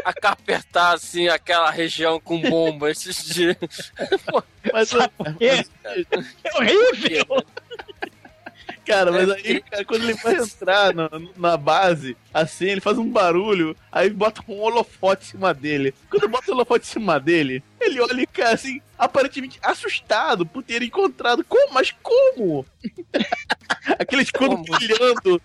acapertar 0.05 0.93
assim 0.93 1.27
aquela 1.27 1.69
região 1.71 2.19
com 2.19 2.39
bomba 2.41 2.89
esses 2.91 3.25
dias? 3.25 3.57
Mas, 4.71 4.91
por 4.91 5.35
quê? 5.37 5.65
É 6.43 6.57
horrível! 6.57 7.25
Cara, 8.85 9.11
mas 9.11 9.29
aí, 9.29 9.61
cara, 9.61 9.85
quando 9.85 10.03
ele 10.03 10.13
vai 10.15 10.35
entrar 10.35 10.93
na, 10.93 11.09
na 11.37 11.55
base, 11.57 12.17
assim, 12.33 12.65
ele 12.65 12.81
faz 12.81 12.97
um 12.97 13.09
barulho, 13.09 13.75
aí 13.91 14.09
bota 14.09 14.41
um 14.47 14.59
holofote 14.59 15.23
em 15.23 15.29
cima 15.31 15.53
dele. 15.53 15.93
Quando 16.09 16.27
bota 16.27 16.51
o 16.51 16.53
holofote 16.53 16.85
em 16.85 16.91
cima 16.91 17.19
dele, 17.19 17.63
ele 17.79 18.01
olha 18.01 18.13
e 18.23 18.27
fica 18.27 18.49
assim, 18.49 18.81
aparentemente 18.97 19.57
assustado 19.63 20.45
por 20.45 20.61
ter 20.63 20.81
encontrado. 20.83 21.45
Como? 21.45 21.73
Mas 21.73 21.93
como? 22.03 22.65
Aquele 23.99 24.21
escudo 24.23 24.57
brilhando, 24.57 25.41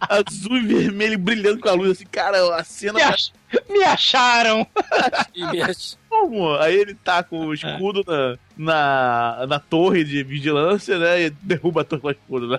azul 0.00 0.56
e 0.58 0.66
vermelho 0.66 1.18
brilhando 1.18 1.60
com 1.60 1.68
a 1.68 1.72
luz, 1.72 1.92
assim, 1.92 2.06
cara, 2.06 2.56
a 2.56 2.64
cena. 2.64 2.94
Me, 2.94 3.02
ach- 3.02 3.32
me 3.68 3.82
acharam! 3.84 4.66
Como? 6.20 6.54
Aí 6.54 6.74
ele 6.74 6.94
tá 6.94 7.22
com 7.22 7.46
o 7.46 7.54
escudo 7.54 8.02
na, 8.06 8.36
na, 8.56 9.46
na 9.46 9.58
torre 9.60 10.02
de 10.02 10.22
vigilância, 10.22 10.98
né? 10.98 11.22
E 11.22 11.30
derruba 11.30 11.82
a 11.82 11.84
torre 11.84 12.00
com 12.00 12.08
o 12.08 12.10
escudo. 12.10 12.48
né? 12.48 12.58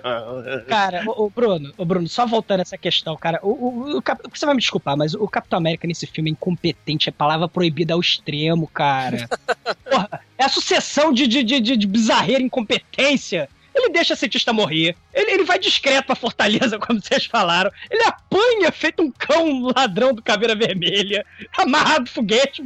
Cara, 0.68 1.02
o, 1.06 1.26
o 1.26 1.30
Bruno, 1.30 1.72
o 1.76 1.84
Bruno, 1.84 2.08
só 2.08 2.24
voltando 2.24 2.60
a 2.60 2.62
essa 2.62 2.78
questão, 2.78 3.16
cara, 3.16 3.40
o, 3.42 3.48
o, 3.48 3.98
o 3.98 4.02
você 4.32 4.46
vai 4.46 4.54
me 4.54 4.60
desculpar, 4.60 4.96
mas 4.96 5.14
o 5.14 5.26
Capitão 5.26 5.58
América 5.58 5.88
nesse 5.88 6.06
filme 6.06 6.30
é 6.30 6.32
incompetente, 6.32 7.08
é 7.08 7.12
palavra 7.12 7.48
proibida 7.48 7.94
ao 7.94 8.00
extremo, 8.00 8.68
cara. 8.68 9.28
Porra, 9.90 10.20
é 10.36 10.44
a 10.44 10.48
sucessão 10.48 11.12
de, 11.12 11.26
de, 11.26 11.42
de, 11.42 11.60
de, 11.60 11.76
de 11.76 11.86
bizarreira 11.86 12.42
incompetência. 12.42 13.48
Ele 13.74 13.90
deixa 13.90 14.14
a 14.14 14.16
cientista 14.16 14.52
morrer. 14.52 14.96
Ele, 15.14 15.30
ele 15.32 15.44
vai 15.44 15.58
discreto 15.58 16.06
pra 16.06 16.16
Fortaleza, 16.16 16.78
como 16.80 17.00
vocês 17.00 17.26
falaram. 17.26 17.70
Ele 17.90 18.02
apanha 18.02 18.72
feito 18.72 19.02
um 19.02 19.10
cão 19.10 19.62
ladrão 19.74 20.12
do 20.12 20.22
Caveira 20.22 20.54
Vermelha, 20.54 21.24
amarrado 21.56 22.02
no 22.02 22.08
foguete. 22.08 22.64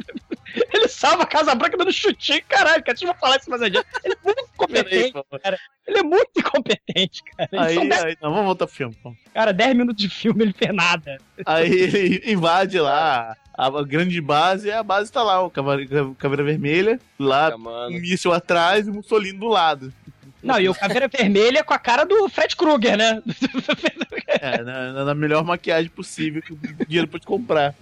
Ele 0.72 0.88
salva 0.88 1.22
a 1.22 1.26
Casa 1.26 1.54
Branca 1.54 1.76
dando 1.76 1.92
chutinho. 1.92 2.42
Caralho, 2.48 2.82
cara, 2.82 2.96
deixa 2.96 3.06
eu 3.12 3.18
falar 3.18 3.36
isso 3.36 3.48
mais 3.50 3.62
adiante. 3.62 3.86
Ele 4.04 4.14
é 4.14 4.18
muito 4.24 4.40
incompetente, 4.54 5.12
cara. 5.42 5.58
Ele 5.86 5.98
é 5.98 6.02
muito 6.02 6.30
incompetente, 6.38 7.22
cara. 7.36 7.50
Aí, 7.52 7.88
dez- 7.88 8.04
aí, 8.04 8.16
não, 8.22 8.30
vamos 8.30 8.46
voltar 8.46 8.66
pro 8.66 8.74
filme. 8.76 8.96
vamos. 9.02 9.18
Cara, 9.34 9.52
10 9.52 9.76
minutos 9.76 10.02
de 10.02 10.08
filme 10.08 10.44
ele 10.44 10.52
fez 10.52 10.74
nada. 10.74 11.18
Aí 11.44 11.70
ele 11.72 12.22
invade 12.32 12.78
lá 12.78 13.36
a, 13.54 13.82
grande 13.82 14.20
base 14.20 14.68
e 14.68 14.72
a 14.72 14.82
base 14.82 15.10
tá 15.10 15.22
lá, 15.22 15.40
o 15.42 15.50
Caveira, 15.50 16.14
Caveira 16.18 16.44
Vermelha, 16.44 17.00
lá, 17.18 17.54
um 17.56 17.90
míssil 18.00 18.32
atrás 18.32 18.86
e 18.86 18.90
um 18.90 18.94
Mussolini 18.94 19.38
do 19.38 19.48
lado. 19.48 19.92
Não, 20.42 20.58
e 20.58 20.68
o 20.68 20.74
Caveira 20.74 21.06
Vermelha 21.08 21.62
com 21.62 21.72
a 21.72 21.78
cara 21.78 22.04
do 22.04 22.28
Fred 22.28 22.56
Krueger, 22.56 22.96
né? 22.96 23.22
É, 24.40 24.62
na, 24.62 24.92
na- 24.92 25.04
na 25.06 25.14
melhor 25.14 25.44
maquiagem 25.44 25.90
possível 25.90 26.42
que 26.42 26.52
o 26.52 26.58
dinheiro 26.86 27.08
pode 27.08 27.26
comprar. 27.26 27.74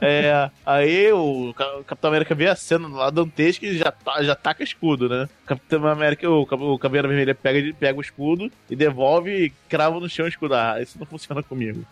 É, 0.00 0.50
aí 0.66 1.10
o, 1.12 1.54
Ca- 1.56 1.76
o 1.78 1.84
Capitão 1.84 2.08
América 2.10 2.34
vê 2.34 2.48
a 2.48 2.56
cena 2.56 2.88
lá 2.88 3.08
dantesca 3.10 3.64
e 3.64 3.78
já, 3.78 3.90
tá- 3.90 4.22
já 4.22 4.34
taca 4.34 4.62
escudo, 4.62 5.08
né? 5.08 5.28
O 5.44 5.46
Capitão 5.46 5.86
América, 5.86 6.28
o, 6.28 6.42
o 6.42 6.78
Caveira 6.78 7.08
Vermelha 7.08 7.34
pega, 7.34 7.74
pega 7.74 7.98
o 7.98 8.02
escudo 8.02 8.50
e 8.68 8.76
devolve 8.76 9.30
e 9.46 9.50
crava 9.68 9.98
no 9.98 10.08
chão 10.08 10.26
o 10.26 10.28
escudo. 10.28 10.54
Ah, 10.54 10.76
isso 10.80 10.98
não 10.98 11.06
funciona 11.06 11.42
comigo. 11.42 11.84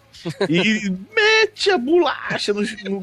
E 0.48 0.90
mete 1.14 1.70
a 1.70 1.78
bolacha 1.78 2.52
no. 2.52 2.60
no... 2.60 3.00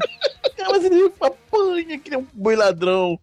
Mas 0.70 0.84
ele 0.84 1.10
apanha 1.20 1.98
que 1.98 2.10
nem 2.10 2.18
um 2.20 2.26
boi 2.32 2.54
ladrão. 2.54 3.18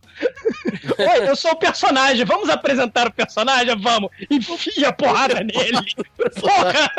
Oi, 0.99 1.29
eu 1.29 1.35
sou 1.35 1.51
o 1.51 1.55
personagem, 1.55 2.25
vamos 2.25 2.49
apresentar 2.49 3.07
o 3.07 3.13
personagem? 3.13 3.75
Vamos! 3.79 4.09
Enfia 4.29 4.89
a 4.89 4.93
porrada 4.93 5.35
nele! 5.35 5.77
Porra! 6.41 6.91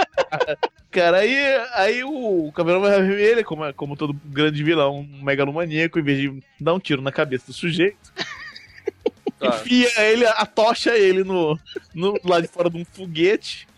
Cara, 0.91 1.18
aí, 1.18 1.36
aí 1.74 2.05
o 2.05 2.51
Caveirão 2.53 2.80
Vermelho, 2.80 3.45
como, 3.45 3.64
é- 3.64 3.72
como 3.72 3.97
todo 3.97 4.18
grande 4.24 4.64
vilão, 4.64 5.01
um 5.01 5.22
megalomaníaco, 5.22 5.99
em 5.99 6.03
vez 6.03 6.18
de 6.18 6.43
dar 6.59 6.72
um 6.74 6.80
tiro 6.80 7.03
na 7.03 7.12
cabeça 7.12 7.47
do 7.49 7.53
sujeito, 7.53 8.12
enfia 9.41 9.91
ele, 10.01 10.24
atocha 10.26 10.97
ele 10.97 11.22
no, 11.24 11.59
no 11.95 12.18
lá 12.24 12.41
de 12.41 12.49
fora 12.49 12.70
de 12.70 12.78
um 12.78 12.84
foguete 12.84 13.68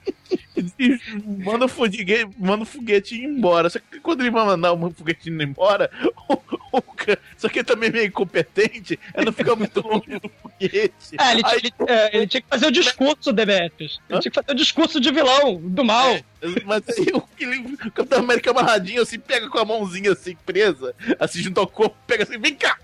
manda, 1.45 1.65
o 1.65 1.69
foguete, 1.69 2.29
manda 2.39 2.63
o 2.63 2.67
foguete 2.67 3.15
ir 3.17 3.25
embora. 3.25 3.69
Só 3.71 3.79
que 3.79 4.01
quando 4.01 4.21
ele 4.21 4.31
vai 4.31 4.45
mandar 4.45 4.73
o 4.73 4.91
foguete 4.91 5.31
indo 5.31 5.43
embora, 5.43 5.91
o, 6.29 6.35
o 6.79 6.83
só 7.37 7.49
que 7.49 7.61
ele 7.61 7.65
também 7.65 7.89
é 7.89 7.93
meio 7.93 8.07
incompetente, 8.07 8.99
é 9.15 9.25
não 9.25 9.33
ficar 9.33 9.57
muito 9.57 9.81
longe 9.81 10.19
do 10.21 10.29
foguete. 10.43 10.93
É, 11.19 11.33
ele, 11.33 11.43
ele- 11.57 11.73
é, 11.89 12.17
ele 12.17 12.27
tinha 12.27 12.41
que 12.43 12.49
fazer 12.49 12.67
o 12.67 12.71
discurso, 12.71 13.33
Demetrius. 13.33 14.01
Ele 14.09 14.21
tinha 14.21 14.31
que 14.31 14.35
fazer 14.41 14.53
o 14.53 14.55
discurso 14.55 15.01
de 15.01 15.11
vilão, 15.11 15.57
do 15.61 15.83
mal. 15.85 16.19
Mas 16.65 16.83
aí 16.89 17.07
o, 17.15 17.23
ele- 17.39 17.75
o 17.87 17.91
Capitão 17.91 18.19
América 18.21 18.51
amarradinho, 18.51 19.03
assim, 19.03 19.19
pega 19.19 19.49
com 19.49 19.59
a 19.59 19.65
mãozinha 19.65 20.13
assim, 20.13 20.37
presa, 20.47 20.95
assim, 21.19 21.43
junto 21.43 21.59
ao 21.61 21.67
corpo, 21.67 21.97
pega 22.07 22.23
assim, 22.25 22.39
vem 22.39 22.55
cá! 22.55 22.79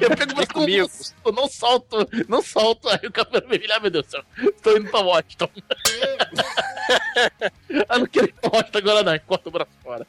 Eu 0.00 0.16
pego 0.16 0.32
mas 0.34 0.48
comigo. 0.52 0.90
Eu 1.24 1.32
não 1.32 1.46
solto, 1.48 2.08
não 2.28 2.42
solto. 2.42 2.88
Aí 2.88 3.00
o 3.06 3.12
Capitão 3.12 3.46
Vermelho, 3.48 3.72
ah, 3.74 3.80
meu 3.80 3.90
Deus 3.90 4.06
do 4.06 4.10
céu, 4.10 4.24
tô 4.62 4.76
indo 4.76 4.90
pra 4.90 5.00
Washington. 5.00 5.48
ah, 7.88 7.98
não 7.98 8.06
pra 8.06 8.50
Washington 8.52 8.78
agora 8.78 9.02
não, 9.02 9.18
corta 9.20 9.48
o 9.48 9.52
braço 9.52 9.70
fora. 9.82 10.06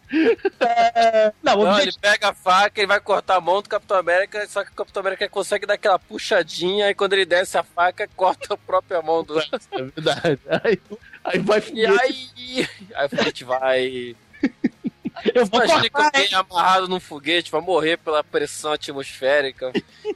Não, 1.41 1.63
Não, 1.63 1.79
ele 1.79 1.93
pega 1.99 2.29
a 2.29 2.33
faca, 2.33 2.79
ele 2.79 2.87
vai 2.87 2.99
cortar 2.99 3.35
a 3.35 3.41
mão 3.41 3.61
do 3.61 3.69
Capitão 3.69 3.97
América, 3.97 4.45
só 4.47 4.63
que 4.63 4.71
o 4.71 4.75
Capitão 4.75 5.01
América 5.01 5.29
consegue 5.29 5.65
dar 5.65 5.75
aquela 5.75 5.99
puxadinha, 5.99 6.89
e 6.89 6.95
quando 6.95 7.13
ele 7.13 7.25
desce 7.25 7.57
a 7.57 7.63
faca, 7.63 8.07
corta 8.15 8.53
a 8.53 8.57
própria 8.57 9.01
mão 9.01 9.23
do. 9.23 9.39
É 9.39 9.81
verdade. 9.95 10.39
Aí, 10.63 10.79
aí 11.23 11.39
vai 11.39 11.63
E 11.73 11.85
aí. 11.85 12.69
Aí 12.95 13.05
o 13.05 13.09
foguete 13.09 13.43
vai. 13.43 14.15
Eu 15.33 15.45
vou 15.45 15.63
Imagina 15.63 15.83
que 15.83 15.89
cortar, 15.89 16.17
alguém 16.17 16.33
amarrado 16.33 16.87
num 16.87 16.99
foguete 16.99 17.51
vai 17.51 17.61
morrer 17.61 17.97
pela 17.97 18.23
pressão 18.23 18.73
atmosférica. 18.73 19.71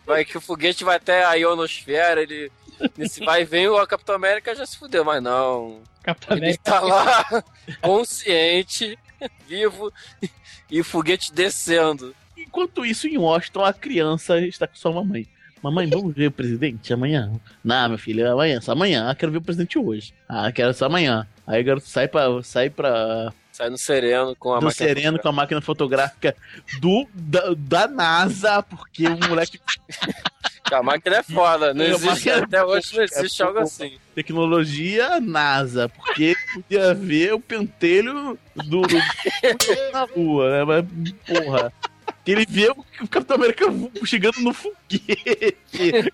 Vai 0.05 0.26
que 0.26 0.38
o 0.38 0.41
foguete 0.41 0.84
vai 0.84 0.95
até 0.97 1.24
a 1.24 1.34
ionosfera, 1.36 2.22
ele. 2.22 2.51
Nesse 2.97 3.23
vai 3.23 3.41
e 3.41 3.45
vem, 3.45 3.67
o 3.67 3.88
Capitão 3.88 4.15
América 4.15 4.55
já 4.55 4.65
se 4.65 4.78
fudeu, 4.78 5.03
mas 5.03 5.21
não. 5.21 5.82
Capitão 6.03 6.38
Ele 6.38 6.45
América. 6.45 6.63
tá 6.63 6.80
lá, 6.80 7.43
consciente, 7.82 8.97
vivo, 9.47 9.91
e 10.69 10.80
o 10.80 10.84
foguete 10.84 11.34
descendo. 11.34 12.15
Enquanto 12.38 12.86
isso, 12.86 13.07
em 13.07 13.17
Washington, 13.17 13.65
a 13.65 13.73
criança 13.73 14.39
está 14.39 14.67
com 14.67 14.75
sua 14.75 14.91
mamãe. 14.91 15.28
Mamãe, 15.61 15.89
vamos 15.89 16.13
ver 16.13 16.28
o 16.28 16.32
presidente 16.32 16.93
amanhã? 16.93 17.32
Não, 17.63 17.89
meu 17.89 17.97
filho, 17.97 18.32
amanhã, 18.32 18.61
só 18.61 18.73
amanhã. 18.73 19.09
Ah, 19.09 19.15
quero 19.15 19.32
ver 19.32 19.39
o 19.39 19.41
presidente 19.41 19.78
hoje. 19.78 20.13
Ah, 20.30 20.51
quero 20.51 20.73
só 20.73 20.86
amanhã. 20.86 21.28
Aí 21.47 21.61
o 21.61 21.65
garoto 21.65 21.88
sai 21.88 22.07
pra, 22.07 22.25
sai 22.43 22.69
pra 22.69 23.34
Sai 23.57 23.71
no 23.71 23.78
sereno 23.78 24.36
com 24.36 24.53
a 24.53 24.59
do 24.59 24.65
máquina 24.65 24.88
Sereno 24.88 25.17
com 25.17 25.28
a 25.30 25.32
máquina 25.32 25.59
fotográfica 25.61 26.36
do, 26.80 27.07
da, 27.11 27.55
da 27.57 27.88
NASA, 27.88 28.61
porque 28.61 29.07
o 29.07 29.17
moleque. 29.28 29.59
A 30.72 30.84
máquina 30.84 31.18
é 31.18 31.24
foda, 31.24 31.74
não 31.74 31.86
existe, 31.86 32.30
até 32.30 32.63
hoje 32.63 32.95
não 32.95 33.03
existe 33.03 33.41
é, 33.41 33.45
algo 33.45 33.59
assim. 33.59 33.97
Tecnologia 34.13 35.20
NASA, 35.20 35.89
porque 35.89 36.36
podia 36.53 36.93
ver 36.93 37.34
o 37.34 37.39
pentelho 37.39 38.38
do, 38.55 38.82
do 38.82 38.97
na 39.93 40.03
rua, 40.03 40.51
né? 40.51 40.63
Mas, 40.65 41.11
porra. 41.26 41.74
Que 42.24 42.32
ele 42.32 42.45
vê 42.47 42.70
o 42.70 43.07
Capitão 43.07 43.38
América 43.38 43.65
chegando 44.03 44.41
no 44.41 44.53
foguete. 44.53 46.11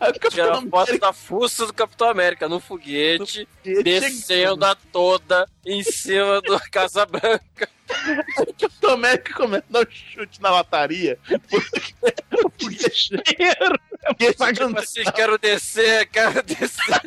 Aí 0.00 0.10
o 0.10 0.20
Capitão 0.20 0.30
Tira 0.30 0.58
a 0.58 0.62
foto 0.62 0.98
da 0.98 1.12
fuça 1.12 1.66
do 1.66 1.72
Capitão 1.72 2.08
América 2.08 2.48
no 2.48 2.58
foguete, 2.58 3.48
descendo 3.62 4.64
a 4.64 4.74
toda 4.74 5.48
em 5.64 5.82
cima 5.82 6.40
do 6.40 6.58
Casa 6.70 7.06
Branca. 7.06 7.68
O 8.40 8.52
Capitão 8.54 8.90
América 8.90 9.32
começa 9.34 9.64
a 9.68 9.72
dar 9.72 9.86
um 9.86 9.90
chute 9.90 10.42
na 10.42 10.50
lataria. 10.50 11.18
Porque 11.48 11.94
o 12.34 12.50
foguete. 12.50 13.10
Tipo 14.18 14.78
assim, 14.78 15.04
quero 15.14 15.38
descer, 15.38 16.06
quero 16.06 16.42
descer. 16.42 17.00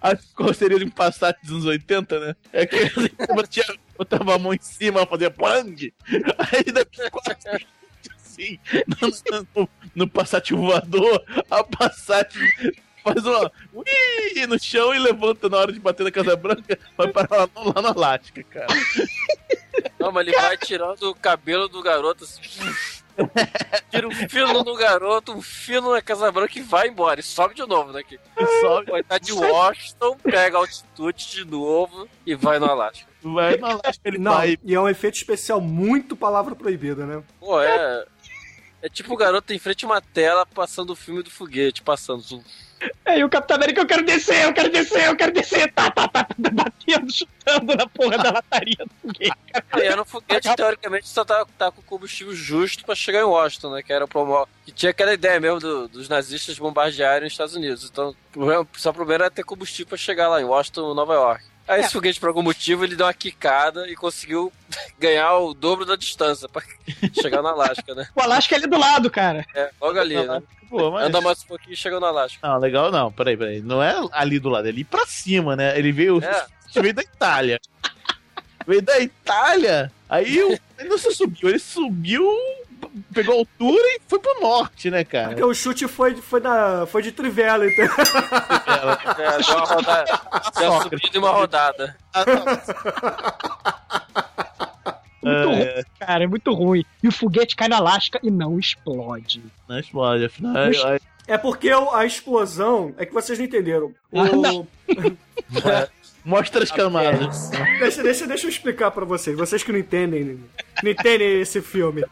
A 0.00 0.54
seria 0.54 0.78
de 0.78 0.84
um 0.84 0.90
Passat 0.90 1.36
dos 1.42 1.52
anos 1.52 1.66
80, 1.66 2.20
né? 2.20 2.36
É 2.52 2.66
que 2.66 2.76
batia, 3.34 3.64
botava 3.96 4.34
a 4.34 4.38
mão 4.38 4.54
em 4.54 4.60
cima, 4.60 5.06
fazia 5.06 5.30
pang. 5.30 5.92
Aí 6.38 6.64
daqui 6.72 7.10
quatro 7.10 7.36
assim, 8.34 8.58
no, 9.00 9.38
no, 9.62 9.68
no 9.94 10.08
Passat 10.08 10.50
voador, 10.52 11.22
a 11.50 11.62
Passat 11.64 12.34
faz 13.02 13.24
uma 13.24 13.50
ui 13.72 14.46
no 14.46 14.58
chão 14.58 14.94
e 14.94 14.98
levanta 14.98 15.48
na 15.48 15.58
hora 15.58 15.72
de 15.72 15.78
bater 15.80 16.04
na 16.04 16.10
Casa 16.10 16.34
Branca, 16.36 16.78
vai 16.96 17.08
parar 17.08 17.36
lá, 17.36 17.48
no- 17.54 17.64
lá 17.82 17.90
Alasca, 17.90 18.42
cara. 18.44 18.66
Não, 19.98 20.10
mas 20.12 20.26
ele 20.26 20.36
vai 20.36 20.56
tirando 20.56 21.02
o 21.10 21.14
cabelo 21.14 21.68
do 21.68 21.82
garoto 21.82 22.24
assim. 22.24 22.40
Tira 23.90 24.08
um 24.08 24.10
filo 24.28 24.64
no 24.64 24.74
garoto, 24.74 25.32
um 25.32 25.40
filo 25.40 25.92
na 25.92 26.02
Casa 26.02 26.30
Branca 26.32 26.58
e 26.58 26.62
vai 26.62 26.88
embora. 26.88 27.20
E 27.20 27.22
sobe 27.22 27.54
de 27.54 27.64
novo 27.66 27.92
daqui. 27.92 28.18
E 28.36 28.60
sobe. 28.60 28.90
Vai 28.90 29.00
estar 29.02 29.18
de 29.18 29.32
Washington, 29.32 30.16
pega 30.22 30.58
altitude 30.58 31.30
de 31.30 31.44
novo 31.44 32.08
e 32.26 32.34
vai 32.34 32.58
no 32.58 32.66
Alasca. 32.66 33.06
Vai 33.22 33.56
no 33.56 33.66
Alasca, 33.66 34.00
ele 34.04 34.18
Não, 34.18 34.32
vai. 34.32 34.58
e 34.64 34.74
é 34.74 34.80
um 34.80 34.88
efeito 34.88 35.14
especial 35.16 35.60
muito 35.60 36.16
palavra 36.16 36.56
proibida, 36.56 37.06
né? 37.06 37.22
Pô, 37.38 37.60
é. 37.62 38.04
É 38.84 38.88
tipo 38.90 39.14
o 39.14 39.16
garoto 39.16 39.50
em 39.54 39.58
frente 39.58 39.86
a 39.86 39.88
uma 39.88 40.00
tela 40.02 40.44
passando 40.44 40.90
o 40.90 40.94
filme 40.96 41.22
do 41.22 41.30
foguete, 41.30 41.80
passando. 41.80 42.20
zoom. 42.20 42.42
Aí 43.06 43.24
o 43.24 43.30
Capitão 43.30 43.56
América, 43.56 43.80
eu 43.80 43.86
quero 43.86 44.04
descer, 44.04 44.44
eu 44.44 44.52
quero 44.52 44.70
descer, 44.70 45.06
eu 45.06 45.16
quero 45.16 45.32
descer. 45.32 45.72
Tá, 45.72 45.90
tá, 45.90 46.06
tá, 46.06 46.24
tá 46.24 46.50
batendo, 46.52 47.10
chutando 47.10 47.74
na 47.74 47.86
porra 47.88 48.18
da 48.18 48.30
lataria 48.30 48.76
do 48.84 48.90
foguete. 49.00 49.32
E 49.78 49.80
era 49.80 50.02
um 50.02 50.04
foguete, 50.04 50.54
teoricamente, 50.54 51.08
só 51.08 51.24
tá, 51.24 51.46
tá 51.56 51.70
com 51.70 51.80
combustível 51.80 52.34
justo 52.34 52.84
pra 52.84 52.94
chegar 52.94 53.20
em 53.20 53.24
Washington, 53.24 53.70
né? 53.70 53.82
Que 53.82 53.90
era 53.90 54.04
o 54.04 54.08
promo... 54.08 54.46
Que 54.66 54.72
tinha 54.72 54.90
aquela 54.90 55.14
ideia 55.14 55.40
mesmo 55.40 55.60
do- 55.60 55.88
dos 55.88 56.06
nazistas 56.10 56.58
bombardearem 56.58 57.26
os 57.26 57.32
Estados 57.32 57.54
Unidos. 57.56 57.88
Então, 57.90 58.10
o 58.10 58.16
problema- 58.32 58.68
só 58.76 58.90
o 58.90 58.94
problema 58.94 59.24
era 59.24 59.30
ter 59.30 59.44
combustível 59.44 59.86
pra 59.88 59.96
chegar 59.96 60.28
lá 60.28 60.42
em 60.42 60.44
Washington, 60.44 60.92
Nova 60.92 61.14
York. 61.14 61.42
Aí 61.66 61.80
esse 61.80 61.92
foguete, 61.92 62.20
por 62.20 62.28
algum 62.28 62.42
motivo, 62.42 62.84
ele 62.84 62.94
deu 62.96 63.06
uma 63.06 63.14
quicada 63.14 63.88
e 63.88 63.94
conseguiu 63.96 64.52
ganhar 64.98 65.34
o 65.38 65.54
dobro 65.54 65.84
da 65.86 65.96
distância 65.96 66.48
pra 66.48 66.62
chegar 67.20 67.40
no 67.42 67.48
Alasca, 67.48 67.94
né? 67.94 68.06
O 68.14 68.20
Alasca 68.20 68.54
é 68.54 68.58
ali 68.58 68.66
do 68.66 68.78
lado, 68.78 69.10
cara. 69.10 69.46
É, 69.54 69.70
logo 69.80 69.98
ali, 69.98 70.14
né? 70.26 70.42
Pô, 70.68 70.90
mas... 70.90 71.06
Anda 71.06 71.20
mais 71.20 71.42
um 71.42 71.46
pouquinho 71.46 71.72
e 71.72 71.76
chega 71.76 71.98
no 72.00 72.06
Alasca. 72.06 72.38
Não, 72.46 72.58
legal 72.58 72.90
não, 72.90 73.10
peraí, 73.12 73.36
peraí. 73.36 73.60
Não 73.60 73.82
é 73.82 73.94
ali 74.12 74.38
do 74.38 74.48
lado, 74.48 74.66
é 74.66 74.70
ali 74.70 74.84
pra 74.84 75.06
cima, 75.06 75.56
né? 75.56 75.78
Ele 75.78 75.92
veio, 75.92 76.22
É. 76.22 76.46
veio 76.80 76.92
da 76.94 77.02
Itália. 77.02 77.60
veio 78.66 78.82
da 78.82 78.98
Itália, 78.98 79.92
aí 80.08 80.42
o- 80.42 80.58
ele 80.78 80.88
não 80.88 80.98
se 80.98 81.12
subiu, 81.14 81.48
ele 81.48 81.58
subiu, 81.58 82.26
pegou 83.12 83.38
altura 83.38 83.82
e 83.86 84.00
foi 84.08 84.18
pro 84.18 84.40
norte, 84.40 84.90
né, 84.90 85.04
cara? 85.04 85.28
Porque 85.28 85.44
o 85.44 85.54
chute 85.54 85.86
foi, 85.88 86.14
foi, 86.16 86.40
na, 86.40 86.86
foi 86.86 87.02
de 87.02 87.12
trivela, 87.12 87.66
então. 87.66 87.84
É, 87.84 89.38
deu 89.42 89.56
uma 89.56 89.64
rodada. 89.66 90.20
Deu 90.58 90.72
subida 90.82 91.10
e 91.14 91.18
uma 91.18 91.30
rodada. 91.30 91.96
Muito 95.22 95.36
É, 95.38 95.44
ruim, 95.44 95.84
cara, 95.98 96.24
é 96.24 96.26
muito 96.26 96.52
ruim. 96.52 96.84
E 97.02 97.08
o 97.08 97.12
foguete 97.12 97.56
cai 97.56 97.68
na 97.68 97.80
lasca 97.80 98.20
e 98.22 98.30
não 98.30 98.58
explode. 98.58 99.42
Não 99.68 99.78
explode, 99.78 100.24
afinal. 100.26 100.54
Aí- 100.56 101.00
É 101.26 101.38
porque 101.38 101.70
a 101.70 102.04
explosão. 102.04 102.94
É 102.98 103.06
que 103.06 103.14
vocês 103.14 103.38
não 103.38 103.46
entenderam. 103.46 103.94
O- 104.12 104.20
Ah, 104.20 104.24
não. 104.36 104.66
Mostra 106.24 106.62
as 106.62 106.70
camadas. 106.70 107.50
Deixa, 107.78 108.02
deixa, 108.02 108.26
deixa 108.26 108.46
eu 108.46 108.50
explicar 108.50 108.90
pra 108.90 109.04
vocês. 109.04 109.36
Vocês 109.36 109.62
que 109.62 109.70
não 109.70 109.78
entendem. 109.78 110.40
Não 110.82 110.90
entendem 110.90 111.40
esse 111.40 111.60
filme. 111.60 112.04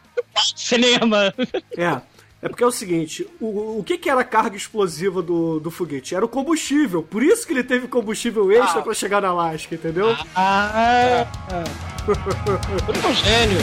Cinema! 0.55 1.33
É. 1.77 2.01
É 2.41 2.49
porque 2.49 2.61
é 2.61 2.67
o 2.67 2.71
seguinte, 2.71 3.25
o, 3.39 3.79
o 3.79 3.83
que, 3.85 3.97
que 3.97 4.09
era 4.09 4.19
a 4.19 4.23
carga 4.25 4.57
explosiva 4.57 5.21
do, 5.21 5.61
do 5.61 5.71
foguete? 5.71 6.13
Era 6.13 6.25
o 6.25 6.27
combustível. 6.27 7.01
Por 7.01 7.23
isso 7.23 7.47
que 7.47 7.53
ele 7.53 7.63
teve 7.63 7.87
combustível 7.87 8.51
extra 8.51 8.81
pra 8.81 8.93
chegar 8.93 9.21
na 9.21 9.29
Alaska, 9.29 9.73
entendeu? 9.73 10.13
Ah! 10.35 11.25
Eu 12.85 12.95
sou 13.01 13.11
um 13.11 13.15
gênio. 13.15 13.59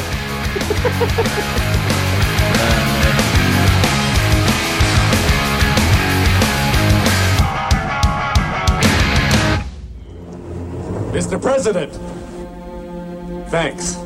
Mr. 11.12 11.38
President! 11.38 11.92
Thanks. 13.50 13.98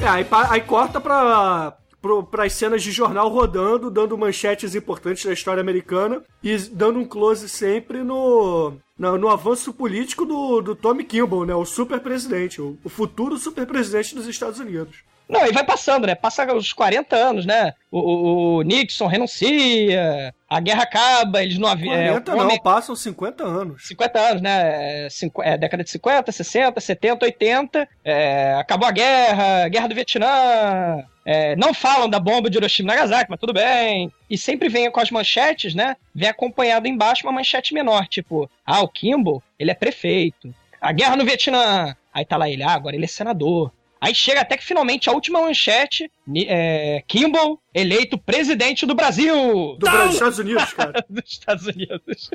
É, 0.00 0.08
aí, 0.08 0.26
aí 0.50 0.60
corta 0.60 1.00
pra, 1.00 1.76
pro, 2.00 2.22
pras 2.22 2.52
cenas 2.52 2.82
de 2.82 2.90
jornal 2.90 3.28
rodando, 3.28 3.90
dando 3.90 4.16
manchetes 4.16 4.74
importantes 4.74 5.24
da 5.24 5.32
história 5.32 5.60
americana 5.60 6.22
e 6.42 6.56
dando 6.56 6.98
um 6.98 7.04
close 7.04 7.48
sempre 7.48 8.02
no, 8.02 8.74
no, 8.98 9.18
no 9.18 9.28
avanço 9.28 9.72
político 9.72 10.24
do, 10.24 10.62
do 10.62 10.74
Tommy 10.74 11.04
Kimball, 11.04 11.44
né? 11.44 11.54
O 11.54 11.64
super 11.64 12.00
presidente, 12.00 12.62
o, 12.62 12.78
o 12.84 12.88
futuro 12.88 13.36
super 13.36 13.66
presidente 13.66 14.14
dos 14.14 14.26
Estados 14.26 14.60
Unidos. 14.60 15.04
Não, 15.28 15.44
e 15.46 15.52
vai 15.52 15.64
passando, 15.64 16.06
né? 16.06 16.14
Passa 16.14 16.46
os 16.54 16.72
40 16.72 17.16
anos, 17.16 17.44
né? 17.44 17.72
O, 17.90 17.98
o- 17.98 18.56
o 18.58 18.62
Nixon 18.62 19.06
renuncia, 19.08 20.32
a 20.48 20.60
guerra 20.60 20.84
acaba, 20.84 21.42
eles 21.42 21.58
não 21.58 21.68
haviam. 21.68 21.94
40 21.94 22.32
não, 22.36 22.58
passam 22.58 22.94
50 22.94 23.42
anos. 23.44 23.86
50 23.88 24.18
anos, 24.20 24.42
né? 24.42 25.08
Cinqu- 25.10 25.42
é, 25.42 25.56
década 25.58 25.82
de 25.82 25.90
50, 25.90 26.30
60, 26.30 26.80
70, 26.80 27.24
80. 27.24 27.88
é, 28.04 28.54
acabou 28.54 28.86
a 28.88 28.92
guerra, 28.92 29.68
guerra 29.68 29.88
do 29.88 29.94
Vietnã. 29.94 31.04
é, 31.24 31.56
não 31.56 31.74
falam 31.74 32.08
da 32.08 32.20
bomba 32.20 32.48
de 32.48 32.56
Hiroshima 32.56 32.92
e 32.92 32.96
Nagasaki, 32.96 33.28
mas 33.28 33.40
tudo 33.40 33.52
bem. 33.52 34.12
E 34.30 34.38
sempre 34.38 34.68
vem 34.68 34.88
com 34.92 35.00
as 35.00 35.10
manchetes, 35.10 35.74
né? 35.74 35.96
Vem 36.14 36.28
acompanhado 36.28 36.86
embaixo 36.86 37.26
uma 37.26 37.32
manchete 37.32 37.74
menor, 37.74 38.06
tipo, 38.06 38.48
ah, 38.64 38.80
o 38.82 38.88
Kimball, 38.88 39.42
ele 39.58 39.72
é 39.72 39.74
prefeito. 39.74 40.54
A 40.80 40.92
guerra 40.92 41.16
no 41.16 41.24
Vietnã. 41.24 41.96
Aí 42.14 42.24
tá 42.24 42.36
lá 42.36 42.48
ele, 42.48 42.62
ah, 42.62 42.70
agora 42.70 42.94
ele 42.94 43.04
é 43.06 43.08
senador. 43.08 43.72
Aí 44.06 44.14
chega 44.14 44.42
até 44.42 44.56
que 44.56 44.64
finalmente 44.64 45.10
a 45.10 45.12
última 45.12 45.40
manchete, 45.42 46.08
é, 46.46 47.02
Kimball 47.08 47.60
eleito 47.74 48.16
presidente 48.16 48.86
do 48.86 48.94
Brasil. 48.94 49.76
Do 49.80 49.90
Brasil, 49.90 50.12
Estados 50.12 50.38
Unidos, 50.38 50.72
cara. 50.74 51.04
dos 51.10 51.24
Estados 51.28 51.66
Unidos. 51.66 52.30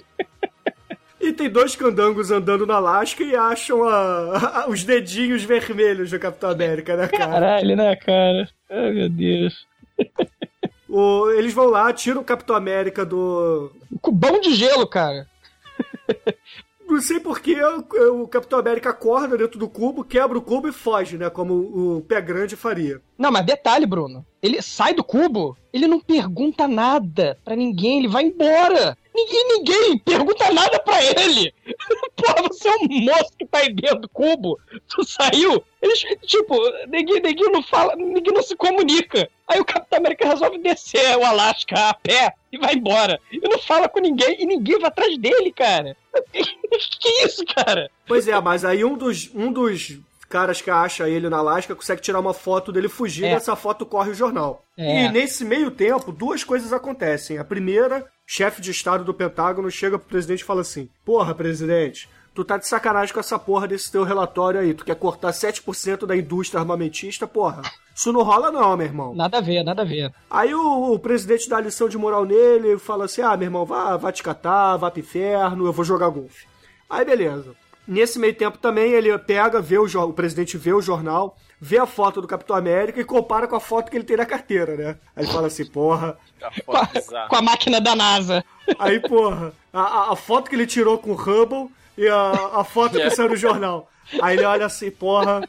E 1.21 1.31
tem 1.31 1.49
dois 1.49 1.73
candangos 1.73 2.29
andando 2.29 2.65
na 2.67 2.75
Alaska 2.75 3.23
e 3.23 3.33
acham 3.37 3.85
a- 3.85 4.63
a- 4.63 4.67
os 4.67 4.83
dedinhos 4.83 5.43
vermelhos 5.43 6.09
do 6.11 6.19
Capitão 6.19 6.49
América, 6.49 6.97
né, 6.97 7.07
cara? 7.07 7.31
Caralho, 7.31 7.75
né, 7.77 7.95
cara? 7.95 8.49
Ai, 8.69 8.91
meu 8.91 9.07
Deus. 9.09 9.65
O- 10.89 11.29
eles 11.31 11.53
vão 11.53 11.67
lá, 11.67 11.93
tiram 11.93 12.19
o 12.19 12.25
Capitão 12.25 12.53
América 12.53 13.05
do. 13.05 13.71
Cubão 14.01 14.41
de 14.41 14.53
gelo, 14.55 14.85
cara. 14.85 15.25
Não 16.91 16.99
sei 16.99 17.21
porquê 17.21 17.55
o, 17.63 18.27
Capitão 18.27 18.59
América 18.59 18.89
acorda 18.89 19.37
dentro 19.37 19.57
do 19.57 19.69
cubo, 19.69 20.03
quebra 20.03 20.37
o 20.37 20.41
cubo 20.41 20.67
e 20.67 20.73
foge, 20.73 21.17
né? 21.17 21.29
Como 21.29 21.53
o 21.53 22.01
pé 22.01 22.19
grande 22.19 22.57
faria. 22.57 23.01
Não, 23.17 23.31
mas 23.31 23.45
detalhe, 23.45 23.85
Bruno. 23.85 24.25
Ele 24.43 24.61
sai 24.61 24.93
do 24.93 25.01
cubo, 25.01 25.55
ele 25.71 25.87
não 25.87 26.01
pergunta 26.01 26.67
nada 26.67 27.37
pra 27.45 27.55
ninguém, 27.55 27.99
ele 27.99 28.09
vai 28.09 28.25
embora. 28.25 28.97
Ninguém, 29.13 29.47
ninguém 29.49 29.97
pergunta 29.99 30.51
nada 30.53 30.79
pra 30.79 31.03
ele. 31.03 31.53
Porra, 32.15 32.47
você 32.47 32.69
é 32.69 32.75
um 32.75 32.87
moço 32.87 33.31
que 33.37 33.45
tá 33.45 33.59
aí 33.59 33.73
dentro 33.73 33.99
do 33.99 34.09
cubo. 34.09 34.57
Tu 34.87 35.03
saiu. 35.03 35.63
Eles, 35.81 35.99
tipo, 36.25 36.55
ninguém, 36.87 37.19
ninguém 37.19 37.51
não 37.51 37.61
fala, 37.61 37.95
ninguém 37.95 38.33
não 38.33 38.41
se 38.41 38.55
comunica. 38.55 39.29
Aí 39.47 39.59
o 39.59 39.65
Capitão 39.65 39.99
América 39.99 40.29
resolve 40.29 40.57
descer 40.59 41.17
o 41.17 41.25
Alasca 41.25 41.89
a 41.89 41.93
pé 41.93 42.33
e 42.51 42.57
vai 42.57 42.75
embora. 42.75 43.19
E 43.31 43.39
não 43.39 43.59
fala 43.59 43.89
com 43.89 43.99
ninguém 43.99 44.41
e 44.41 44.45
ninguém 44.45 44.79
vai 44.79 44.87
atrás 44.87 45.17
dele, 45.17 45.51
cara. 45.51 45.97
que 46.99 47.09
isso, 47.25 47.43
cara? 47.45 47.89
Pois 48.07 48.27
é, 48.27 48.39
mas 48.39 48.63
aí 48.63 48.85
um 48.85 48.95
dos, 48.95 49.29
um 49.33 49.51
dos 49.51 49.99
caras 50.31 50.61
que 50.61 50.71
acha 50.71 51.07
ele 51.09 51.29
na 51.29 51.37
Alaska 51.37 51.75
consegue 51.75 52.01
tirar 52.01 52.19
uma 52.19 52.33
foto 52.33 52.71
dele 52.71 52.87
fugindo 52.89 53.25
É. 53.27 53.31
e 53.31 53.33
essa 53.35 53.55
foto 53.55 53.85
corre 53.85 54.09
o 54.11 54.15
jornal. 54.15 54.63
É. 54.77 55.05
E 55.05 55.09
nesse 55.11 55.43
meio 55.45 55.69
tempo, 55.69 56.11
duas 56.11 56.43
coisas 56.43 56.71
acontecem. 56.73 57.37
A 57.37 57.43
primeira, 57.43 58.05
chefe 58.25 58.61
de 58.61 58.71
estado 58.71 59.03
do 59.03 59.13
Pentágono 59.13 59.69
chega 59.69 59.99
pro 59.99 60.07
presidente 60.07 60.41
e 60.41 60.45
fala 60.45 60.61
assim: 60.61 60.89
Porra, 61.05 61.35
presidente. 61.35 62.09
Tu 62.33 62.45
tá 62.45 62.55
de 62.57 62.65
sacanagem 62.65 63.13
com 63.13 63.19
essa 63.19 63.37
porra 63.37 63.67
desse 63.67 63.91
teu 63.91 64.05
relatório 64.05 64.61
aí. 64.61 64.73
Tu 64.73 64.85
quer 64.85 64.95
cortar 64.95 65.31
7% 65.33 66.05
da 66.05 66.15
indústria 66.15 66.61
armamentista? 66.61 67.27
Porra, 67.27 67.61
isso 67.93 68.13
não 68.13 68.23
rola 68.23 68.49
não, 68.49 68.77
meu 68.77 68.85
irmão. 68.87 69.13
Nada 69.13 69.39
a 69.39 69.41
ver, 69.41 69.61
nada 69.65 69.81
a 69.81 69.85
ver. 69.85 70.13
Aí 70.29 70.55
o, 70.55 70.93
o 70.93 70.97
presidente 70.97 71.49
dá 71.49 71.57
a 71.57 71.61
lição 71.61 71.89
de 71.89 71.97
moral 71.97 72.23
nele 72.23 72.75
e 72.75 72.79
fala 72.79 73.03
assim: 73.03 73.21
Ah, 73.21 73.35
meu 73.35 73.47
irmão, 73.47 73.65
vá, 73.65 73.97
vá 73.97 74.13
te 74.13 74.23
catar, 74.23 74.77
vá 74.77 74.89
pro 74.89 75.01
inferno, 75.01 75.65
eu 75.65 75.73
vou 75.73 75.83
jogar 75.83 76.07
golfe. 76.07 76.47
Aí 76.89 77.03
beleza. 77.03 77.53
Nesse 77.87 78.19
meio 78.19 78.33
tempo 78.33 78.57
também 78.57 78.91
ele 78.91 79.15
pega, 79.19 79.59
vê 79.61 79.77
o, 79.77 79.85
o 79.85 80.13
presidente 80.13 80.57
vê 80.57 80.71
o 80.71 80.81
jornal, 80.81 81.35
vê 81.59 81.77
a 81.77 81.85
foto 81.85 82.21
do 82.21 82.27
Capitão 82.27 82.55
América 82.55 83.01
e 83.01 83.05
compara 83.05 83.47
com 83.47 83.55
a 83.55 83.59
foto 83.59 83.89
que 83.89 83.97
ele 83.97 84.03
tem 84.03 84.17
na 84.17 84.25
carteira, 84.25 84.75
né? 84.77 84.97
Aí 85.15 85.25
ele 85.25 85.31
fala 85.33 85.47
assim, 85.47 85.65
porra. 85.65 86.17
Com 86.65 86.75
a, 86.77 87.27
com 87.27 87.35
a 87.35 87.41
máquina 87.41 87.81
da 87.81 87.95
NASA. 87.95 88.43
Aí, 88.79 88.99
porra, 88.99 89.51
a, 89.73 89.81
a- 89.81 90.13
a 90.13 90.15
foto 90.15 90.49
que 90.49 90.55
ele 90.55 90.67
tirou 90.67 90.97
com 90.99 91.11
o 91.11 91.15
Hubble 91.15 91.69
e 91.97 92.07
a, 92.07 92.31
a 92.59 92.63
foto 92.63 92.97
que 92.97 93.09
saiu 93.09 93.29
no 93.29 93.35
jornal. 93.35 93.89
Aí 94.21 94.37
ele 94.37 94.45
olha 94.45 94.65
assim, 94.65 94.89
porra. 94.91 95.41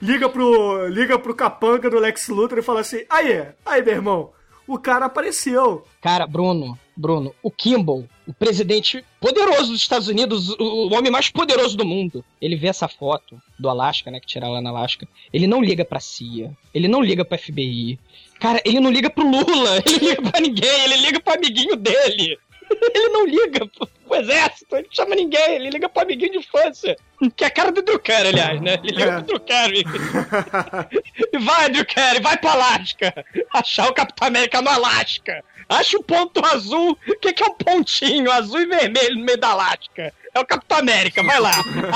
Liga 0.00 0.28
pro, 0.28 0.88
liga 0.88 1.18
pro 1.18 1.34
capanga 1.34 1.88
do 1.88 1.98
Lex 1.98 2.28
Luthor 2.28 2.58
e 2.58 2.62
fala 2.62 2.80
assim: 2.80 3.04
aí, 3.08 3.46
aí, 3.64 3.82
meu 3.82 3.94
irmão, 3.94 4.30
o 4.66 4.76
cara 4.78 5.06
apareceu. 5.06 5.86
Cara, 6.00 6.26
Bruno, 6.26 6.76
Bruno, 6.96 7.34
o 7.42 7.50
Kimball, 7.50 8.06
o 8.26 8.32
presidente 8.32 9.04
poderoso 9.20 9.72
dos 9.72 9.80
Estados 9.80 10.08
Unidos, 10.08 10.50
o, 10.58 10.92
homem 10.94 11.10
mais 11.10 11.30
poderoso 11.30 11.76
do 11.76 11.84
mundo, 11.84 12.24
ele 12.40 12.56
vê 12.56 12.68
essa 12.68 12.86
foto 12.86 13.40
do 13.58 13.68
Alasca, 13.68 14.10
né, 14.10 14.20
que 14.20 14.26
tiraram 14.26 14.52
lá 14.52 14.60
na 14.60 14.70
Alasca. 14.70 15.08
Ele 15.32 15.46
não 15.46 15.62
liga 15.62 15.84
pra 15.84 16.00
CIA, 16.00 16.52
ele 16.74 16.88
não 16.88 17.02
liga 17.02 17.24
pra 17.24 17.38
FBI. 17.38 17.98
Cara, 18.38 18.60
ele 18.64 18.80
não 18.80 18.90
liga 18.90 19.08
pro 19.08 19.28
Lula, 19.28 19.82
ele 19.86 19.98
liga 19.98 20.22
pra 20.22 20.40
ninguém, 20.40 20.84
ele 20.84 20.96
liga 20.98 21.20
pro 21.20 21.34
amiguinho 21.34 21.76
dele. 21.76 22.38
Ele 22.94 23.08
não 23.08 23.26
liga 23.26 23.66
pro, 23.66 23.86
pro 23.86 24.16
exército, 24.16 24.76
ele 24.76 24.86
não 24.88 24.94
chama 24.94 25.14
ninguém, 25.14 25.54
ele 25.54 25.70
liga 25.70 25.88
pro 25.88 26.02
amiguinho 26.02 26.32
de 26.32 26.38
infância. 26.38 26.96
Que 27.36 27.44
é 27.44 27.46
a 27.46 27.50
cara 27.50 27.70
do 27.72 27.82
Drew 27.82 27.98
Carey, 27.98 28.28
aliás, 28.30 28.60
né? 28.60 28.74
Ele 28.82 28.96
liga 28.96 29.10
É. 29.10 29.14
pro 29.16 29.22
Drew 29.22 29.40
Carey. 29.40 29.84
e 31.32 31.38
vai, 31.38 31.70
Drew 31.70 31.86
Carey, 31.86 32.20
vai 32.20 32.36
pro 32.36 32.50
Alasca. 32.50 33.24
Achar 33.52 33.88
o 33.88 33.94
Capitão 33.94 34.28
América 34.28 34.60
no 34.60 34.68
Alasca. 34.70 35.42
Acha 35.68 35.96
um 35.96 36.02
ponto 36.02 36.44
azul. 36.44 36.98
O 37.08 37.16
que, 37.18 37.32
que 37.32 37.42
é 37.42 37.46
um 37.46 37.54
pontinho 37.54 38.30
azul 38.30 38.60
e 38.60 38.66
vermelho 38.66 39.16
no 39.16 39.24
meio 39.24 39.38
da 39.38 39.48
Alasca? 39.50 40.12
É 40.34 40.40
o 40.40 40.46
Capitão 40.46 40.78
América, 40.78 41.22
vai 41.22 41.38
lá. 41.40 41.52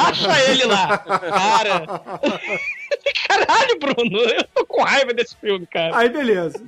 Acha 0.09 0.51
ele 0.51 0.65
lá. 0.65 0.99
Cara. 0.99 1.83
Caralho, 3.29 3.79
Bruno, 3.79 4.19
eu 4.21 4.45
tô 4.55 4.67
com 4.67 4.83
raiva 4.83 5.13
desse 5.13 5.37
filme, 5.37 5.67
cara. 5.67 5.97
Aí 5.99 6.09
beleza. 6.09 6.63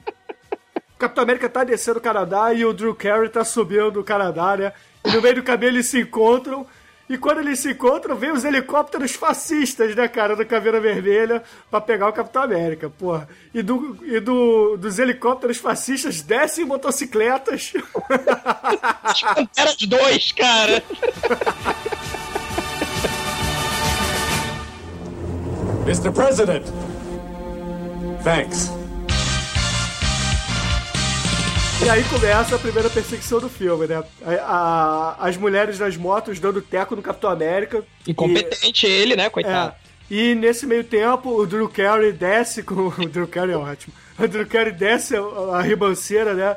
O 0.99 1.01
Capitão 1.01 1.23
América 1.23 1.49
tá 1.49 1.63
descendo 1.63 2.01
o 2.01 2.03
Canadá 2.03 2.53
e 2.53 2.65
o 2.65 2.73
Drew 2.73 2.93
Carey 2.93 3.29
tá 3.29 3.45
subindo 3.45 4.01
o 4.01 4.05
Canadá, 4.05 4.57
né? 4.57 4.73
E 5.05 5.13
no 5.13 5.23
meio 5.23 5.37
do 5.37 5.45
caminho 5.45 5.71
eles 5.71 5.87
se 5.87 6.01
encontram. 6.01 6.67
E 7.09 7.17
quando 7.17 7.39
eles 7.39 7.61
se 7.61 7.71
encontram, 7.71 8.17
vem 8.17 8.33
os 8.33 8.45
helicópteros 8.45 9.13
fascistas, 9.13 9.95
né, 9.95 10.09
cara, 10.09 10.35
do 10.35 10.45
Caveira 10.45 10.81
Vermelha 10.81 11.45
pra 11.71 11.81
pegar 11.81 12.09
o 12.09 12.13
Capitão 12.13 12.43
América, 12.43 12.91
porra. 12.91 13.29
E, 13.55 13.63
do, 13.63 13.97
e 14.03 14.19
do, 14.19 14.77
dos 14.77 14.99
helicópteros 14.99 15.59
fascistas 15.59 16.21
descem 16.21 16.65
motocicletas. 16.65 17.75
As 19.05 19.21
Panteras 19.23 19.77
2, 19.77 20.33
cara. 20.33 20.83
Mr. 25.87 26.11
President! 26.11 26.67
Thanks. 28.25 28.78
E 31.85 31.89
aí 31.89 32.03
começa 32.05 32.57
a 32.57 32.59
primeira 32.59 32.91
perseguição 32.91 33.39
do 33.39 33.49
filme, 33.49 33.87
né? 33.87 34.03
A- 34.26 35.16
a- 35.20 35.26
as 35.29 35.37
mulheres 35.37 35.79
nas 35.79 35.97
motos 35.97 36.39
dando 36.41 36.61
teco 36.61 36.97
no 36.97 37.03
Capitão 37.03 37.31
América. 37.31 37.85
Incompetente 38.07 38.87
ele, 38.87 39.14
né, 39.14 39.31
coitado. 39.31 39.74
É. 39.85 39.89
E 40.11 40.35
nesse 40.35 40.66
meio 40.66 40.83
tempo, 40.85 41.31
o 41.31 41.47
Drew 41.47 41.68
Carey 41.68 42.12
desce 42.12 42.62
com. 42.62 42.89
O 42.99 43.09
Drew 43.09 43.29
Carey 43.29 43.55
é 43.55 43.57
ótimo. 43.59 43.95
O 44.18 44.26
Drew 44.26 44.47
Carey 44.47 44.72
desce 44.72 45.14
a, 45.16 45.20
a 45.57 45.62
ribanceira, 45.62 46.35
né? 46.35 46.57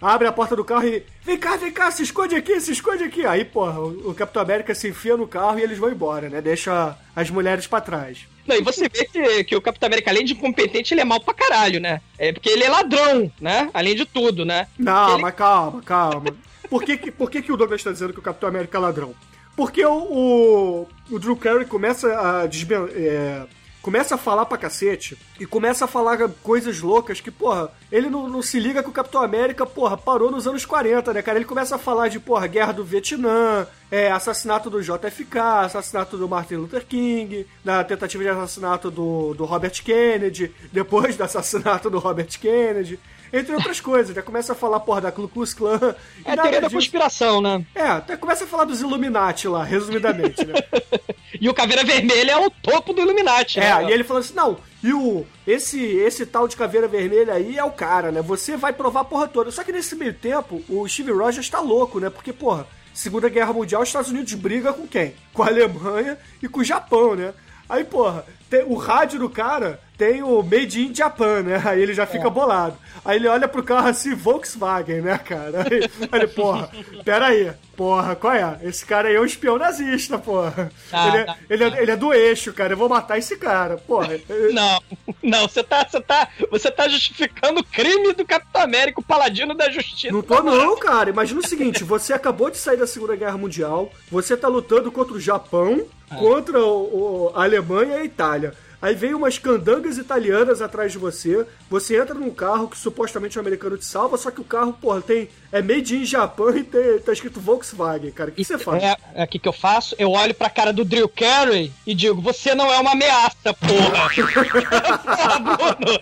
Abre 0.00 0.26
a 0.28 0.32
porta 0.32 0.54
do 0.56 0.64
carro 0.64 0.86
e. 0.86 1.02
Vem 1.24 1.36
cá, 1.36 1.56
vem 1.56 1.72
cá, 1.72 1.90
se 1.90 2.02
esconde 2.04 2.34
aqui, 2.36 2.58
se 2.60 2.72
esconde 2.72 3.02
aqui. 3.04 3.26
Aí, 3.26 3.44
porra, 3.44 3.80
o, 3.80 4.10
o 4.10 4.14
Capitão 4.14 4.40
América 4.40 4.74
se 4.74 4.88
enfia 4.88 5.16
no 5.16 5.26
carro 5.26 5.58
e 5.58 5.62
eles 5.62 5.78
vão 5.78 5.90
embora, 5.90 6.28
né? 6.30 6.40
Deixa 6.40 6.96
as 7.14 7.28
mulheres 7.28 7.66
pra 7.66 7.80
trás. 7.80 8.26
Não, 8.50 8.56
e 8.60 8.62
você 8.62 8.88
vê 8.88 9.04
que, 9.04 9.44
que 9.44 9.56
o 9.56 9.60
Capitão 9.62 9.86
América, 9.86 10.10
além 10.10 10.24
de 10.24 10.32
incompetente, 10.34 10.92
ele 10.92 11.00
é 11.00 11.04
mal 11.04 11.20
pra 11.20 11.32
caralho, 11.32 11.80
né? 11.80 12.00
É 12.18 12.32
porque 12.32 12.48
ele 12.50 12.64
é 12.64 12.68
ladrão, 12.68 13.30
né? 13.40 13.70
Além 13.72 13.94
de 13.94 14.04
tudo, 14.04 14.44
né? 14.44 14.66
Não, 14.78 15.12
Ele- 15.14 15.22
mas 15.22 15.34
calma, 15.34 15.80
calma. 15.82 16.34
Por 16.68 16.82
que, 16.84 16.96
que- 16.96 17.10
por 17.10 17.30
que, 17.30 17.42
que 17.42 17.52
o 17.52 17.56
Douglas 17.56 17.80
está 17.80 17.90
dizendo 17.92 18.12
que 18.12 18.18
o 18.18 18.22
Capitão 18.22 18.48
América 18.48 18.76
é 18.78 18.80
ladrão? 18.80 19.14
Porque 19.56 19.84
o, 19.84 19.92
o, 19.92 20.88
o 21.10 21.18
Drew 21.18 21.36
Carey 21.36 21.64
começa 21.66 22.08
a 22.18 22.46
desben- 22.46 22.88
é, 22.94 23.42
começa 23.82 24.14
a 24.14 24.18
falar 24.18 24.46
pra 24.46 24.58
cacete 24.58 25.16
e 25.38 25.46
começa 25.46 25.84
a 25.84 25.88
falar 25.88 26.18
coisas 26.42 26.80
loucas 26.80 27.20
que, 27.20 27.30
porra, 27.30 27.70
ele 27.90 28.10
não, 28.10 28.28
não 28.28 28.42
se 28.42 28.60
liga 28.60 28.82
que 28.82 28.88
o 28.88 28.92
Capitão 28.92 29.22
América, 29.22 29.64
porra, 29.64 29.96
parou 29.96 30.30
nos 30.30 30.46
anos 30.46 30.64
40, 30.64 31.12
né, 31.12 31.22
cara? 31.22 31.38
Ele 31.38 31.44
começa 31.44 31.76
a 31.76 31.78
falar 31.78 32.08
de, 32.08 32.20
porra, 32.20 32.46
guerra 32.46 32.72
do 32.72 32.84
Vietnã, 32.84 33.66
é, 33.90 34.10
assassinato 34.10 34.70
do 34.70 34.82
JFK, 34.82 35.38
assassinato 35.64 36.16
do 36.16 36.28
Martin 36.28 36.56
Luther 36.56 36.84
King, 36.86 37.46
da 37.64 37.82
tentativa 37.82 38.22
de 38.22 38.28
assassinato 38.28 38.90
do, 38.90 39.34
do 39.34 39.44
Robert 39.44 39.82
Kennedy, 39.82 40.54
depois 40.72 41.16
do 41.16 41.24
assassinato 41.24 41.90
do 41.90 41.98
Robert 41.98 42.38
Kennedy, 42.38 42.98
entre 43.32 43.54
outras 43.54 43.80
coisas. 43.80 44.14
Já 44.14 44.22
começa 44.22 44.52
a 44.52 44.56
falar, 44.56 44.80
porra, 44.80 45.00
da 45.02 45.12
Ku 45.12 45.28
Klux 45.28 45.54
Klan. 45.54 45.94
É 46.24 46.32
a 46.32 46.36
teoria 46.36 46.60
da 46.60 46.66
disso. 46.68 46.76
conspiração, 46.76 47.40
né? 47.40 47.64
É, 47.74 47.82
até 47.82 48.16
começa 48.16 48.44
a 48.44 48.46
falar 48.46 48.64
dos 48.64 48.80
Illuminati 48.80 49.48
lá, 49.48 49.62
resumidamente, 49.64 50.44
né? 50.44 50.54
E 51.40 51.48
o 51.48 51.54
Caveira 51.54 51.84
Vermelha 51.84 52.32
é 52.32 52.36
o 52.36 52.50
topo 52.50 52.92
do 52.92 53.00
Illuminati, 53.00 53.60
É, 53.60 53.76
né? 53.82 53.88
e 53.88 53.92
ele 53.92 54.02
falou 54.02 54.20
assim: 54.20 54.34
não, 54.34 54.58
e 54.82 54.92
o, 54.92 55.24
esse, 55.46 55.80
esse 55.80 56.26
tal 56.26 56.48
de 56.48 56.56
caveira 56.56 56.88
vermelha 56.88 57.32
aí 57.34 57.56
é 57.56 57.62
o 57.64 57.70
cara, 57.70 58.10
né? 58.10 58.20
Você 58.20 58.56
vai 58.56 58.72
provar 58.72 59.02
a 59.02 59.04
porra 59.04 59.28
toda. 59.28 59.50
Só 59.50 59.62
que 59.62 59.70
nesse 59.72 59.94
meio 59.94 60.12
tempo, 60.12 60.60
o 60.68 60.86
Steve 60.88 61.12
Rogers 61.12 61.48
tá 61.48 61.60
louco, 61.60 62.00
né? 62.00 62.10
Porque, 62.10 62.32
porra, 62.32 62.66
Segunda 62.92 63.28
Guerra 63.28 63.52
Mundial, 63.52 63.80
os 63.82 63.88
Estados 63.88 64.10
Unidos 64.10 64.34
briga 64.34 64.72
com 64.72 64.86
quem? 64.88 65.14
Com 65.32 65.44
a 65.44 65.46
Alemanha 65.46 66.18
e 66.42 66.48
com 66.48 66.60
o 66.60 66.64
Japão, 66.64 67.14
né? 67.14 67.32
Aí, 67.68 67.84
porra, 67.84 68.26
tem- 68.50 68.64
o 68.64 68.74
rádio 68.74 69.20
do 69.20 69.30
cara 69.30 69.80
tem 69.96 70.22
o 70.22 70.42
Made 70.42 70.80
in 70.86 70.94
Japan, 70.94 71.42
né? 71.42 71.62
Aí 71.64 71.80
ele 71.80 71.94
já 71.94 72.06
fica 72.06 72.28
bolado. 72.30 72.76
Aí 73.04 73.16
ele 73.16 73.28
olha 73.28 73.46
pro 73.48 73.62
carro 73.62 73.88
assim, 73.88 74.14
Volkswagen, 74.14 75.00
né, 75.02 75.16
cara? 75.18 75.60
Aí, 75.70 75.82
aí 76.10 76.20
ele, 76.20 76.26
porra, 76.26 76.70
pera 77.04 77.26
aí, 77.26 77.52
porra, 77.76 78.14
qual 78.16 78.32
é? 78.34 78.58
Esse 78.62 78.84
cara 78.84 79.08
aí 79.08 79.14
é 79.14 79.20
um 79.20 79.24
espião 79.26 79.58
nazista, 79.58 80.18
porra. 80.18 80.70
Ah, 80.92 81.08
ele, 81.08 81.16
é, 81.18 81.24
tá. 81.24 81.36
ele, 81.50 81.64
é, 81.64 81.82
ele 81.82 81.90
é 81.92 81.96
do 81.96 82.12
eixo, 82.14 82.52
cara, 82.52 82.72
eu 82.72 82.76
vou 82.78 82.88
matar 82.88 83.18
esse 83.18 83.36
cara, 83.36 83.76
porra. 83.76 84.18
Não, 84.52 84.82
não, 85.22 85.48
você 85.48 85.62
tá, 85.62 85.86
você 85.88 86.00
tá, 86.00 86.28
você 86.50 86.70
tá 86.70 86.88
justificando 86.88 87.60
o 87.60 87.64
crime 87.64 88.12
do 88.14 88.24
Capitão 88.24 88.62
América, 88.62 89.00
o 89.00 89.04
paladino 89.04 89.54
da 89.54 89.70
justiça. 89.70 90.12
Não 90.12 90.22
tô 90.22 90.42
não, 90.42 90.78
cara. 90.78 91.10
Imagina 91.10 91.40
o 91.40 91.46
seguinte, 91.46 91.84
você 91.84 92.12
acabou 92.14 92.50
de 92.50 92.56
sair 92.58 92.76
da 92.78 92.86
Segunda 92.86 93.16
Guerra 93.16 93.36
Mundial, 93.38 93.92
você 94.10 94.34
tá 94.36 94.48
lutando 94.48 94.90
contra 94.90 95.14
o 95.14 95.20
Japão, 95.20 95.84
contra 96.18 96.58
o- 96.58 97.28
o- 97.28 97.32
a 97.36 97.44
Alemanha 97.44 97.96
e 97.98 98.00
a 98.00 98.04
Itália. 98.04 98.39
Aí 98.82 98.94
vem 98.94 99.12
umas 99.12 99.36
candangas 99.38 99.98
italianas 99.98 100.62
atrás 100.62 100.90
de 100.90 100.96
você, 100.96 101.44
você 101.68 102.00
entra 102.00 102.14
num 102.14 102.30
carro 102.30 102.66
que 102.66 102.78
supostamente 102.78 103.36
o 103.36 103.40
americano 103.40 103.76
te 103.76 103.84
salva, 103.84 104.16
só 104.16 104.30
que 104.30 104.40
o 104.40 104.44
carro, 104.44 104.72
porra, 104.72 105.02
tem, 105.02 105.28
é 105.52 105.60
made 105.60 105.94
in 105.94 106.06
Japan 106.06 106.56
e 106.56 106.62
tem- 106.64 106.98
tá 106.98 107.12
escrito 107.12 107.38
Volkswagen, 107.40 108.10
cara. 108.10 108.30
O 108.30 108.32
que 108.32 108.42
você 108.42 108.56
faz? 108.56 108.82
É, 108.82 108.96
é 109.16 109.24
o 109.24 109.28
que 109.28 109.38
que 109.38 109.46
eu 109.46 109.52
faço? 109.52 109.94
Eu 109.98 110.10
olho 110.12 110.32
pra 110.34 110.48
cara 110.48 110.72
do 110.72 110.82
Drew 110.82 111.08
Carey 111.10 111.70
e 111.86 111.94
digo, 111.94 112.22
você 112.22 112.54
não 112.54 112.72
é 112.72 112.78
uma 112.78 112.92
ameaça, 112.92 113.52
porra. 113.52 113.90
porra, 113.90 115.38
Bruno. 115.40 116.00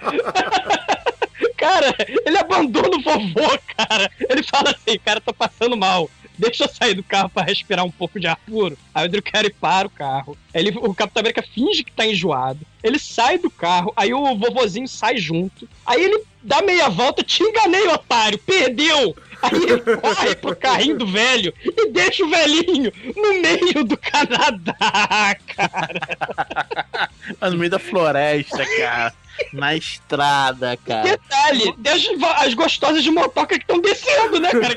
cara, 1.57 1.95
ele 2.25 2.39
abandona 2.39 2.97
o 2.97 3.03
vovô, 3.03 3.59
cara. 3.77 4.11
Ele 4.29 4.43
fala 4.45 4.71
assim, 4.71 4.99
cara, 5.05 5.21
tô 5.21 5.33
passando 5.33 5.77
mal. 5.77 6.09
Deixa 6.39 6.65
eu 6.65 6.69
sair 6.69 6.95
do 6.95 7.03
carro 7.03 7.29
pra 7.29 7.43
respirar 7.43 7.85
um 7.85 7.91
pouco 7.91 8.21
de 8.21 8.27
ar 8.27 8.37
puro. 8.47 8.79
Aí 8.95 9.07
o 9.07 9.09
Drew 9.11 9.23
Carey 9.23 9.51
para 9.51 9.89
o 9.89 9.91
carro. 9.91 10.39
Ele, 10.55 10.71
o 10.71 10.95
Capitão 10.95 11.21
América 11.21 11.43
finge 11.43 11.83
que 11.83 11.93
tá 11.93 12.07
enjoado. 12.07 12.61
Ele 12.83 12.99
sai 12.99 13.39
do 13.39 13.51
carro, 13.51 13.93
aí 13.97 14.15
o 14.15 14.37
vovozinho 14.37 14.87
sai 14.87 15.19
junto. 15.19 15.69
Aí 15.85 16.03
ele 16.03 16.23
dá 16.43 16.63
meia 16.63 16.89
volta, 16.89 17.25
te 17.25 17.43
enganei, 17.43 17.89
otário, 17.89 18.39
perdeu! 18.39 19.17
Aí 19.43 19.63
ele 19.63 19.81
corre 19.99 20.35
pro 20.37 20.57
carrinho 20.57 20.99
do 20.99 21.07
velho 21.07 21.53
e 21.63 21.91
deixa 21.91 22.25
o 22.25 22.31
velhinho 22.31 22.93
no 23.17 23.41
meio 23.41 23.85
do 23.85 23.97
Canadá, 23.97 25.37
cara. 25.57 27.11
Mas 27.41 27.51
no 27.53 27.59
meio 27.59 27.71
da 27.71 27.79
floresta, 27.79 28.65
cara. 28.77 29.15
Na 29.53 29.75
estrada, 29.77 30.77
cara. 30.85 31.03
Detalhe, 31.03 31.75
deixa 31.79 32.11
as 32.37 32.55
gostosas 32.55 33.03
de 33.03 33.11
motoca 33.11 33.57
que 33.59 33.63
estão 33.65 33.81
descendo, 33.81 34.41
né, 34.41 34.51
cara? 34.51 34.75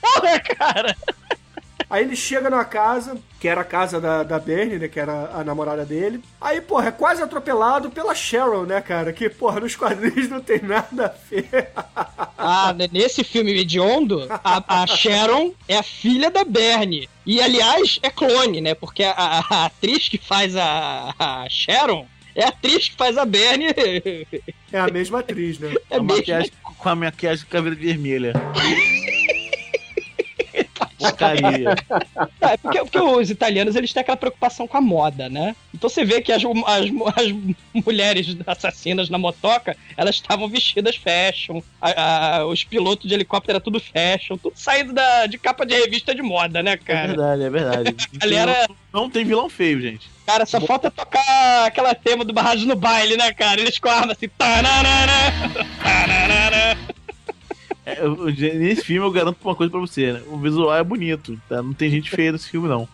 Porra, 0.00 0.40
cara. 0.40 0.96
Aí 1.90 2.04
ele 2.04 2.14
chega 2.16 2.50
numa 2.50 2.66
casa, 2.66 3.16
que 3.40 3.48
era 3.48 3.62
a 3.62 3.64
casa 3.64 3.98
da, 3.98 4.22
da 4.22 4.38
Bernie, 4.38 4.78
né? 4.78 4.88
Que 4.88 5.00
era 5.00 5.30
a 5.32 5.42
namorada 5.42 5.86
dele. 5.86 6.22
Aí, 6.38 6.60
porra, 6.60 6.88
é 6.88 6.90
quase 6.90 7.22
atropelado 7.22 7.88
pela 7.90 8.14
Cheryl, 8.14 8.66
né, 8.66 8.78
cara? 8.82 9.10
Que, 9.10 9.30
porra, 9.30 9.60
nos 9.60 9.74
quadrinhos 9.74 10.28
não 10.28 10.38
tem 10.38 10.60
nada 10.60 11.06
a 11.06 11.28
ver. 11.30 11.70
Ah, 12.36 12.74
né, 12.74 12.88
nesse 12.92 13.24
filme 13.24 13.58
hediondo, 13.58 14.26
a, 14.44 14.82
a 14.82 14.86
Sharon 14.86 15.52
é 15.66 15.78
a 15.78 15.82
filha 15.82 16.30
da 16.30 16.44
Bernie. 16.44 17.08
E, 17.24 17.40
aliás, 17.40 17.98
é 18.02 18.10
clone, 18.10 18.60
né? 18.60 18.74
Porque 18.74 19.02
a, 19.02 19.12
a- 19.12 19.44
a 19.48 19.64
atriz 19.64 20.10
que 20.10 20.18
faz 20.18 20.54
a, 20.56 21.14
a 21.18 21.46
Sharon 21.48 22.06
é 22.38 22.44
a 22.44 22.48
atriz 22.48 22.88
que 22.88 22.96
faz 22.96 23.18
a 23.18 23.24
Bernie. 23.24 23.74
É 24.72 24.78
a 24.78 24.86
mesma 24.86 25.18
atriz, 25.20 25.58
né? 25.58 25.74
É 25.90 25.96
a 25.96 26.02
mesmo. 26.02 26.16
maquiagem, 26.16 26.52
com 26.62 26.88
a 26.88 26.94
maquiagem 26.94 27.44
de 27.44 27.50
caveira 27.50 27.76
vermelha. 27.76 28.32
Porcaria. 30.98 31.74
É 32.40 32.56
porque, 32.56 32.78
porque 32.78 32.98
os 32.98 33.30
italianos 33.30 33.76
eles 33.76 33.92
têm 33.92 34.00
aquela 34.00 34.16
preocupação 34.16 34.66
com 34.66 34.76
a 34.76 34.80
moda, 34.80 35.28
né? 35.28 35.54
Então 35.74 35.88
você 35.90 36.04
vê 36.04 36.20
que 36.22 36.32
as, 36.32 36.42
as, 36.44 36.84
as 37.16 37.84
mulheres 37.84 38.36
assassinas 38.46 39.08
na 39.10 39.18
motoca, 39.18 39.76
elas 39.96 40.14
estavam 40.16 40.48
vestidas 40.48 40.96
fashion, 40.96 41.60
a- 41.80 42.36
a- 42.38 42.46
os 42.46 42.64
pilotos 42.64 43.06
de 43.08 43.14
helicóptero 43.14 43.56
era 43.56 43.60
tudo 43.60 43.78
fashion, 43.80 44.36
tudo 44.38 44.54
saindo 44.56 44.92
da, 44.94 45.26
de 45.26 45.36
capa 45.38 45.66
de 45.66 45.74
revista 45.74 46.14
de 46.14 46.22
moda, 46.22 46.62
né, 46.62 46.72
É 46.72 46.76
cara? 46.78 47.06
verdade, 47.08 47.42
é 47.44 47.50
verdade. 47.50 47.96
Galera- 48.18 48.66
Não, 48.92 49.02
não 49.02 49.10
tem 49.10 49.24
vilão 49.24 49.48
feio, 49.50 49.80
gente. 49.80 50.08
Cara, 50.26 50.46
só 50.46 50.60
falta 50.60 50.90
tocar 50.90 51.66
aquela 51.66 51.94
tema 51.94 52.24
do 52.24 52.32
Barragem 52.32 52.66
no 52.66 52.76
baile, 52.76 53.16
né, 53.16 53.32
cara? 53.32 53.60
Eles 53.60 53.78
com 53.78 53.88
a 53.88 53.94
arma 53.94 54.12
assim. 54.12 54.28
Tananana, 54.38 55.12
tananana. 55.82 56.78
É, 57.88 58.54
nesse 58.54 58.84
filme 58.84 59.06
eu 59.06 59.10
garanto 59.10 59.38
uma 59.42 59.54
coisa 59.54 59.70
pra 59.70 59.80
você, 59.80 60.12
né? 60.12 60.20
O 60.26 60.36
visual 60.36 60.76
é 60.76 60.84
bonito, 60.84 61.40
tá? 61.48 61.62
Não 61.62 61.72
tem 61.72 61.90
gente 61.90 62.10
feia 62.10 62.32
nesse 62.32 62.50
filme, 62.50 62.68
não. 62.68 62.86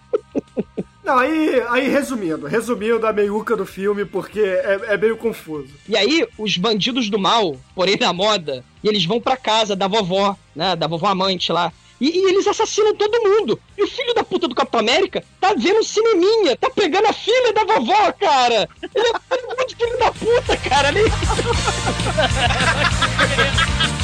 Não, 1.03 1.19
aí, 1.19 1.61
aí 1.69 1.89
resumindo, 1.89 2.47
resumindo 2.47 3.05
a 3.07 3.13
meiuca 3.13 3.57
do 3.57 3.67
filme, 3.67 4.05
porque 4.05 4.41
é, 4.41 4.81
é 4.87 4.97
meio 4.97 5.17
confuso. 5.17 5.69
E 5.89 5.97
aí, 5.97 6.25
os 6.39 6.57
bandidos 6.57 7.11
do 7.11 7.19
mal, 7.19 7.59
porém 7.75 7.99
da 7.99 8.13
moda, 8.13 8.65
e 8.83 8.89
eles 8.89 9.05
vão 9.05 9.21
pra 9.21 9.37
casa 9.37 9.77
da 9.77 9.89
vovó, 9.89 10.37
né? 10.55 10.77
Da 10.77 10.87
vovó 10.87 11.09
amante 11.09 11.53
lá. 11.53 11.73
E, 12.01 12.09
e 12.09 12.31
eles 12.31 12.47
assassinam 12.47 12.95
todo 12.95 13.23
mundo. 13.23 13.61
E 13.77 13.83
o 13.83 13.87
filho 13.87 14.15
da 14.15 14.25
puta 14.25 14.49
do 14.49 14.55
Capitão 14.55 14.81
América 14.81 15.23
tá 15.41 15.53
vendo 15.55 15.81
um 15.81 15.85
cineminha, 15.85 16.57
tá 16.57 16.71
pegando 16.71 17.07
a 17.07 17.13
filha 17.13 17.53
da 17.53 17.65
vovó, 17.65 18.13
cara. 18.13 18.67
Ele 18.95 19.07
é 19.07 19.57
muito 19.57 19.77
filho 19.77 19.99
da 19.99 20.13
puta, 20.13 20.57
cara. 20.57 20.93
Nem... 20.93 21.05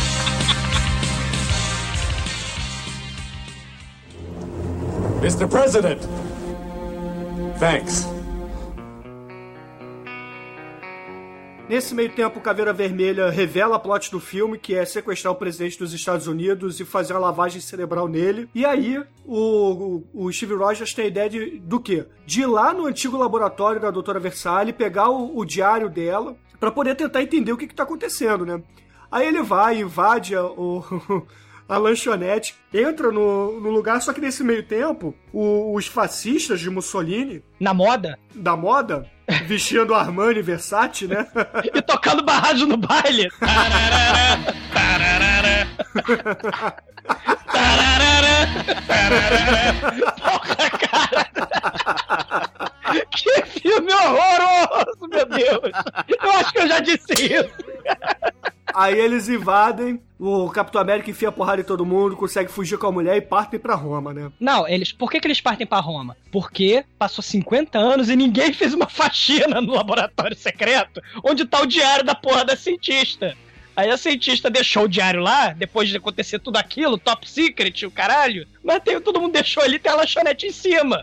Mr. 5.20 5.46
President! 5.46 6.00
Thanks. 7.58 8.08
Nesse 11.68 11.94
meio 11.94 12.10
tempo, 12.10 12.40
Caveira 12.40 12.72
Vermelha 12.72 13.28
revela 13.28 13.76
a 13.76 13.78
plot 13.78 14.10
do 14.10 14.18
filme, 14.18 14.58
que 14.58 14.74
é 14.74 14.84
sequestrar 14.86 15.34
o 15.34 15.36
presidente 15.36 15.78
dos 15.78 15.92
Estados 15.92 16.26
Unidos 16.26 16.80
e 16.80 16.86
fazer 16.86 17.12
uma 17.12 17.20
lavagem 17.20 17.60
cerebral 17.60 18.08
nele. 18.08 18.48
E 18.54 18.64
aí, 18.64 18.98
o, 19.26 20.02
o, 20.14 20.26
o 20.26 20.32
Steve 20.32 20.54
Rogers 20.54 20.94
tem 20.94 21.04
a 21.04 21.08
ideia 21.08 21.28
de, 21.28 21.60
do 21.60 21.78
quê? 21.78 22.06
De 22.24 22.40
ir 22.40 22.46
lá 22.46 22.72
no 22.72 22.86
antigo 22.86 23.18
laboratório 23.18 23.78
da 23.78 23.90
doutora 23.90 24.18
Versalhes, 24.18 24.74
pegar 24.74 25.10
o, 25.10 25.36
o 25.36 25.44
diário 25.44 25.90
dela, 25.90 26.34
para 26.58 26.72
poder 26.72 26.94
tentar 26.94 27.22
entender 27.22 27.52
o 27.52 27.58
que, 27.58 27.66
que 27.66 27.74
tá 27.74 27.82
acontecendo, 27.82 28.46
né? 28.46 28.62
Aí 29.12 29.28
ele 29.28 29.42
vai, 29.42 29.80
invade 29.80 30.34
o, 30.34 30.82
a 31.70 31.78
lanchonete, 31.78 32.54
entra 32.74 33.10
no, 33.12 33.60
no 33.60 33.70
lugar, 33.70 34.00
só 34.02 34.12
que 34.12 34.20
nesse 34.20 34.42
meio 34.42 34.62
tempo, 34.64 35.14
o- 35.32 35.74
os 35.74 35.86
fascistas 35.86 36.60
de 36.60 36.68
Mussolini, 36.68 37.42
Na 37.60 37.72
moda. 37.72 38.18
da 38.34 38.56
moda, 38.56 39.06
vestindo 39.46 39.94
Armani 39.94 40.42
Versace, 40.42 41.06
né? 41.06 41.26
E 41.72 41.80
tocando 41.82 42.24
barragem 42.24 42.66
no 42.66 42.76
baile. 42.76 43.28
Tararara, 43.38 44.54
tararara. 44.74 45.68
Tararara, 47.52 48.46
tararara. 48.86 50.12
Porra, 50.16 50.70
cara. 50.70 51.30
Que 53.12 53.42
filme 53.60 53.92
horroroso, 53.92 55.08
meu 55.08 55.26
Deus. 55.26 55.72
Eu 56.22 56.30
acho 56.32 56.52
que 56.52 56.58
eu 56.58 56.68
já 56.68 56.80
disse 56.80 57.12
isso. 57.12 57.50
Aí 58.74 58.98
eles 58.98 59.28
invadem, 59.28 60.00
o 60.18 60.48
Capitão 60.50 60.80
América 60.80 61.10
enfia 61.10 61.32
porrada 61.32 61.60
em 61.60 61.64
todo 61.64 61.86
mundo, 61.86 62.16
consegue 62.16 62.50
fugir 62.50 62.78
com 62.78 62.86
a 62.86 62.92
mulher 62.92 63.16
e 63.16 63.20
partem 63.20 63.58
pra 63.58 63.74
Roma, 63.74 64.12
né? 64.12 64.30
Não, 64.38 64.66
eles. 64.68 64.92
Por 64.92 65.10
que, 65.10 65.20
que 65.20 65.26
eles 65.26 65.40
partem 65.40 65.66
pra 65.66 65.80
Roma? 65.80 66.16
Porque 66.30 66.84
passou 66.98 67.22
50 67.22 67.78
anos 67.78 68.08
e 68.08 68.16
ninguém 68.16 68.52
fez 68.52 68.74
uma 68.74 68.88
faxina 68.88 69.60
no 69.60 69.74
laboratório 69.74 70.36
secreto 70.36 71.00
onde 71.24 71.44
tá 71.44 71.60
o 71.60 71.66
diário 71.66 72.04
da 72.04 72.14
porra 72.14 72.44
da 72.44 72.56
cientista. 72.56 73.36
Aí 73.76 73.88
a 73.88 73.96
cientista 73.96 74.50
deixou 74.50 74.84
o 74.84 74.88
diário 74.88 75.20
lá, 75.20 75.52
depois 75.52 75.88
de 75.88 75.96
acontecer 75.96 76.38
tudo 76.38 76.56
aquilo, 76.56 76.98
top 76.98 77.28
secret, 77.28 77.86
o 77.86 77.90
caralho. 77.90 78.46
Mas 78.62 78.82
tem, 78.82 79.00
todo 79.00 79.20
mundo 79.20 79.32
deixou 79.32 79.62
ali, 79.62 79.78
tem 79.78 79.90
a 79.90 79.96
lanchonete 79.96 80.46
em 80.46 80.52
cima. 80.52 81.02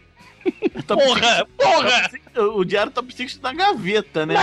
Porra, 0.88 1.48
porra! 1.58 2.12
O 2.56 2.64
diário 2.64 2.92
Top 2.92 3.14
Secret 3.14 3.40
tá 3.40 3.52
na 3.52 3.58
gaveta, 3.58 4.26
né? 4.26 4.36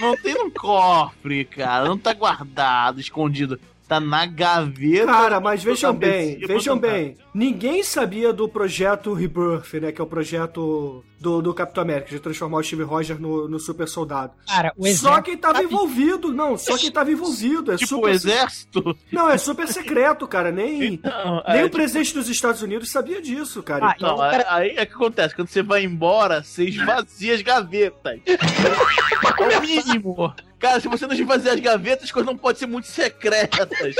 Não 0.00 0.16
tem 0.16 0.34
no 0.34 0.50
cofre, 0.50 1.44
cara. 1.44 1.88
Não 1.88 1.98
tá 1.98 2.12
guardado, 2.12 3.00
escondido. 3.00 3.60
Tá 3.88 4.00
na 4.00 4.26
gaveta. 4.26 5.06
Cara, 5.06 5.40
mas 5.40 5.62
vejam 5.62 5.94
bem, 5.94 6.38
vejam 6.40 6.76
bem. 6.76 7.16
Ninguém 7.32 7.82
sabia 7.84 8.32
do 8.32 8.48
projeto 8.48 9.12
Rebirth, 9.12 9.74
né? 9.74 9.92
Que 9.92 10.00
é 10.00 10.04
o 10.04 10.06
projeto 10.08 11.04
do, 11.20 11.40
do 11.40 11.54
Capitão 11.54 11.82
América, 11.84 12.10
de 12.10 12.18
transformar 12.18 12.58
o 12.58 12.62
Steve 12.64 12.82
Rogers 12.82 13.20
no, 13.20 13.48
no 13.48 13.60
super 13.60 13.86
soldado. 13.86 14.32
Cara, 14.46 14.72
o 14.76 14.82
Só 14.86 14.88
exército. 14.88 15.22
quem 15.22 15.36
tava 15.36 15.62
envolvido, 15.62 16.32
não, 16.32 16.58
só 16.58 16.76
quem 16.76 16.90
tava 16.90 17.12
envolvido. 17.12 17.72
É 17.72 17.76
Tipo 17.76 17.88
super 17.94 18.10
o 18.10 18.12
exército. 18.12 18.96
Não, 19.12 19.30
é 19.30 19.38
super 19.38 19.68
secreto, 19.68 20.26
cara. 20.26 20.50
Nem, 20.50 20.98
Não, 21.04 21.42
nem 21.46 21.60
é, 21.60 21.64
o 21.64 21.70
presidente 21.70 22.12
dos 22.12 22.28
Estados 22.28 22.62
Unidos 22.62 22.90
sabia 22.90 23.22
disso, 23.22 23.62
cara. 23.62 23.86
Ah, 23.90 23.94
Então, 23.96 24.16
Não, 24.16 24.22
aí, 24.22 24.44
aí 24.48 24.68
é 24.76 24.84
que 24.84 24.94
acontece. 24.94 25.34
Quando 25.34 25.48
você 25.48 25.62
vai 25.62 25.84
embora, 25.84 26.42
você 26.42 26.64
esvazia 26.64 27.34
as 27.34 27.42
gavetas. 27.42 28.18
É 29.38 29.58
o 29.58 29.60
mínimo. 29.60 30.34
Cara, 30.66 30.80
se 30.80 30.88
você 30.88 31.06
não 31.06 31.14
esvaziar 31.14 31.54
as 31.54 31.60
gavetas, 31.60 32.06
as 32.06 32.10
coisas 32.10 32.26
não 32.26 32.36
podem 32.36 32.58
ser 32.58 32.66
muito 32.66 32.88
secretas. 32.88 33.68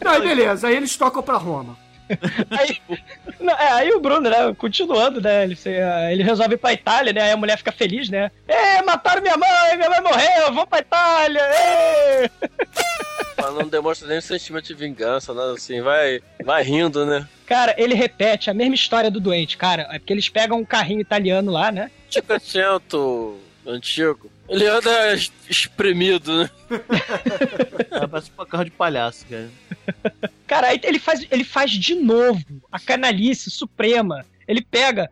Não, 0.00 0.12
aí 0.12 0.20
beleza, 0.20 0.68
aí 0.68 0.76
eles 0.76 0.96
tocam 0.96 1.20
pra 1.20 1.36
Roma. 1.36 1.76
Aí, 2.50 2.80
não, 3.40 3.52
é, 3.52 3.72
aí 3.72 3.90
o 3.90 4.00
Bruno, 4.00 4.30
né, 4.30 4.54
continuando, 4.56 5.20
né, 5.20 5.42
ele, 5.42 5.58
ah, 5.82 6.12
ele 6.12 6.22
resolve 6.22 6.54
ir 6.54 6.58
pra 6.58 6.72
Itália, 6.72 7.12
né, 7.12 7.22
aí 7.22 7.32
a 7.32 7.36
mulher 7.36 7.58
fica 7.58 7.72
feliz, 7.72 8.08
né, 8.08 8.30
é, 8.46 8.80
mataram 8.82 9.20
minha 9.20 9.36
mãe, 9.36 9.76
minha 9.76 9.90
mãe 9.90 10.00
morreu, 10.00 10.54
vou 10.54 10.64
pra 10.68 10.78
Itália, 10.78 11.40
é. 11.40 12.30
Mas 13.42 13.54
não 13.54 13.68
demonstra 13.68 14.06
nenhum 14.06 14.20
sentimento 14.20 14.68
de 14.68 14.74
vingança, 14.74 15.34
nada 15.34 15.52
assim. 15.52 15.80
Vai, 15.80 16.20
vai 16.44 16.62
rindo, 16.62 17.04
né? 17.04 17.26
Cara, 17.44 17.74
ele 17.76 17.94
repete 17.94 18.50
a 18.50 18.54
mesma 18.54 18.76
história 18.76 19.10
do 19.10 19.20
doente, 19.20 19.56
cara, 19.56 19.88
é 19.90 19.98
porque 19.98 20.12
eles 20.12 20.28
pegam 20.28 20.58
um 20.58 20.64
carrinho 20.64 21.00
italiano 21.00 21.50
lá, 21.50 21.72
né, 21.72 21.90
Cinquecento 22.08 23.36
antigo. 23.66 24.30
Ele 24.48 24.66
anda 24.66 25.12
es- 25.14 25.32
espremido, 25.48 26.42
né? 26.44 26.50
É, 27.90 28.06
parece 28.06 28.30
um 28.38 28.44
carro 28.46 28.64
de 28.64 28.70
palhaço, 28.70 29.26
cara. 29.26 29.50
cara, 30.46 30.66
aí 30.68 30.80
ele 30.82 30.98
faz, 30.98 31.26
ele 31.30 31.44
faz 31.44 31.70
de 31.70 31.94
novo 31.94 32.42
a 32.72 32.78
canalice 32.80 33.50
suprema, 33.50 34.24
ele 34.46 34.62
pega... 34.62 35.10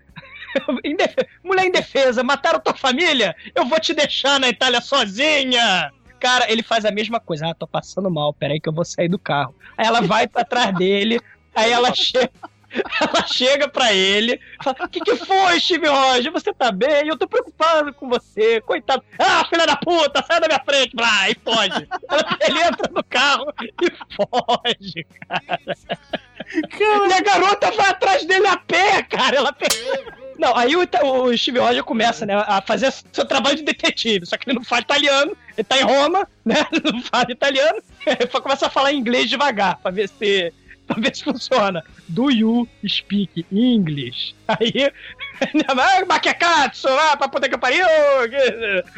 Mulher 1.44 1.66
indefesa, 1.66 2.22
mataram 2.24 2.58
tua 2.60 2.72
família? 2.74 3.36
Eu 3.54 3.66
vou 3.66 3.78
te 3.78 3.92
deixar 3.92 4.40
na 4.40 4.48
Itália 4.48 4.80
sozinha! 4.80 5.92
Cara, 6.18 6.50
ele 6.50 6.62
faz 6.62 6.86
a 6.86 6.90
mesma 6.90 7.20
coisa. 7.20 7.48
Ah, 7.50 7.54
tô 7.54 7.66
passando 7.66 8.10
mal, 8.10 8.32
peraí 8.32 8.58
que 8.58 8.66
eu 8.68 8.72
vou 8.72 8.84
sair 8.86 9.08
do 9.08 9.18
carro. 9.18 9.54
Aí 9.76 9.86
ela 9.86 10.00
vai 10.00 10.26
pra 10.26 10.44
trás 10.46 10.74
dele, 10.74 11.20
aí 11.54 11.70
ela 11.70 11.92
chega. 11.94 12.30
Ela 13.00 13.26
chega 13.26 13.68
pra 13.68 13.92
ele, 13.92 14.40
fala: 14.62 14.76
O 14.84 14.88
que, 14.88 15.00
que 15.00 15.16
foi, 15.16 15.60
Steve 15.60 15.86
Roger? 15.88 16.32
Você 16.32 16.52
tá 16.52 16.70
bem? 16.72 17.08
Eu 17.08 17.16
tô 17.16 17.26
preocupado 17.26 17.92
com 17.94 18.08
você, 18.08 18.60
coitado. 18.60 19.02
Ah, 19.18 19.44
filha 19.48 19.66
da 19.66 19.76
puta, 19.76 20.24
sai 20.26 20.40
da 20.40 20.46
minha 20.48 20.62
frente, 20.64 20.94
blá, 20.94 21.30
e 21.30 21.36
foge. 21.42 21.88
Ela- 22.08 22.38
Ele 22.40 22.62
entra 22.62 22.90
no 22.92 23.04
carro 23.04 23.52
e 23.60 23.90
foge, 24.16 25.06
cara. 25.28 25.58
E 27.08 27.12
a 27.12 27.20
garota 27.20 27.70
vai 27.72 27.86
atrás 27.90 28.24
dele 28.24 28.46
a 28.46 28.56
pé, 28.56 29.02
cara. 29.02 29.36
Ela 29.36 29.52
pega. 29.52 30.16
Não, 30.38 30.54
aí 30.54 30.76
o, 30.76 30.80
o 31.24 31.36
Steve 31.38 31.58
Roger 31.58 31.82
começa, 31.82 32.26
né, 32.26 32.34
a 32.46 32.60
fazer 32.60 32.92
seu 33.10 33.24
trabalho 33.24 33.56
de 33.56 33.62
detetive, 33.62 34.26
só 34.26 34.36
que 34.36 34.50
ele 34.50 34.58
não 34.58 34.64
fala 34.64 34.82
italiano, 34.82 35.34
ele 35.56 35.64
tá 35.64 35.78
em 35.78 35.82
Roma, 35.82 36.28
né, 36.44 36.56
não 36.84 37.00
fala 37.00 37.24
italiano, 37.30 37.78
ele 38.06 38.26
começa 38.26 38.66
a 38.66 38.70
falar 38.70 38.92
inglês 38.92 39.30
devagar, 39.30 39.78
pra 39.78 39.90
ver 39.90 40.10
se, 40.10 40.52
pra 40.94 41.00
ver 41.00 41.14
se 41.16 41.24
funciona. 41.24 41.82
Do 42.08 42.30
you 42.30 42.68
speak 42.86 43.44
English? 43.52 44.34
Aí, 44.48 44.92
ah, 45.68 46.04
maquiacatsu, 46.06 46.88
ah, 46.88 47.16
pra 47.16 47.28
poder 47.28 47.48
que 47.48 47.58
pariu, 47.58 47.84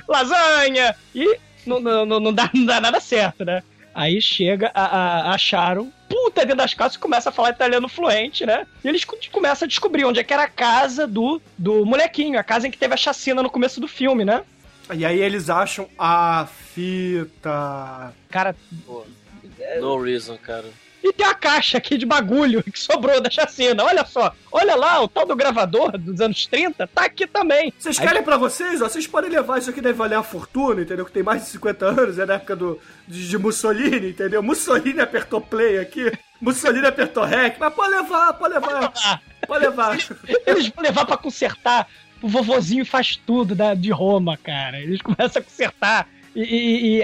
lasanha, 0.07 0.95
e 1.15 1.39
não, 1.67 1.81
não, 1.81 2.07
não, 2.07 2.21
não 2.21 2.33
dá, 2.33 2.51
não 2.55 2.65
dá 2.65 2.81
nada 2.81 3.01
certo, 3.01 3.45
né. 3.45 3.63
Aí 3.95 4.21
chega 4.23 4.71
a, 4.75 4.85
a, 5.31 5.35
a 5.35 5.39
Sharon, 5.39 5.91
puta 6.09 6.43
dentro 6.43 6.59
das 6.59 6.73
casas, 6.73 6.95
e 6.95 6.99
começa 7.01 7.31
a 7.31 7.33
falar 7.33 7.51
italiano 7.51 7.89
fluente, 7.89 8.47
né? 8.47 8.65
E 8.85 8.89
eles 8.89 9.05
co- 9.05 9.19
começam 9.33 9.67
a 9.67 9.69
descobrir 9.69 10.05
onde 10.05 10.21
é 10.21 10.25
que 10.25 10.33
era 10.33 10.45
a 10.45 10.49
casa 10.49 11.05
do, 11.07 11.43
do 11.57 11.85
molequinho, 11.85 12.39
a 12.39 12.45
casa 12.45 12.69
em 12.69 12.71
que 12.71 12.79
teve 12.79 12.95
a 12.95 12.99
chacina 12.99 13.43
no 13.43 13.51
começo 13.51 13.81
do 13.81 13.89
filme, 13.89 14.25
né? 14.25 14.43
E 14.95 15.05
aí 15.05 15.19
eles 15.21 15.51
acham 15.51 15.89
a 15.99 16.47
fita. 16.73 18.15
Cara, 18.31 18.55
Pô, 18.87 19.05
no 19.81 20.01
reason, 20.01 20.39
cara. 20.39 20.67
E 21.09 21.13
tem 21.13 21.27
a 21.27 21.35
caixa 21.35 21.79
aqui 21.79 21.97
de 21.97 22.05
bagulho 22.07 22.63
que 22.63 22.79
sobrou 22.79 23.21
da 23.21 23.31
chacina. 23.31 23.85
Olha 23.85 24.05
só, 24.05 24.33
olha 24.53 24.75
lá, 24.77 25.01
o 25.03 25.09
tal 25.09 25.27
do 25.27 25.35
gravador 25.37 25.97
dos 25.99 26.21
anos 26.21 26.47
30 26.47 26.87
tá 26.87 27.05
aqui 27.05 27.27
também. 27.27 27.73
Vocês 27.79 27.99
Aí- 27.99 28.07
querem 28.07 28.23
pra 28.23 28.37
vocês? 28.37 28.81
Ó, 28.83 28.89
vocês 28.89 29.07
podem 29.07 29.31
levar 29.31 29.59
isso 29.59 29.71
aqui, 29.71 29.81
deve 29.81 29.99
valer 29.99 30.17
a 30.17 30.23
fortuna, 30.23 30.83
entendeu? 30.83 31.05
Que 31.05 31.13
tem 31.13 31.23
mais 31.23 31.43
de 31.45 31.49
50 31.51 31.87
anos, 31.87 32.19
é 32.19 32.27
da 32.27 32.35
época 32.35 32.55
do, 32.57 32.81
de, 33.07 33.29
de 33.29 33.39
Mussolini, 33.39 34.11
entendeu? 34.11 34.43
Mussolini 34.43 35.01
apertou 35.01 35.41
play 35.41 35.79
aqui, 35.79 36.13
Mussolini 36.41 36.87
apertou 36.87 37.25
rec, 37.25 37.57
mas 37.59 37.73
pode 37.75 37.91
levar, 37.91 38.33
pode 38.35 38.55
levar, 38.55 38.93
pode 39.47 39.65
levar. 39.65 39.99
Eles 40.47 40.69
vão 40.69 40.83
levar 40.85 41.05
pra 41.07 41.17
consertar. 41.17 41.89
O 42.21 42.29
vovozinho 42.29 42.85
faz 42.85 43.15
tudo 43.17 43.55
da, 43.55 43.75
de 43.75 43.91
Roma, 43.91 44.37
cara. 44.37 44.79
Eles 44.81 45.01
começam 45.01 45.41
a 45.41 45.45
consertar. 45.45 46.09
E, 46.35 46.43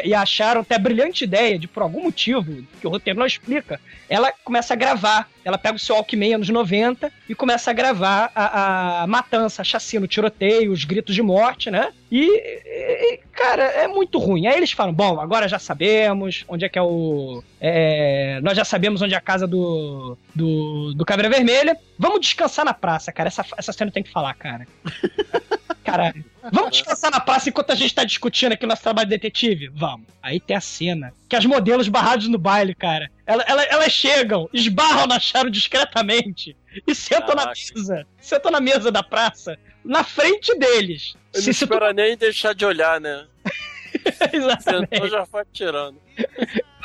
e- 0.05 0.09
e 0.09 0.15
acharam 0.15 0.61
até 0.61 0.77
a 0.77 0.79
brilhante 0.79 1.25
ideia 1.25 1.59
de, 1.59 1.67
por 1.67 1.83
algum 1.83 2.03
motivo, 2.05 2.63
que 2.81 2.87
o 2.87 2.91
roteiro 2.91 3.19
não 3.19 3.27
explica, 3.27 3.81
ela 4.09 4.33
começa 4.45 4.75
a 4.75 4.77
gravar. 4.77 5.29
Ela 5.45 5.59
pega 5.59 5.77
o 5.77 5.79
seu 5.79 5.97
Walkman 5.97 6.35
anos 6.35 6.49
90 6.49 7.13
e 7.29 7.35
começa 7.35 7.71
a 7.71 7.75
gravar 7.75 8.31
a, 8.35 9.03
a 9.03 9.07
matança, 9.07 9.63
a 9.63 9.65
chacina, 9.65 10.05
o 10.05 10.09
tiroteio, 10.09 10.73
os 10.73 10.85
gritos 10.85 11.15
de 11.15 11.23
morte, 11.23 11.71
né? 11.71 11.93
E, 12.11 12.25
e, 12.27 13.21
cara, 13.33 13.65
é 13.65 13.89
muito 13.89 14.19
ruim. 14.19 14.47
Aí 14.47 14.57
eles 14.57 14.71
falam: 14.73 14.93
bom, 14.95 15.21
agora 15.21 15.49
já 15.49 15.59
sabemos 15.59 16.45
onde 16.49 16.65
é 16.65 16.69
que 16.69 16.79
é 16.79 16.83
o. 16.83 17.43
é, 17.61 18.41
nós 18.43 18.57
já 18.57 18.65
sabemos 18.65 19.03
onde 19.03 19.15
é 19.15 19.17
a 19.17 19.21
casa 19.21 19.47
do, 19.47 20.17
do, 20.35 20.95
do 20.95 21.05
Caveira 21.05 21.29
Vermelha. 21.29 21.77
Vamos 21.99 22.21
descansar 22.21 22.65
na 22.65 22.73
praça, 22.75 23.13
cara. 23.13 23.29
Essa, 23.29 23.45
essa 23.57 23.73
cena 23.73 23.91
tem 23.91 24.03
que 24.03 24.11
falar, 24.13 24.35
cara. 24.35 24.67
Caralho. 25.85 26.25
Vamos 26.53 26.71
descansar 26.73 27.11
na 27.11 27.21
praça 27.21 27.49
enquanto 27.49 27.71
a 27.71 27.75
gente 27.75 27.95
tá 27.95 28.05
discutindo 28.05 28.53
aqui 28.53 28.65
o 28.65 28.69
nosso 28.69 28.83
trabalho 28.83 29.09
de 29.09 29.15
detetive? 29.17 29.69
Vamos. 29.75 30.07
Aí 30.23 30.39
tem 30.41 30.57
a 30.57 30.61
cena 30.61 31.13
que 31.29 31.37
as 31.37 31.45
modelos 31.47 31.89
barrados 31.89 32.29
no 32.29 32.39
baile, 32.39 32.75
cara, 32.75 33.11
ela- 33.27 33.45
ela- 33.47 33.63
elas 33.65 33.93
chegam, 33.93 34.49
esbarram 34.53 35.07
na 35.07 35.19
Charo 35.21 35.51
discretamente 35.51 36.57
e 36.87 36.95
sentam 36.95 37.35
na 37.35 37.43
Caraca. 37.45 37.61
mesa. 37.75 38.07
Sentam 38.21 38.51
na 38.53 38.61
mesa 38.61 38.91
da 38.93 39.03
praça, 39.03 39.59
na 39.85 40.05
frente 40.05 40.57
deles. 40.59 41.15
Ele 41.33 41.43
Se 41.43 41.49
não 41.49 41.55
situ- 41.55 41.73
espera 41.75 41.93
nem 41.93 42.17
deixar 42.17 42.55
de 42.55 42.65
olhar, 42.65 43.01
né? 43.01 43.27
Exatamente. 44.33 44.89
Sentou 44.91 45.09
já 45.09 45.27
foi 45.27 45.43
tirando. 45.53 45.97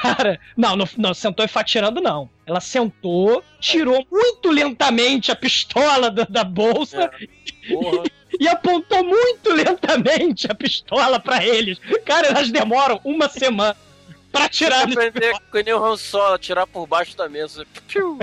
Cara, 0.01 0.39
não, 0.55 0.75
não, 0.77 0.87
não 0.97 1.13
sentou 1.13 1.43
e 1.43 1.47
fatirando, 1.47 1.99
não. 1.99 2.29
Ela 2.45 2.61
sentou, 2.61 3.43
tirou 3.59 4.05
muito 4.09 4.49
lentamente 4.49 5.31
a 5.31 5.35
pistola 5.35 6.09
da, 6.09 6.23
da 6.23 6.43
bolsa 6.43 7.11
Porra. 7.69 8.03
e 8.39 8.47
apontou 8.47 9.03
muito 9.03 9.53
lentamente 9.53 10.49
a 10.51 10.55
pistola 10.55 11.19
pra 11.19 11.43
eles. 11.45 11.79
Cara, 12.05 12.27
elas 12.27 12.49
demoram 12.49 12.99
uma 13.03 13.27
semana 13.29 13.75
pra 14.31 14.47
tirar. 14.49 14.85
Tem 14.85 14.95
que 14.95 14.99
aprender 15.07 15.33
que 15.51 15.63
nem 15.63 15.73
o 15.73 15.83
Han 15.83 15.97
Solo, 15.97 16.37
tirar 16.37 16.67
por 16.67 16.85
baixo 16.87 17.17
da 17.17 17.27
mesa. 17.29 17.65
Piu. 17.87 18.19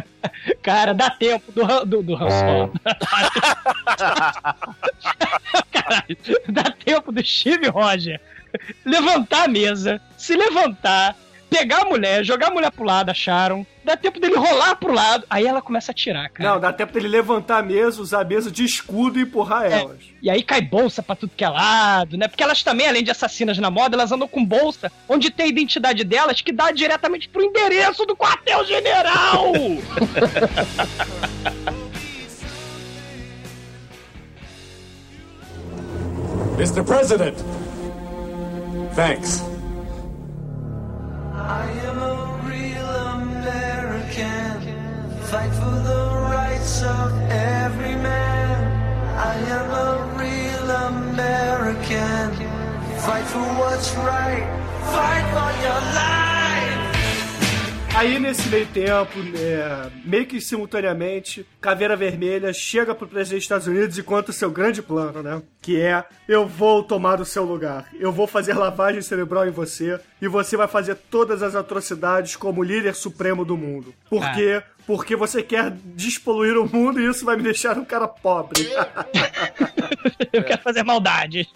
Cara, 0.62 0.92
dá 0.94 1.10
tempo 1.10 1.50
do, 1.52 1.64
Han- 1.64 1.84
do, 1.86 2.02
do 2.02 2.14
Han 2.14 2.30
Solo. 2.30 2.72
Caralho, 5.72 6.16
dá 6.48 6.64
tempo 6.84 7.12
do 7.12 7.24
Steve 7.24 7.68
Roger 7.68 8.20
levantar 8.84 9.44
a 9.44 9.48
mesa, 9.48 10.00
se 10.16 10.34
levantar, 10.34 11.14
pegar 11.56 11.82
a 11.82 11.84
mulher, 11.86 12.24
jogar 12.24 12.48
a 12.48 12.50
mulher 12.50 12.70
pro 12.70 12.84
lado, 12.84 13.10
acharam. 13.10 13.66
Dá 13.82 13.96
tempo 13.96 14.20
dele 14.20 14.36
rolar 14.36 14.76
pro 14.76 14.92
lado, 14.92 15.24
aí 15.30 15.46
ela 15.46 15.62
começa 15.62 15.92
a 15.92 15.94
tirar, 15.94 16.28
cara. 16.28 16.50
Não, 16.50 16.60
dá 16.60 16.72
tempo 16.72 16.92
dele 16.92 17.08
levantar 17.08 17.58
a 17.58 17.62
mesa, 17.62 18.02
usar 18.02 18.22
a 18.22 18.24
mesa 18.24 18.50
de 18.50 18.64
escudo 18.64 19.18
e 19.18 19.22
empurrar 19.22 19.70
elas. 19.70 19.98
E 20.20 20.28
aí 20.28 20.42
cai 20.42 20.60
bolsa 20.60 21.02
pra 21.02 21.14
tudo 21.14 21.32
que 21.36 21.44
é 21.44 21.48
lado, 21.48 22.16
né? 22.16 22.26
Porque 22.26 22.42
elas 22.42 22.62
também, 22.62 22.88
além 22.88 23.04
de 23.04 23.10
assassinas 23.10 23.58
na 23.58 23.70
moda, 23.70 23.96
elas 23.96 24.10
andam 24.10 24.26
com 24.26 24.44
bolsa 24.44 24.90
onde 25.08 25.30
tem 25.30 25.46
a 25.46 25.48
identidade 25.48 26.02
delas 26.04 26.40
que 26.40 26.52
dá 26.52 26.72
diretamente 26.72 27.28
pro 27.28 27.42
endereço 27.42 28.04
do 28.04 28.16
quartel-general! 28.16 29.52
Mr. 36.58 36.82
President! 36.82 37.36
Thanks. 38.94 39.55
I 41.48 41.70
am 41.88 41.98
a 42.02 42.40
real 42.42 42.90
American. 43.22 44.60
Fight 45.30 45.52
for 45.52 45.76
the 45.90 46.04
rights 46.34 46.82
of 46.82 47.12
every 47.30 47.94
man. 47.94 48.58
I 49.16 49.36
am 49.56 49.70
a 49.70 49.92
real 50.18 50.70
American. 50.90 52.34
Fight 52.98 53.26
for 53.26 53.46
what's 53.60 53.94
right. 53.94 54.44
Fight 54.90 55.26
for 55.34 55.52
your 55.62 55.80
life. 55.94 56.75
Aí, 57.96 58.18
nesse 58.18 58.46
meio 58.50 58.66
tempo, 58.66 59.18
é, 59.38 59.90
meio 60.04 60.26
que 60.26 60.38
simultaneamente, 60.38 61.46
Caveira 61.62 61.96
Vermelha 61.96 62.52
chega 62.52 62.94
pro 62.94 63.08
presidente 63.08 63.38
dos 63.38 63.44
Estados 63.44 63.66
Unidos 63.66 63.96
e 63.96 64.02
conta 64.02 64.30
o 64.30 64.34
seu 64.34 64.50
grande 64.50 64.82
plano, 64.82 65.22
né? 65.22 65.40
Que 65.62 65.80
é, 65.80 66.04
eu 66.28 66.46
vou 66.46 66.82
tomar 66.82 67.22
o 67.22 67.24
seu 67.24 67.42
lugar. 67.42 67.88
Eu 67.98 68.12
vou 68.12 68.26
fazer 68.26 68.52
lavagem 68.52 69.00
cerebral 69.00 69.48
em 69.48 69.50
você 69.50 69.98
e 70.20 70.28
você 70.28 70.58
vai 70.58 70.68
fazer 70.68 70.94
todas 71.10 71.42
as 71.42 71.54
atrocidades 71.54 72.36
como 72.36 72.62
líder 72.62 72.94
supremo 72.94 73.46
do 73.46 73.56
mundo. 73.56 73.94
Por 74.10 74.22
Ah. 74.22 74.32
Porque 74.86 75.16
você 75.16 75.42
quer 75.42 75.72
despoluir 75.84 76.56
o 76.56 76.68
mundo 76.68 77.00
e 77.00 77.06
isso 77.06 77.24
vai 77.24 77.36
me 77.36 77.42
deixar 77.42 77.76
um 77.76 77.84
cara 77.84 78.06
pobre. 78.06 78.70
Eu 80.32 80.44
quero 80.44 80.62
fazer 80.62 80.84
maldade. 80.84 81.48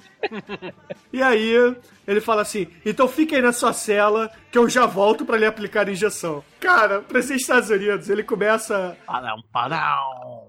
E 1.13 1.23
aí, 1.23 1.77
ele 2.07 2.21
fala 2.21 2.43
assim: 2.43 2.67
então 2.85 3.07
fique 3.07 3.35
aí 3.35 3.41
na 3.43 3.53
sua 3.53 3.73
cela 3.73 4.31
que 4.51 4.59
eu 4.59 4.69
já 4.69 4.85
volto 4.85 5.25
pra 5.25 5.37
lhe 5.37 5.47
aplicar 5.47 5.87
a 5.89 5.93
injeção. 5.93 6.43
Cara, 6.59 7.01
presidente 7.03 7.39
dos 7.39 7.43
Estados 7.43 7.71
Unidos, 7.71 8.11
ele 8.11 8.25
começa. 8.25 8.97
Parão, 9.07 9.43
parão. 9.53 10.49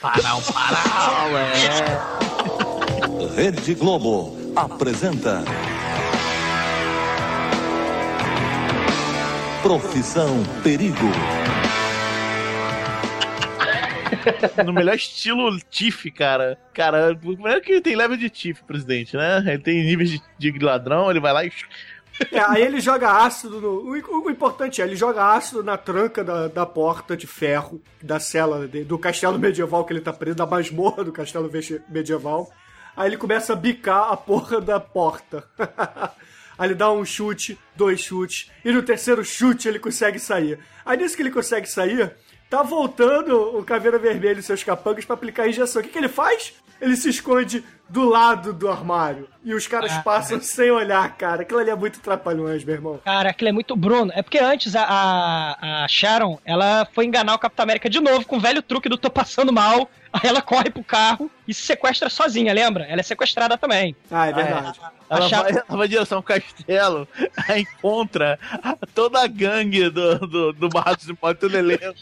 Parão, 0.00 0.42
parão, 0.42 1.38
é. 1.38 1.48
Rede 3.36 3.74
Globo 3.74 4.36
apresenta. 4.56 5.44
Profissão 9.62 10.42
Perigo. 10.62 11.37
No 14.64 14.72
melhor 14.72 14.94
estilo 14.94 15.58
Tiff, 15.70 16.10
cara. 16.10 16.58
Cara, 16.74 17.14
primeiro 17.14 17.60
que 17.60 17.72
ele 17.72 17.80
tem 17.80 17.96
level 17.96 18.16
de 18.16 18.28
Tiff, 18.30 18.62
presidente, 18.64 19.16
né? 19.16 19.42
Ele 19.46 19.58
tem 19.58 19.84
níveis 19.84 20.10
de, 20.10 20.22
de 20.38 20.58
ladrão, 20.64 21.10
ele 21.10 21.20
vai 21.20 21.32
lá 21.32 21.44
e. 21.44 21.52
É, 22.32 22.40
aí 22.40 22.62
ele 22.62 22.80
joga 22.80 23.10
ácido 23.24 23.60
no. 23.60 23.68
O, 23.92 24.24
o- 24.26 24.30
importante 24.30 24.82
é, 24.82 24.84
ele 24.84 24.96
joga 24.96 25.24
ácido 25.34 25.62
na 25.62 25.76
tranca 25.76 26.24
da, 26.24 26.48
da 26.48 26.66
porta 26.66 27.16
de 27.16 27.26
ferro 27.28 27.80
da 28.02 28.18
cela 28.18 28.66
de- 28.66 28.82
do 28.84 28.98
castelo 28.98 29.38
medieval 29.38 29.84
que 29.84 29.92
ele 29.92 30.00
tá 30.00 30.12
preso, 30.12 30.36
da 30.36 30.44
masmorra 30.46 31.04
do 31.04 31.12
castelo 31.12 31.50
medieval. 31.88 32.50
Aí 32.96 33.08
ele 33.08 33.16
começa 33.16 33.52
a 33.52 33.56
bicar 33.56 34.10
a 34.10 34.16
porra 34.16 34.60
da 34.60 34.80
porta. 34.80 35.44
Aí 36.58 36.66
ele 36.66 36.74
dá 36.74 36.90
um 36.90 37.04
chute, 37.04 37.56
dois 37.76 38.00
chutes, 38.00 38.50
e 38.64 38.72
no 38.72 38.82
terceiro 38.82 39.24
chute 39.24 39.68
ele 39.68 39.78
consegue 39.78 40.18
sair. 40.18 40.58
Aí 40.84 40.96
nisso 40.98 41.14
que 41.14 41.22
ele 41.22 41.30
consegue 41.30 41.68
sair, 41.68 42.12
tá 42.48 42.62
voltando 42.62 43.58
o 43.58 43.64
Caveira 43.64 43.98
Vermelho 43.98 44.40
e 44.40 44.42
seus 44.42 44.64
capangas 44.64 45.04
pra 45.04 45.14
aplicar 45.14 45.44
a 45.44 45.48
injeção. 45.48 45.80
O 45.80 45.84
que, 45.84 45.90
que 45.90 45.98
ele 45.98 46.08
faz? 46.08 46.54
Ele 46.80 46.96
se 46.96 47.08
esconde 47.08 47.64
do 47.88 48.04
lado 48.08 48.52
do 48.52 48.68
armário. 48.70 49.28
E 49.44 49.54
os 49.54 49.66
caras 49.66 49.90
Ah, 49.92 50.02
passam 50.02 50.40
sem 50.42 50.70
olhar, 50.70 51.16
cara. 51.16 51.42
Aquilo 51.42 51.58
ali 51.60 51.70
é 51.70 51.74
muito 51.74 52.00
trapalhões, 52.00 52.62
meu 52.64 52.74
irmão. 52.74 53.00
Cara, 53.02 53.30
aquilo 53.30 53.48
é 53.48 53.52
muito 53.52 53.74
Bruno. 53.74 54.12
É 54.14 54.22
porque 54.22 54.38
antes 54.38 54.76
a, 54.76 54.82
a, 54.84 55.84
a 55.84 55.88
Sharon, 55.88 56.38
ela 56.44 56.86
foi 56.94 57.06
enganar 57.06 57.34
o 57.34 57.38
Capitão 57.38 57.62
América 57.62 57.88
de 57.88 57.98
novo 58.00 58.26
com 58.26 58.36
o 58.36 58.40
velho 58.40 58.60
truque 58.62 58.88
do 58.90 58.98
tô 58.98 59.08
passando 59.08 59.52
mal. 59.52 59.88
Aí 60.12 60.28
ela 60.28 60.40
corre 60.42 60.70
pro 60.70 60.82
carro 60.82 61.30
e 61.46 61.52
se 61.54 61.62
sequestra 61.62 62.08
sozinha, 62.10 62.52
lembra? 62.52 62.84
Ela 62.84 63.00
é 63.00 63.02
sequestrada 63.02 63.56
também. 63.58 63.94
Ah, 64.10 64.26
é 64.26 64.32
verdade. 64.32 64.80
Ela 65.10 65.24
A 65.24 65.28
Sharon- 65.28 65.42
vai, 65.44 65.52
ela 65.52 65.76
vai 65.78 65.86
em 65.86 65.90
direção 65.90 66.18
ao 66.18 66.22
castelo, 66.22 67.08
aí 67.48 67.62
encontra 67.62 68.38
toda 68.94 69.22
a 69.22 69.26
gangue 69.26 69.88
do, 69.88 70.18
do, 70.26 70.52
do 70.52 70.68
Barrados 70.68 71.06
de 71.06 71.16
Morte, 71.22 71.38
todo 71.40 71.54
elenco 71.56 71.94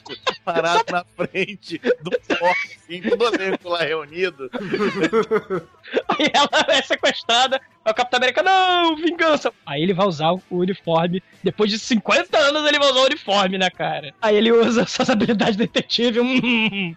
parado 0.45 0.84
na 0.91 1.05
frente 1.16 1.78
do 2.01 2.11
forte, 2.37 2.78
assim, 2.82 3.01
todo 3.03 3.34
elenco 3.34 3.68
lá 3.68 3.78
reunido. 3.80 4.51
Aí 6.09 6.30
ela 6.34 6.66
é 6.68 6.82
sequestrada. 6.82 7.61
Aí 7.87 7.93
o 7.93 7.95
Capitão 7.95 8.16
América, 8.16 8.43
não, 8.43 8.97
vingança. 8.97 9.53
Aí 9.64 9.80
ele 9.80 9.95
vai 9.95 10.05
usar 10.09 10.32
o 10.32 10.43
uniforme. 10.51 11.22
Depois 11.41 11.70
de 11.70 11.78
50 11.78 12.37
anos 12.37 12.66
ele 12.66 12.80
vai 12.80 12.91
usar 12.91 12.99
o 12.99 13.05
uniforme, 13.05 13.59
né, 13.59 13.70
cara? 13.70 14.12
Aí 14.20 14.34
ele 14.34 14.51
usa 14.51 14.84
suas 14.87 15.09
habilidades 15.09 15.57
de 15.57 15.68
detetive. 15.68 16.18
Hum, 16.18 16.97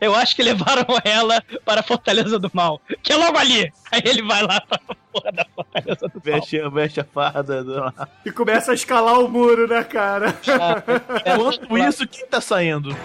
eu 0.00 0.14
acho 0.14 0.36
que 0.36 0.42
levaram 0.44 0.86
ela 1.04 1.42
para 1.64 1.80
a 1.80 1.82
Fortaleza 1.82 2.38
do 2.38 2.48
Mal. 2.54 2.80
Que 3.02 3.12
é 3.12 3.16
logo 3.16 3.36
ali. 3.36 3.72
Aí 3.90 4.02
ele 4.04 4.22
vai 4.22 4.40
lá 4.42 4.60
pra 4.60 4.78
porra 5.12 5.32
da 5.32 5.44
Fortaleza 5.52 6.06
do 6.06 6.22
Mal. 6.24 6.70
Veste, 6.70 7.00
a 7.00 7.04
farda. 7.04 7.64
Do... 7.64 7.92
E 8.24 8.30
começa 8.30 8.70
a 8.70 8.74
escalar 8.74 9.18
o 9.18 9.28
muro, 9.28 9.66
né, 9.66 9.82
cara? 9.82 10.32
Enquanto 11.26 11.76
isso, 11.76 12.06
quem 12.06 12.24
tá 12.28 12.40
saindo? 12.40 12.96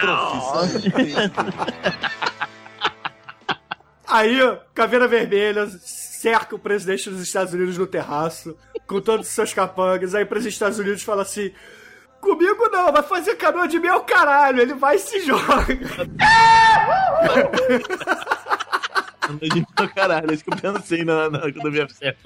Profissão 0.00 1.30
Aí, 4.06 4.38
Caveira 4.74 5.08
Vermelha 5.08 5.66
cerca 6.24 6.56
o 6.56 6.58
presidente 6.58 7.10
dos 7.10 7.20
Estados 7.20 7.52
Unidos 7.52 7.78
no 7.78 7.86
terraço, 7.86 8.56
com 8.86 9.00
todos 9.00 9.26
os 9.28 9.32
seus 9.32 9.52
capangas. 9.52 10.14
Aí 10.14 10.24
o 10.24 10.26
presidente 10.26 10.52
dos 10.52 10.56
Estados 10.56 10.78
Unidos 10.78 11.02
fala 11.02 11.22
assim: 11.22 11.52
Comigo 12.20 12.68
não, 12.70 12.90
vai 12.90 13.02
fazer 13.02 13.36
canoa 13.36 13.68
de 13.68 13.78
meu 13.78 14.00
caralho. 14.00 14.60
Ele 14.60 14.74
vai 14.74 14.96
e 14.96 14.98
se 14.98 15.20
joga. 15.20 15.78
Anda 19.28 19.48
de 19.48 19.66
meu 19.78 19.88
caralho, 19.94 20.30
é 20.30 20.34
isso 20.34 20.44
que 20.44 20.50
eu 20.50 20.72
pensei 20.72 21.04
na, 21.04 21.30
na, 21.30 21.40
quando 21.40 21.66
eu 21.66 21.72
vi 21.72 21.80
a 21.82 21.88
cena. 21.88 22.16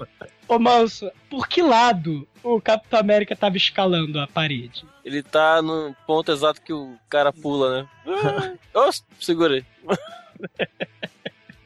Ô, 0.47 0.57
Manso, 0.57 1.11
por 1.29 1.47
que 1.47 1.61
lado 1.61 2.27
o 2.43 2.61
Capitão 2.61 2.99
América 2.99 3.35
tava 3.35 3.57
escalando 3.57 4.19
a 4.19 4.27
parede? 4.27 4.85
Ele 5.03 5.21
tá 5.21 5.61
no 5.61 5.95
ponto 6.07 6.31
exato 6.31 6.61
que 6.61 6.73
o 6.73 6.97
cara 7.09 7.31
pula, 7.33 7.81
né? 7.81 7.89
Ah, 8.75 8.89
segura 9.19 9.55
aí. 9.55 9.65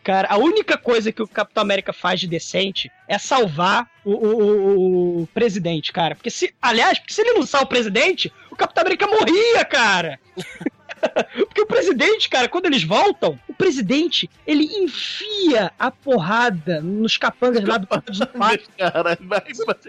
Cara, 0.03 0.27
a 0.29 0.37
única 0.37 0.77
coisa 0.77 1.11
que 1.11 1.21
o 1.23 1.27
Capitão 1.27 1.61
América 1.61 1.93
faz 1.93 2.19
de 2.19 2.27
decente 2.27 2.91
é 3.07 3.17
salvar 3.17 3.89
o, 4.03 4.11
o- 4.11 4.41
o- 4.41 5.21
o 5.23 5.27
presidente, 5.27 5.93
cara. 5.93 6.13
Porque 6.15 6.29
se. 6.29 6.53
Aliás, 6.61 6.99
porque 6.99 7.13
se 7.13 7.21
ele 7.21 7.33
não 7.33 7.45
salva 7.45 7.65
o 7.65 7.69
presidente, 7.69 8.31
o 8.51 8.55
Capitão 8.55 8.81
América 8.81 9.07
morria, 9.07 9.63
cara. 9.65 10.19
Porque 11.35 11.61
o 11.61 11.65
presidente, 11.65 12.29
cara, 12.29 12.47
quando 12.47 12.65
eles 12.65 12.81
voltam, 12.81 13.37
o 13.45 13.53
presidente, 13.53 14.29
ele 14.47 14.63
enfia 14.63 15.69
a 15.77 15.91
porrada 15.91 16.79
nos 16.79 17.17
capangas 17.17 17.61
lá 17.65 17.77
do 17.77 17.85
do 17.87 18.27
pátio. 18.27 18.67
Cara, 18.77 19.17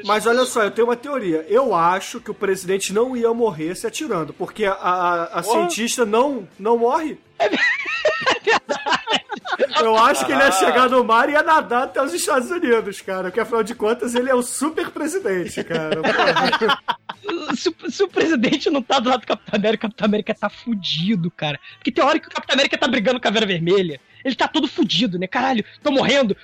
Mas 0.04 0.26
olha 0.26 0.44
só, 0.44 0.64
eu 0.64 0.72
tenho 0.72 0.88
uma 0.88 0.96
teoria. 0.96 1.46
Eu 1.48 1.72
acho 1.72 2.20
que 2.20 2.32
o 2.32 2.34
presidente 2.34 2.92
não 2.92 3.16
ia 3.16 3.32
morrer 3.32 3.76
se 3.76 3.86
atirando, 3.86 4.32
porque 4.34 4.64
a, 4.64 4.72
a, 4.72 5.24
a 5.38 5.42
cientista 5.44 6.04
não, 6.04 6.48
não 6.58 6.78
morre. 6.78 7.16
Eu 9.80 9.96
acho 9.96 10.26
que 10.26 10.32
ele 10.32 10.42
ia 10.42 10.52
chegar 10.52 10.88
no 10.88 11.04
mar 11.04 11.28
e 11.28 11.32
ia 11.32 11.42
nadar 11.42 11.84
até 11.84 12.02
os 12.02 12.12
Estados 12.12 12.50
Unidos, 12.50 13.00
cara. 13.00 13.24
Porque 13.24 13.40
afinal 13.40 13.62
de 13.62 13.74
contas 13.74 14.14
ele 14.14 14.30
é 14.30 14.34
o 14.34 14.42
super 14.42 14.90
presidente, 14.90 15.62
cara. 15.64 16.00
Se, 17.56 17.74
se 17.88 18.02
o 18.02 18.08
presidente 18.08 18.68
não 18.68 18.82
tá 18.82 19.00
do 19.00 19.08
lado 19.08 19.20
do 19.20 19.26
Capitão 19.26 19.58
América, 19.58 19.86
o 19.86 19.88
Capitão 19.88 20.06
América 20.06 20.34
tá 20.34 20.50
fudido, 20.50 21.30
cara. 21.30 21.58
Porque 21.76 21.90
tem 21.90 22.04
hora 22.04 22.18
que 22.18 22.28
o 22.28 22.30
Capitão 22.30 22.54
América 22.54 22.76
tá 22.76 22.86
brigando 22.86 23.20
com 23.20 23.26
a 23.26 23.30
Vera 23.30 23.46
Vermelha. 23.46 23.98
Ele 24.24 24.34
tá 24.34 24.46
todo 24.46 24.68
fudido, 24.68 25.18
né? 25.18 25.26
Caralho, 25.26 25.64
tô 25.82 25.90
morrendo. 25.90 26.36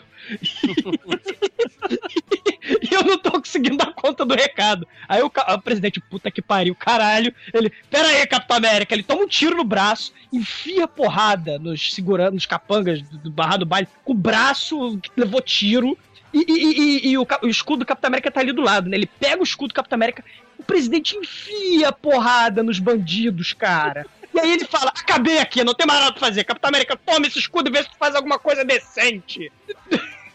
E 2.91 2.95
eu 2.95 3.03
não 3.05 3.19
tô 3.19 3.33
conseguindo 3.33 3.77
dar 3.77 3.93
conta 3.93 4.25
do 4.25 4.35
recado. 4.35 4.87
Aí 5.09 5.23
o, 5.23 5.27
o 5.27 5.61
presidente, 5.63 6.01
puta 6.01 6.31
que 6.31 6.41
pariu, 6.43 6.75
caralho. 6.75 7.35
Ele, 7.53 7.71
pera 7.91 8.09
aí, 8.09 8.27
Capitão 8.27 8.57
América. 8.57 8.95
Ele 8.95 9.03
toma 9.03 9.23
um 9.23 9.29
tiro 9.29 9.57
no 9.57 9.65
braço, 9.65 10.13
enfia 10.33 10.87
porrada 10.87 11.59
nos 11.59 11.93
segurando, 11.93 12.35
nos 12.35 12.47
capangas 12.47 13.03
do, 13.03 13.19
do 13.19 13.31
barra 13.31 13.57
do 13.57 13.67
baile, 13.67 13.89
com 14.05 14.13
o 14.13 14.17
braço 14.17 14.99
que 15.03 15.11
levou 15.17 15.41
tiro. 15.41 15.97
E, 16.33 16.45
e- 16.47 16.81
e- 17.09 17.11
e 17.11 17.19
o, 17.19 17.27
o 17.43 17.49
escudo 17.49 17.81
do 17.81 17.87
Capitão 17.87 18.07
América 18.09 18.31
tá 18.31 18.39
ali 18.41 18.53
do 18.53 18.63
lado, 18.63 18.89
né? 18.89 18.97
Ele 18.97 19.07
pega 19.19 19.41
o 19.41 19.45
escudo 19.45 19.69
do 19.69 19.75
Capitão 19.75 19.97
América, 19.97 20.25
o 20.57 20.63
presidente 20.63 21.17
enfia 21.17 21.91
porrada 21.91 22.63
nos 22.63 22.79
bandidos, 22.79 23.53
cara. 23.53 24.07
E 24.33 24.39
aí 24.39 24.53
ele 24.53 24.65
fala: 24.65 24.91
acabei 24.97 25.39
aqui, 25.39 25.65
não 25.65 25.75
tem 25.75 25.85
mais 25.89 25.99
nada 25.99 26.13
pra 26.13 26.21
fazer. 26.21 26.45
Capitão 26.45 26.69
América, 26.69 26.97
toma 26.97 27.27
esse 27.27 27.37
escudo 27.41 27.69
e 27.69 27.73
vê 27.73 27.83
se 27.83 27.91
tu 27.91 27.97
faz 27.99 28.15
alguma 28.15 28.39
coisa 28.39 28.65
decente. 28.65 29.51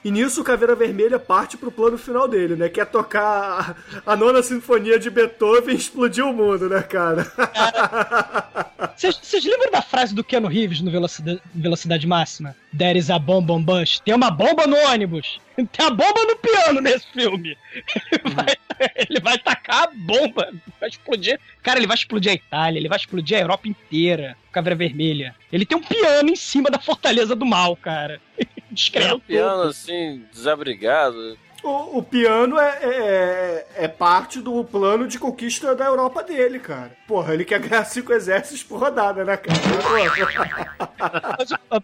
E 0.06 0.12
nisso 0.12 0.41
o 0.41 0.43
Caveira 0.43 0.76
Vermelha 0.76 1.18
parte 1.18 1.58
pro 1.58 1.72
plano 1.72 1.97
final 1.97 2.28
dele, 2.28 2.56
né? 2.56 2.70
Que 2.70 2.80
é 2.80 2.86
tocar 2.86 3.76
a, 4.06 4.16
nona 4.16 4.43
sinfonia 4.43 4.99
de 4.99 5.10
Beethoven 5.10 5.74
e 5.74 5.78
explodir 5.80 6.24
o 6.24 6.32
mundo, 6.32 6.70
né, 6.70 6.84
cara? 6.84 7.26
Vocês 8.95 9.43
lembram 9.43 9.72
da 9.72 9.82
frase 9.82 10.14
do 10.14 10.24
Keanu 10.24 10.47
Reeves 10.47 10.80
no 10.80 10.91
Velocidade, 10.91 11.41
Velocidade 11.56 12.06
Máxima? 12.06 12.56
There 12.78 12.97
is 12.97 13.09
a 13.09 13.17
bomb 13.19 13.49
on 13.49 13.63
bus. 13.63 13.99
Tem 14.03 14.13
uma 14.13 14.30
bomba 14.30 14.67
no 14.67 14.76
ônibus. 14.76 15.39
Tem 15.55 15.86
a 15.86 15.89
bomba 15.89 16.21
no 16.26 16.36
piano 16.38 16.82
nesse 16.82 17.07
filme. 17.07 17.57
Ele 18.11 18.34
vai, 18.36 18.45
ele 18.95 19.19
vai 19.21 19.38
tacar 19.39 19.84
a 19.84 19.91
bomba. 19.93 20.51
Vai 20.80 20.89
explodir. 20.89 21.39
Cara, 21.63 21.80
ele 21.80 21.88
vai 21.88 21.95
explodir 21.95 22.32
a 22.32 22.36
Itália, 22.36 22.80
ele 22.80 22.89
vai 22.89 22.97
explodir 22.97 23.38
a 23.38 23.41
Europa 23.41 23.67
inteira. 23.67 24.36
Caveira 24.51 24.76
Vermelha. 24.76 25.36
Ele 25.51 25.65
tem 25.65 25.78
um 25.78 25.82
piano 25.82 26.30
em 26.30 26.36
cima 26.36 26.69
da 26.69 26.80
Fortaleza 26.80 27.36
do 27.36 27.45
Mal, 27.45 27.76
cara. 27.76 28.19
É 28.67 28.76
Discreto. 28.76 29.15
um 29.15 29.19
piano 29.21 29.61
assim, 29.61 30.26
desabrigado. 30.34 31.38
O, 31.64 31.97
o 31.99 32.03
piano 32.03 32.60
é, 32.60 32.78
é, 32.84 33.68
é 33.76 33.88
parte 33.88 34.39
do 34.39 34.64
plano 34.64 35.08
de 35.08 35.18
conquista 35.18 35.74
da 35.76 35.86
Europa 35.86 36.22
dele, 36.22 36.60
cara. 36.60 36.91
Porra, 37.08 37.34
ele 37.34 37.43
quer 37.45 37.60
ganhar 37.60 37.84
cinco 37.86 38.14
exércitos 38.14 38.62
por 38.64 38.80
rodada, 38.80 39.24
né, 39.26 39.36
cara? 39.38 39.58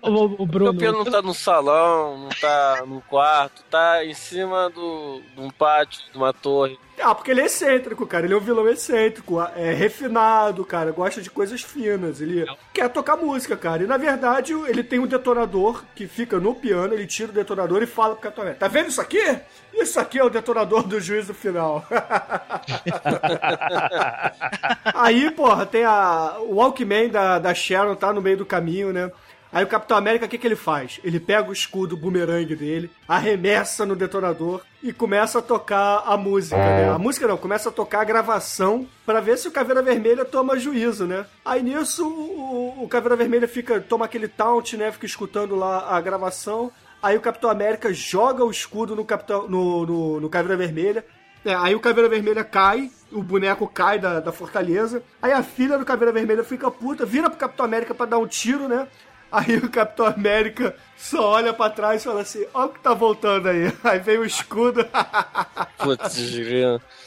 O, 0.03 0.09
o- 0.09 0.35
o 0.43 0.45
Bruno. 0.45 0.71
O 0.71 0.77
piano 0.77 0.99
não 1.03 1.11
tá 1.11 1.21
no 1.21 1.33
salão, 1.33 2.17
não 2.17 2.29
tá 2.29 2.83
no 2.85 3.01
quarto, 3.01 3.63
tá 3.71 4.05
em 4.05 4.13
cima 4.13 4.69
do, 4.69 5.21
de 5.35 5.41
um 5.41 5.49
pátio, 5.49 6.01
de 6.11 6.17
uma 6.17 6.31
torre. 6.33 6.77
Ah, 7.01 7.15
porque 7.15 7.31
ele 7.31 7.41
é 7.41 7.45
excêntrico, 7.45 8.05
cara. 8.05 8.25
Ele 8.25 8.33
é 8.33 8.37
um 8.37 8.41
vilão 8.41 8.69
excêntrico, 8.69 9.41
é 9.55 9.73
refinado, 9.73 10.63
cara. 10.63 10.91
Gosta 10.91 11.21
de 11.21 11.29
coisas 11.29 11.61
finas. 11.61 12.21
Ele 12.21 12.45
quer 12.73 12.89
tocar 12.89 13.17
música, 13.17 13.57
cara. 13.57 13.83
E 13.83 13.87
na 13.87 13.97
verdade, 13.97 14.53
ele 14.67 14.83
tem 14.83 14.99
um 14.99 15.07
detonador 15.07 15.83
que 15.95 16.07
fica 16.07 16.39
no 16.39 16.53
piano. 16.53 16.93
Ele 16.93 17.07
tira 17.07 17.31
o 17.31 17.35
detonador 17.35 17.81
e 17.81 17.87
fala 17.87 18.15
pro 18.15 18.41
América: 18.41 18.59
Tá 18.59 18.67
vendo 18.67 18.89
isso 18.89 19.01
aqui? 19.01 19.39
Isso 19.73 19.99
aqui 19.99 20.19
é 20.19 20.23
o 20.23 20.29
detonador 20.29 20.83
do 20.83 20.99
juízo 20.99 21.33
final. 21.33 21.85
Aí, 24.93 25.31
porra, 25.31 25.65
tem 25.65 25.83
a. 25.83 26.37
O 26.39 26.55
Walkman 26.55 27.09
da, 27.09 27.39
da 27.39 27.53
Sharon 27.53 27.95
tá 27.95 28.13
no 28.13 28.21
meio 28.21 28.37
do 28.37 28.45
caminho, 28.45 28.93
né? 28.93 29.11
Aí 29.51 29.65
o 29.65 29.67
Capitão 29.67 29.97
América, 29.97 30.25
o 30.25 30.29
que, 30.29 30.37
que 30.37 30.47
ele 30.47 30.55
faz? 30.55 31.01
Ele 31.03 31.19
pega 31.19 31.49
o 31.49 31.53
escudo 31.53 31.97
bumerangue 31.97 32.55
dele, 32.55 32.89
arremessa 33.05 33.85
no 33.85 33.97
detonador 33.97 34.61
e 34.81 34.93
começa 34.93 35.39
a 35.39 35.41
tocar 35.41 36.03
a 36.05 36.15
música, 36.15 36.55
né? 36.55 36.89
A 36.89 36.97
música 36.97 37.27
não, 37.27 37.35
começa 37.35 37.67
a 37.67 37.71
tocar 37.71 38.01
a 38.01 38.05
gravação 38.05 38.87
pra 39.05 39.19
ver 39.19 39.37
se 39.37 39.49
o 39.49 39.51
Caveira 39.51 39.81
Vermelha 39.81 40.23
toma 40.23 40.57
juízo, 40.57 41.05
né? 41.05 41.25
Aí 41.43 41.61
nisso 41.61 42.07
o, 42.07 42.83
o 42.83 42.87
Caveira 42.87 43.17
Vermelha 43.17 43.47
fica, 43.47 43.81
toma 43.81 44.05
aquele 44.05 44.29
taunt, 44.29 44.73
né? 44.77 44.89
Fica 44.91 45.05
escutando 45.05 45.55
lá 45.55 45.97
a 45.97 45.99
gravação. 45.99 46.71
Aí 47.03 47.17
o 47.17 47.21
Capitão 47.21 47.49
América 47.49 47.91
joga 47.91 48.45
o 48.45 48.51
escudo 48.51 48.95
no, 48.95 49.03
Capitão, 49.03 49.49
no, 49.49 49.85
no, 49.85 50.19
no 50.21 50.29
Caveira 50.29 50.55
Vermelha. 50.55 51.03
É, 51.43 51.55
aí 51.55 51.73
o 51.73 51.79
Caveira 51.79 52.07
Vermelha 52.07 52.43
cai, 52.43 52.91
o 53.11 53.23
boneco 53.23 53.67
cai 53.67 53.99
da, 53.99 54.19
da 54.19 54.31
fortaleza. 54.31 55.03
Aí 55.21 55.31
a 55.31 55.41
filha 55.41 55.77
do 55.77 55.85
Caveira 55.85 56.13
Vermelha 56.13 56.43
fica 56.43 56.69
puta, 56.69 57.05
vira 57.05 57.29
pro 57.29 57.39
Capitão 57.39 57.65
América 57.65 57.93
pra 57.93 58.05
dar 58.05 58.19
um 58.19 58.27
tiro, 58.27 58.67
né? 58.67 58.87
Aí 59.31 59.55
o 59.55 59.69
Capitão 59.69 60.05
América 60.05 60.75
só 60.97 61.31
olha 61.31 61.53
pra 61.53 61.69
trás 61.69 62.01
e 62.01 62.05
fala 62.05 62.21
assim: 62.21 62.45
Ó, 62.53 62.65
o 62.65 62.69
que 62.69 62.79
tá 62.79 62.93
voltando 62.93 63.47
aí. 63.47 63.71
Aí 63.83 63.99
vem 63.99 64.17
o 64.17 64.25
escudo. 64.25 64.85
Putz. 65.79 66.17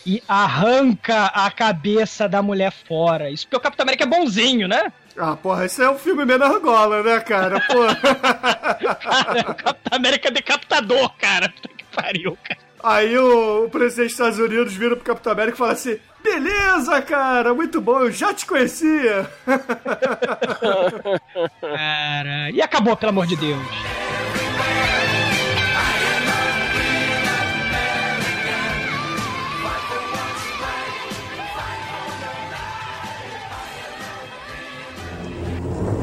E 0.06 0.22
arranca 0.26 1.26
a 1.26 1.50
cabeça 1.50 2.28
da 2.28 2.40
mulher 2.40 2.72
fora. 2.88 3.30
Isso 3.30 3.46
porque 3.46 3.56
o 3.56 3.60
Capitão 3.60 3.84
América 3.84 4.04
é 4.04 4.06
bonzinho, 4.06 4.66
né? 4.66 4.92
ah, 5.16 5.36
porra, 5.36 5.66
isso 5.66 5.82
é 5.82 5.90
um 5.90 5.98
filme 5.98 6.24
menos 6.24 6.48
Angola, 6.48 7.02
né, 7.02 7.20
cara? 7.20 7.60
Porra. 7.60 7.94
Cara, 8.96 9.40
o 9.50 9.54
Capitão 9.54 9.98
América 9.98 10.28
é 10.28 10.32
decapitador, 10.32 11.10
cara. 11.16 11.48
Puta 11.48 11.68
que 11.68 11.84
pariu, 11.84 12.36
cara. 12.42 12.60
Aí 12.82 13.16
o, 13.16 13.64
o 13.64 13.70
presidente 13.70 14.08
dos 14.08 14.12
Estados 14.12 14.38
Unidos 14.38 14.74
vira 14.74 14.96
pro 14.96 15.04
Capitão 15.04 15.32
América 15.32 15.54
e 15.54 15.58
fala 15.58 15.72
assim: 15.72 15.98
Beleza, 16.24 17.02
cara, 17.02 17.52
muito 17.52 17.82
bom, 17.82 18.00
eu 18.00 18.10
já 18.10 18.32
te 18.32 18.46
conhecia. 18.46 19.30
Cara, 21.60 22.50
e 22.50 22.62
acabou, 22.62 22.96
pelo 22.96 23.10
amor 23.10 23.26
de 23.26 23.36
Deus. 23.36 23.60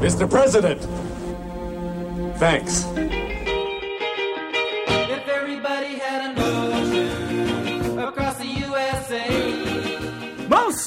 Mr. 0.01 0.28
President! 0.28 0.82
Thanks. 2.38 2.86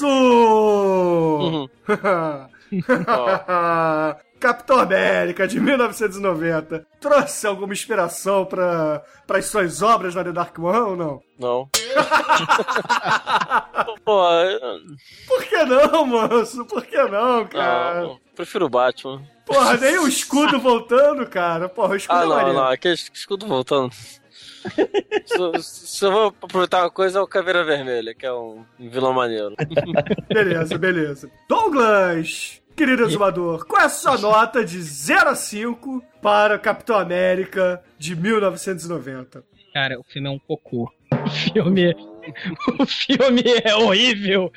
Manso! 0.01 1.69
Capitão 4.39 4.79
América 4.79 5.47
de 5.47 5.59
1990 5.59 6.85
trouxe 6.99 7.47
alguma 7.47 7.73
inspiração 7.73 8.45
para 8.45 9.01
as 9.29 9.45
suas 9.45 9.81
obras 9.81 10.13
na 10.13 10.23
The 10.23 10.31
Dark 10.33 10.59
One 10.59 10.77
ou 10.77 10.95
não? 10.95 11.21
Não. 11.39 11.69
Pô, 14.03 14.29
eu- 14.31 14.81
Por 15.27 15.43
que 15.45 15.63
não, 15.63 16.05
manso? 16.05 16.65
Por 16.65 16.85
que 16.85 17.01
não, 17.03 17.45
cara? 17.47 18.01
não, 18.01 18.19
prefiro 18.35 18.65
o 18.65 18.69
Batman. 18.69 19.23
Porra, 19.45 19.77
nem 19.77 19.97
o 19.99 20.07
escudo 20.07 20.59
voltando, 20.59 21.25
cara. 21.27 21.69
Porra, 21.69 21.93
o 21.93 21.95
escudo 21.95 22.19
Ah, 22.19 22.23
é 22.23 22.27
não, 22.27 22.35
maneiro. 22.35 22.57
não, 22.59 22.67
aquele 22.67 22.93
escudo 22.93 23.47
voltando. 23.47 23.91
Se, 25.25 25.63
se 25.63 26.05
eu 26.05 26.11
vou 26.11 26.27
aproveitar 26.41 26.81
uma 26.83 26.89
coisa, 26.89 27.19
é 27.19 27.21
o 27.21 27.27
Caveira 27.27 27.63
Vermelha, 27.63 28.13
que 28.13 28.25
é 28.25 28.33
um 28.33 28.65
vilão 28.79 29.13
maneiro. 29.13 29.55
Beleza, 30.27 30.77
beleza. 30.77 31.31
Douglas, 31.47 32.61
querido 32.75 33.03
exumador, 33.03 33.65
qual 33.65 33.81
é 33.81 33.85
a 33.85 33.89
sua 33.89 34.17
nota 34.17 34.63
de 34.63 34.81
0 34.81 35.29
a 35.29 35.35
5 35.35 36.03
para 36.21 36.59
Capitão 36.59 36.97
América 36.97 37.83
de 37.97 38.15
1990? 38.15 39.43
Cara, 39.73 39.99
o 39.99 40.03
filme 40.03 40.27
é 40.27 40.31
um 40.31 40.39
cocô. 40.39 40.89
O 41.25 41.29
filme. 41.29 41.95
O 42.79 42.85
filme 42.85 43.43
é 43.63 43.75
horrível. 43.75 44.51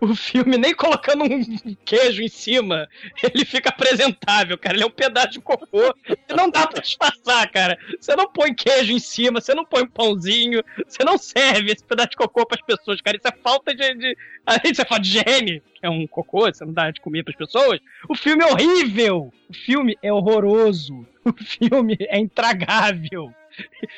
O 0.00 0.14
filme, 0.14 0.56
nem 0.56 0.74
colocando 0.74 1.24
um 1.24 1.74
queijo 1.84 2.22
em 2.22 2.28
cima, 2.28 2.88
ele 3.22 3.44
fica 3.44 3.70
apresentável, 3.70 4.56
cara. 4.56 4.76
Ele 4.76 4.84
é 4.84 4.86
um 4.86 4.90
pedaço 4.90 5.32
de 5.32 5.40
cocô. 5.40 5.94
Não 6.34 6.50
dá 6.50 6.66
pra 6.66 6.80
disfarçar, 6.80 7.50
cara. 7.50 7.76
Você 7.98 8.14
não 8.14 8.30
põe 8.32 8.54
queijo 8.54 8.92
em 8.92 8.98
cima, 8.98 9.40
você 9.40 9.54
não 9.54 9.64
põe 9.64 9.82
um 9.82 9.88
pãozinho, 9.88 10.62
você 10.86 11.04
não 11.04 11.18
serve 11.18 11.72
esse 11.72 11.84
pedaço 11.84 12.10
de 12.10 12.16
cocô 12.16 12.46
pras 12.46 12.62
pessoas, 12.62 13.00
cara. 13.00 13.16
Isso 13.16 13.28
é 13.28 13.36
falta 13.42 13.74
de. 13.74 13.94
de... 13.94 14.16
Você 14.64 14.84
falar 14.84 15.00
de 15.00 15.18
higiene, 15.18 15.62
que 15.74 15.84
é 15.84 15.90
um 15.90 16.06
cocô, 16.06 16.46
você 16.46 16.64
não 16.64 16.72
dá 16.72 16.90
de 16.90 17.00
comer 17.00 17.22
pras 17.22 17.36
pessoas. 17.36 17.80
O 18.08 18.14
filme 18.14 18.42
é 18.42 18.46
horrível. 18.46 19.32
O 19.48 19.52
filme 19.52 19.98
é 20.02 20.12
horroroso. 20.12 21.06
o 21.24 21.44
filme 21.44 21.96
é 22.00 22.18
intragável. 22.18 23.32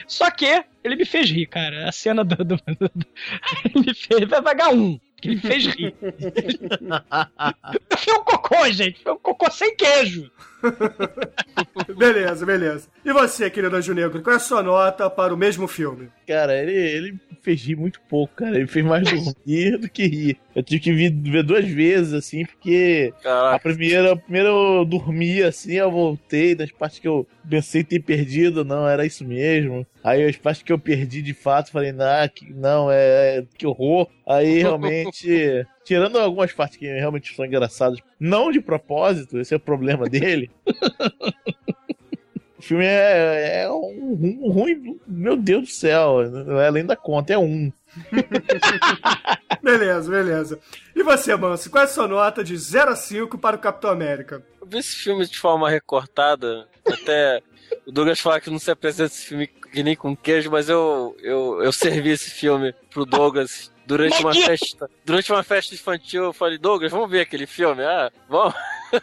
Só 0.07 0.31
que 0.31 0.65
ele 0.85 0.97
me 0.97 1.05
fez 1.05 1.31
rir, 1.31 1.47
cara. 1.47 1.89
A 1.89 1.93
cena 1.93 2.25
do. 2.25 2.37
do, 2.37 2.57
do- 2.57 2.91
do- 2.95 3.07
ele 3.65 3.87
me 3.87 3.95
fez. 3.95 4.29
Vai 4.29 4.43
pagar 4.43 4.69
um. 4.73 4.99
Que 5.21 5.29
ele 5.29 5.35
me 5.37 5.41
fez 5.43 5.67
rir. 5.67 5.95
Foi 7.99 8.15
um 8.15 8.25
cocô, 8.25 8.71
gente. 8.71 9.03
Foi 9.03 9.13
um 9.13 9.19
cocô 9.19 9.51
sem 9.51 9.75
queijo. 9.77 10.31
Beleza, 11.97 12.45
beleza. 12.47 12.89
E 13.05 13.13
você, 13.13 13.51
querido 13.51 13.77
Anjo 13.77 13.95
Negro, 13.95 14.23
qual 14.23 14.35
é 14.35 14.37
a 14.37 14.41
sua 14.41 14.63
nota 14.63 15.09
para 15.11 15.35
o 15.35 15.37
mesmo 15.37 15.67
filme? 15.67 16.09
Cara, 16.27 16.57
ele, 16.57 16.73
ele 16.73 17.19
fez 17.43 17.63
rir 17.63 17.77
muito 17.77 18.01
pouco, 18.09 18.35
cara. 18.37 18.57
Ele 18.57 18.67
fez 18.67 18.85
mais 18.85 19.05
dormir 19.09 19.79
do 19.79 19.89
que 19.89 20.07
rir. 20.07 20.39
Eu 20.55 20.63
tive 20.63 20.81
que 20.81 20.93
vir- 20.93 21.13
ver 21.31 21.43
duas 21.43 21.67
vezes, 21.67 22.13
assim, 22.13 22.45
porque 22.45 23.13
a 23.25 23.59
primeira, 23.59 24.13
a 24.13 24.17
primeira 24.17 24.49
eu 24.49 24.85
dormi, 24.85 25.43
assim, 25.43 25.75
eu 25.75 25.91
voltei 25.91 26.55
das 26.55 26.71
partes 26.71 26.99
que 26.99 27.09
eu 27.09 27.27
pensei 27.49 27.83
ter 27.85 28.01
perdido, 28.01 28.65
não, 28.65 28.87
era 28.89 29.07
isso 29.07 29.25
mesmo. 29.25 29.87
Aí 30.03 30.25
as 30.25 30.37
partes 30.37 30.63
que 30.63 30.73
eu 30.73 30.79
perdi 30.79 31.23
de 31.23 31.35
fato, 31.35 31.71
falei, 31.71 31.93
nah, 31.93 32.29
que, 32.29 32.53
não, 32.53 32.91
é, 32.91 33.45
que 33.57 33.67
horror. 33.67 34.09
Aí 34.27 34.59
realmente, 34.61 35.67
tirando 35.85 36.19
algumas 36.19 36.53
partes 36.53 36.77
que 36.79 36.87
realmente 36.87 37.35
são 37.35 37.45
engraçadas, 37.45 37.99
não 38.19 38.51
de 38.53 38.61
propósito, 38.61 39.39
esse 39.39 39.55
é 39.55 39.57
o 39.57 39.61
problema 39.61 40.09
dele. 40.09 40.51
O 42.59 42.63
filme 42.63 42.85
é, 42.85 43.63
é 43.63 43.71
um, 43.71 44.15
ru- 44.15 44.47
um 44.47 44.51
ruim, 44.53 45.01
meu 45.07 45.35
Deus 45.35 45.63
do 45.63 45.71
céu, 45.71 46.31
não 46.31 46.61
é 46.61 46.67
além 46.69 46.85
da 46.85 46.95
conta, 46.95 47.33
é 47.33 47.39
um. 47.39 47.73
Beleza, 49.63 50.11
beleza. 50.11 50.59
E 50.95 51.03
você, 51.03 51.35
Manso, 51.37 51.71
qual 51.71 51.83
é 51.83 51.85
a 51.87 51.89
sua 51.89 52.07
nota 52.07 52.45
de 52.45 52.57
0 52.57 52.91
a 52.91 52.97
5 52.97 53.39
para 53.39 53.57
o 53.57 53.59
Capitão 53.59 53.91
América? 53.91 54.43
Eu 54.61 54.67
vi 54.67 54.79
esse 54.79 54.95
filme 54.95 55.27
de 55.27 55.39
forma 55.39 55.71
recortada, 55.71 56.69
até 56.87 57.43
o 57.87 57.91
Douglas 57.93 58.21
fala 58.21 58.41
que 58.41 58.51
não 58.51 58.59
se 58.59 58.71
apresenta 58.71 59.13
esse 59.13 59.25
filme 59.27 59.47
que 59.47 59.83
nem 59.83 59.97
com 59.97 60.15
queijo, 60.17 60.51
mas 60.51 60.69
eu, 60.69 61.17
eu, 61.23 61.63
eu 61.63 61.73
servi 61.73 62.11
esse 62.11 62.31
filme 62.31 62.75
pro 62.91 63.07
Douglas 63.07 63.73
durante 63.91 64.21
uma 64.21 64.23
Maldito! 64.23 64.47
festa. 64.47 64.91
Durante 65.05 65.33
uma 65.33 65.43
festa 65.43 65.75
infantil, 65.75 66.25
eu 66.25 66.33
falei, 66.33 66.59
Douglas, 66.59 66.93
vamos 66.93 67.11
ver 67.11 67.23
aquele 67.23 67.47
filme? 67.47 67.83
Ah, 67.83 68.11
vamos. 68.29 68.55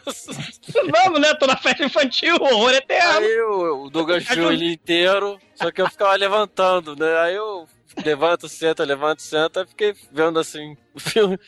Vamos, 0.92 1.18
né? 1.18 1.32
Tô 1.34 1.46
na 1.46 1.56
festa 1.56 1.82
infantil, 1.82 2.36
horror 2.36 2.74
eterno. 2.74 3.20
Aí 3.20 3.40
o, 3.40 3.84
o 3.84 3.90
Douglas 3.90 4.22
viu 4.24 4.52
ele 4.52 4.74
inteiro, 4.74 5.40
só 5.54 5.70
que 5.70 5.80
eu 5.80 5.88
ficava 5.88 6.14
levantando, 6.14 6.94
né? 6.94 7.18
Aí 7.20 7.34
eu 7.34 7.66
levanto, 8.04 8.50
senta, 8.50 8.84
levanto, 8.84 9.22
senta, 9.22 9.66
fiquei 9.66 9.94
vendo 10.12 10.38
assim 10.38 10.76
o 10.94 11.00
filme. 11.00 11.40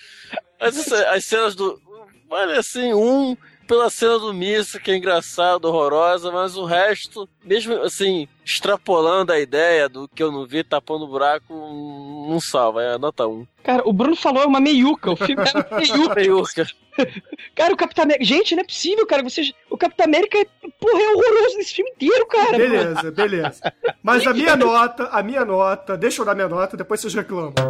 As, 0.58 0.90
as 0.90 1.22
cenas 1.22 1.54
do. 1.54 1.78
Olha 2.30 2.58
assim, 2.58 2.94
um 2.94 3.36
pela 3.70 3.88
cena 3.88 4.18
do 4.18 4.34
Missa, 4.34 4.80
que 4.80 4.90
é 4.90 4.96
engraçado, 4.96 5.66
horrorosa, 5.66 6.32
mas 6.32 6.56
o 6.56 6.64
resto, 6.64 7.28
mesmo 7.44 7.74
assim, 7.82 8.26
extrapolando 8.44 9.32
a 9.32 9.38
ideia 9.38 9.88
do 9.88 10.08
que 10.08 10.20
eu 10.20 10.32
não 10.32 10.44
vi, 10.44 10.64
tapando 10.64 11.04
o 11.04 11.08
buraco, 11.08 11.54
não 12.30 12.40
salva, 12.40 12.82
é 12.82 12.94
a 12.94 12.98
nota 12.98 13.26
1. 13.26 13.46
Cara, 13.62 13.82
o 13.86 13.92
Bruno 13.92 14.16
falou 14.16 14.42
é 14.42 14.46
uma 14.46 14.60
meiuca. 14.60 15.10
O 15.10 15.16
filme 15.16 15.42
é 15.42 15.50
uma 15.52 15.76
meiuca. 15.78 16.14
Meiuca. 16.14 16.66
Cara, 17.54 17.72
o 17.72 17.76
Capitão 17.76 18.04
América. 18.04 18.24
Gente, 18.24 18.54
não 18.54 18.62
é 18.62 18.66
possível, 18.66 19.06
cara. 19.06 19.22
Vocês... 19.22 19.52
O 19.70 19.76
Capitão 19.76 20.04
América 20.06 20.38
é, 20.38 20.44
porra, 20.44 21.00
é 21.02 21.08
horroroso 21.14 21.56
nesse 21.58 21.74
filme 21.74 21.90
inteiro, 21.92 22.26
cara. 22.26 22.56
Beleza, 22.58 23.10
beleza. 23.10 23.72
Mas 24.02 24.26
a 24.26 24.32
minha 24.34 24.56
nota, 24.56 25.04
a 25.12 25.22
minha 25.22 25.44
nota, 25.44 25.96
deixa 25.96 26.20
eu 26.22 26.26
dar 26.26 26.34
minha 26.34 26.48
nota, 26.48 26.76
depois 26.76 27.00
vocês 27.00 27.14
reclamam. 27.14 27.52
tá? 27.52 27.64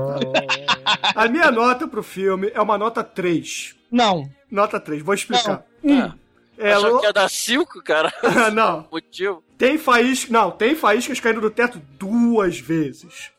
A 1.15 1.29
minha 1.29 1.51
nota 1.51 1.87
pro 1.87 2.03
filme 2.03 2.51
é 2.55 2.61
uma 2.61 2.77
nota 2.79 3.03
3. 3.05 3.77
Não. 3.91 4.29
Nota 4.51 4.81
3, 4.81 5.03
vou 5.03 5.15
explicar. 5.15 5.65
Ah, 5.89 6.15
É, 6.59 6.73
Achou 6.73 6.95
lo- 6.95 7.01
que 7.01 7.07
ia 7.07 7.13
dar 7.13 7.29
5, 7.31 7.83
cara? 7.83 8.13
não. 8.53 8.87
Motivo? 8.91 9.43
Tem 9.57 9.79
faíscas. 9.79 10.31
Não, 10.31 10.51
tem 10.51 10.75
faíscas 10.75 11.21
caindo 11.21 11.41
do 11.41 11.51
teto 11.51 11.81
duas 11.99 12.59
vezes. 12.59 13.31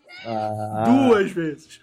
Duas 0.85 1.31
vezes. 1.31 1.81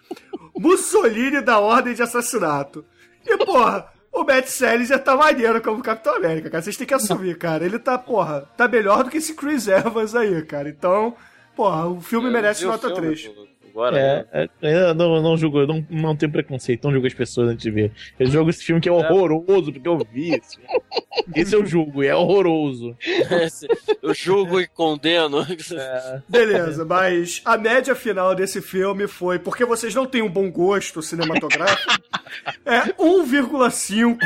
Mussolini 0.57 1.41
da 1.41 1.59
ordem 1.59 1.95
de 1.95 2.03
assassinato. 2.03 2.85
E, 3.27 3.37
porra, 3.45 3.89
o 4.13 4.25
Matt 4.25 4.49
já 4.87 4.99
tá 4.99 5.17
maneiro 5.17 5.61
como 5.63 5.83
Capitão 5.83 6.17
América, 6.17 6.51
cara. 6.51 6.63
Vocês 6.63 6.77
têm 6.77 6.87
que 6.87 6.95
assumir, 6.95 7.37
cara. 7.39 7.65
Ele 7.65 7.79
tá, 7.79 7.99
porra, 7.99 8.49
tá 8.57 8.67
melhor 8.67 9.05
do 9.05 9.11
que 9.11 9.19
esse 9.19 9.35
Chris 9.35 9.69
Evans 9.69 10.15
aí, 10.15 10.43
cara. 10.43 10.69
Então, 10.69 11.17
porra, 11.55 11.87
o 11.87 12.01
filme 12.01 12.31
merece 12.31 12.61
vi 12.61 12.67
o 12.67 12.71
nota 12.71 12.89
filme, 12.89 13.03
3. 13.03 13.29
pô. 13.29 13.58
Agora, 13.71 13.99
É, 13.99 14.17
né? 14.41 14.49
é, 14.63 14.73
é, 14.91 14.95
não, 14.95 15.21
não 15.23 15.37
julgo, 15.37 15.67
não, 15.67 15.85
não 15.91 16.17
tenho 16.17 16.33
preconceito, 16.33 16.85
não 16.85 16.93
julgo 16.93 17.07
as 17.07 17.15
pessoas 17.15 17.49
antes 17.51 17.63
de 17.63 17.71
ver. 17.71 17.93
Eu 18.19 18.27
jogo 18.27 18.51
esse 18.51 18.65
filme 18.65 18.81
que 18.81 18.89
é 18.89 18.93
horroroso, 18.93 19.73
porque 19.73 19.89
eu 19.89 19.99
vi 20.13 20.35
esse. 20.35 20.59
Esse 21.35 21.55
eu 21.55 21.67
julgo, 21.67 22.03
e 22.03 22.07
é 22.07 22.15
horroroso. 22.15 22.97
Esse- 23.43 23.67
Eu 24.03 24.15
julgo 24.15 24.61
e 24.61 24.67
condeno. 24.67 25.45
Beleza, 26.29 26.85
mas 26.85 27.43
a 27.45 27.59
média 27.59 27.95
final 27.95 28.35
desse 28.35 28.63
filme 28.63 29.07
foi, 29.07 29.39
porque 29.39 29.65
vocês 29.65 29.95
não 29.95 30.07
têm 30.07 30.23
um 30.23 30.29
bom 30.31 30.51
gosto 30.51 31.03
cinematográfico, 31.03 31.93
é 32.65 32.81
1,5 32.99 34.17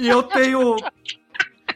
e 0.00 0.08
eu 0.08 0.22
tenho, 0.24 0.76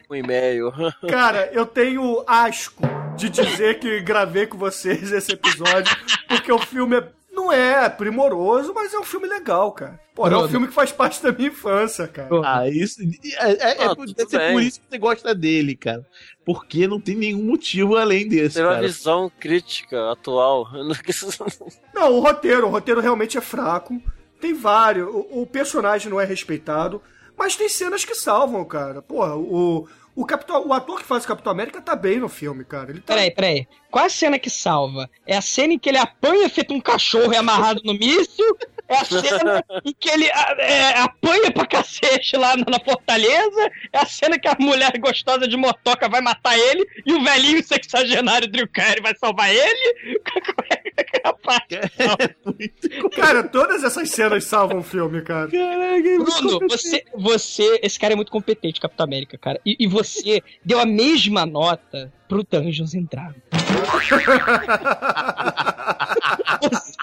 Um 0.09 0.15
e-mail. 0.15 0.71
cara, 1.09 1.49
eu 1.53 1.65
tenho 1.65 2.23
asco 2.25 2.81
de 3.15 3.29
dizer 3.29 3.79
que 3.79 3.99
gravei 4.01 4.47
com 4.47 4.57
vocês 4.57 5.11
esse 5.11 5.33
episódio, 5.33 5.95
porque 6.27 6.51
o 6.51 6.57
filme 6.59 6.97
é- 6.97 7.07
não 7.31 7.51
é 7.53 7.87
primoroso, 7.89 8.73
mas 8.73 8.93
é 8.93 8.99
um 8.99 9.03
filme 9.03 9.27
legal, 9.27 9.71
cara. 9.71 9.99
Pô, 10.15 10.27
é 10.27 10.37
um 10.37 10.47
filme 10.49 10.67
que 10.67 10.73
faz 10.73 10.91
parte 10.91 11.21
da 11.23 11.31
minha 11.31 11.47
infância, 11.49 12.05
cara. 12.07 12.29
Ah, 12.43 12.67
isso. 12.67 13.01
É, 13.37 13.51
é, 13.51 13.83
é 13.83 13.85
Ah, 13.85 13.95
bem. 13.95 14.53
por 14.53 14.61
isso 14.61 14.81
que 14.81 14.87
você 14.89 14.97
gosta 14.97 15.33
dele, 15.33 15.75
cara. 15.75 16.05
Porque 16.45 16.87
não 16.87 16.99
tem 16.99 17.15
nenhum 17.15 17.43
motivo 17.43 17.95
além 17.95 18.27
desse, 18.27 18.59
uma 18.61 18.71
cara. 18.71 18.81
visão 18.81 19.31
crítica 19.39 20.11
atual. 20.11 20.67
Não, 21.93 22.13
o 22.13 22.19
roteiro, 22.19 22.67
o 22.67 22.69
roteiro 22.69 22.99
realmente 22.99 23.37
é 23.37 23.41
fraco. 23.41 24.01
Tem 24.41 24.53
vários. 24.53 25.07
O, 25.07 25.41
o 25.41 25.45
personagem 25.47 26.09
não 26.09 26.19
é 26.19 26.25
respeitado, 26.25 27.01
mas 27.37 27.55
tem 27.55 27.69
cenas 27.69 28.03
que 28.03 28.15
salvam, 28.15 28.65
cara. 28.65 29.01
Porra, 29.01 29.35
o, 29.35 29.87
o, 30.19 30.25
Capitão, 30.25 30.67
o 30.67 30.73
ator 30.73 30.99
que 30.99 31.05
faz 31.05 31.23
o 31.23 31.27
Capitão 31.27 31.53
América 31.53 31.81
tá 31.81 31.95
bem 31.95 32.19
no 32.19 32.27
filme, 32.27 32.65
cara. 32.65 32.91
Ele 32.91 32.99
tá. 32.99 33.13
Peraí, 33.13 33.31
peraí. 33.31 33.67
Qual 33.89 34.03
a 34.03 34.09
cena 34.09 34.37
que 34.37 34.49
salva? 34.49 35.09
É 35.25 35.37
a 35.37 35.41
cena 35.41 35.73
em 35.73 35.79
que 35.79 35.87
ele 35.87 35.97
apanha 35.97 36.49
feito 36.49 36.73
um 36.73 36.81
cachorro 36.81 37.31
e 37.31 37.37
amarrado 37.37 37.81
no 37.85 37.93
míssil? 37.93 38.57
É 38.89 38.97
a 38.97 39.05
cena 39.05 39.63
em 39.85 39.93
que 39.93 40.09
ele 40.09 40.25
é, 40.25 40.99
apanha 40.99 41.51
pra 41.51 41.65
cacete 41.65 42.35
lá 42.35 42.55
na, 42.57 42.79
fortaleza? 42.83 43.71
É 43.93 43.99
a 43.99 44.05
cena 44.05 44.39
que 44.39 44.47
a 44.47 44.55
mulher 44.59 44.91
gostosa 44.97 45.47
de 45.47 45.55
motoca 45.55 46.09
vai 46.09 46.21
matar 46.21 46.57
ele 46.57 46.85
e 47.05 47.13
o 47.13 47.23
velhinho 47.23 47.63
sexagenário 47.63 48.47
Drew 48.47 48.67
Carey 48.67 49.01
vai 49.01 49.15
salvar 49.15 49.53
ele? 49.53 50.19
Rapaz, 51.23 51.59
Cara, 53.15 53.43
todas 53.43 53.83
essas 53.83 54.09
cenas 54.09 54.43
salvam 54.43 54.79
o 54.79 54.83
filme, 54.83 55.21
cara. 55.21 55.47
Bruno, 55.47 56.59
você, 56.67 57.03
você. 57.15 57.79
Esse 57.81 57.99
cara 57.99 58.13
é 58.13 58.15
muito 58.15 58.31
competente, 58.31 58.79
Capitão 58.79 59.05
América, 59.05 59.37
cara. 59.37 59.59
E, 59.65 59.75
e 59.79 59.87
você 59.87 60.41
deu 60.63 60.79
a 60.79 60.85
mesma 60.85 61.45
nota 61.45 62.11
pro 62.27 62.43
Dungeons 62.43 62.93
and 62.95 63.07
Dragons. 63.09 63.41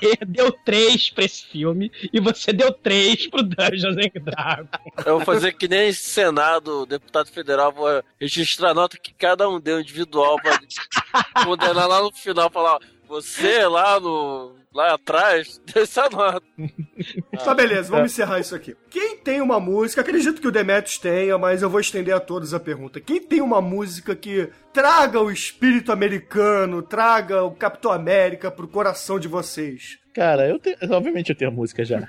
Você 0.01 0.17
deu 0.27 0.53
3 0.53 1.11
pra 1.11 1.25
esse 1.25 1.45
filme 1.47 1.91
e 2.13 2.21
você 2.21 2.53
deu 2.53 2.73
3 2.73 3.29
pro 3.29 3.43
Dungeons 3.43 3.97
and 3.97 4.21
Dragons. 4.23 4.69
Eu 5.05 5.17
vou 5.17 5.25
fazer 5.25 5.53
que 5.53 5.69
nem 5.69 5.93
Senado, 5.93 6.87
deputado 6.87 7.29
federal, 7.29 7.73
vou 7.73 8.03
registrar 8.21 8.71
a 8.71 8.75
nota 8.75 8.99
que 8.99 9.13
cada 9.13 9.49
um 9.49 9.61
deu 9.61 9.81
individual 9.81 10.37
pra 10.37 10.59
condenar 11.45 11.89
lá 11.89 12.03
no 12.03 12.13
final, 12.13 12.51
falar, 12.51 12.79
você 13.09 13.67
lá 13.67 13.99
no. 14.01 14.55
lá 14.75 14.95
atrás, 14.95 15.61
essa 15.75 16.09
nota. 16.09 16.43
Tá, 17.45 17.55
beleza, 17.55 17.91
vamos 17.91 18.11
encerrar 18.11 18.41
isso 18.41 18.55
aqui. 18.55 18.75
Quem 18.91 19.19
tem 19.19 19.41
uma 19.41 19.61
música, 19.61 20.01
acredito 20.01 20.41
que 20.41 20.49
o 20.49 20.51
Demetrius 20.51 20.99
tenha, 20.99 21.37
mas 21.39 21.63
eu 21.63 21.71
vou 21.71 21.79
estender 21.79 22.15
a 22.15 22.19
todos 22.19 22.55
a 22.55 22.59
pergunta. 22.59 23.01
Quem 23.01 23.21
tem 23.21 23.41
uma 23.41 23.61
música 23.61 24.17
que 24.17 24.49
traga 24.73 25.21
o 25.21 25.31
espírito 25.31 25.93
americano, 25.93 26.83
traga 26.83 27.45
o 27.45 27.53
Capitão 27.53 27.93
América 27.93 28.51
pro 28.51 28.67
coração 28.67 29.21
de 29.21 29.29
vocês? 29.29 29.99
Cara, 30.17 30.49
eu 30.49 30.59
tenho. 30.59 30.79
Obviamente 30.93 31.29
eu 31.29 31.37
tenho 31.37 31.51
a 31.51 31.55
música 31.55 31.85
já. 31.85 32.09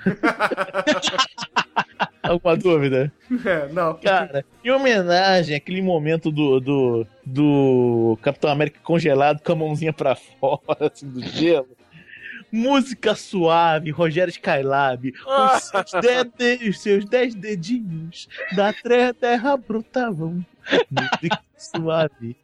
Alguma 2.22 2.56
dúvida? 2.56 3.12
É, 3.44 3.70
não. 3.70 3.98
Cara, 4.00 4.46
em 4.64 4.70
homenagem 4.70 5.54
àquele 5.54 5.82
momento 5.82 6.32
do, 6.32 6.58
do, 6.58 7.06
do 7.24 8.18
Capitão 8.22 8.50
América 8.50 8.80
congelado 8.82 9.42
com 9.42 9.52
a 9.52 9.56
mãozinha 9.56 9.92
pra 9.92 10.16
fora, 10.16 10.90
assim, 10.90 11.06
do 11.06 11.20
gelo. 11.20 11.68
Música 12.50 13.14
suave, 13.14 13.90
Rogério 13.90 14.30
Skylab, 14.30 15.12
os 15.26 15.62
seus, 15.68 15.92
os 16.66 16.80
seus 16.80 17.04
dez 17.04 17.34
dedinhos 17.34 18.26
da 18.56 18.72
terra 19.20 19.54
brotavam. 19.54 20.42
Música 20.90 21.42
suave 21.58 22.34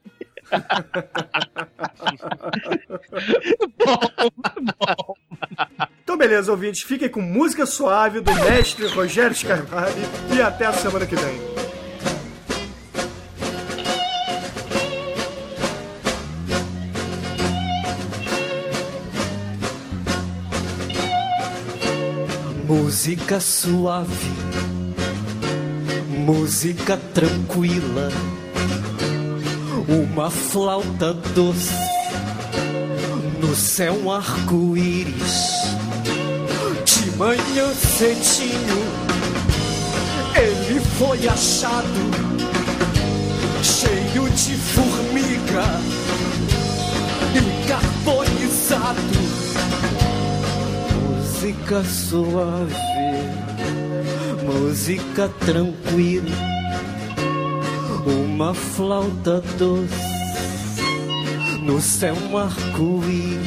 bom, 3.79 4.01
bom. 4.79 5.15
Então, 6.03 6.17
beleza, 6.17 6.51
ouvintes. 6.51 6.83
Fiquem 6.83 7.09
com 7.09 7.21
música 7.21 7.67
suave 7.67 8.21
do 8.21 8.33
mestre 8.35 8.87
Rogério 8.89 9.35
Scarpari 9.35 9.93
e 10.35 10.41
até 10.41 10.67
a 10.67 10.73
semana 10.73 11.07
que 11.07 11.17
vem. 11.17 11.55
Música 22.67 23.41
suave, 23.41 24.33
música 26.09 26.97
tranquila 27.13 28.09
uma 29.89 30.31
flauta 30.31 31.13
doce, 31.35 31.75
no 33.41 33.55
céu 33.55 33.95
um 34.05 34.11
arco-íris. 34.11 35.65
De 36.85 37.11
manhã 37.17 37.73
cedinho, 37.75 38.85
ele 40.37 40.81
foi 40.99 41.27
achado, 41.29 41.85
cheio 43.63 44.29
de 44.31 44.57
formiga 44.57 45.65
e 47.35 47.69
carbonizado. 47.69 49.25
Música 51.45 51.85
suave, 51.85 52.75
música 54.45 55.29
tranquila, 55.45 56.31
uma 58.07 58.55
flauta 58.55 59.43
doce, 59.59 59.95
no 61.63 61.81
céu 61.81 62.15
um 62.31 62.37
arco-íris. 62.37 63.47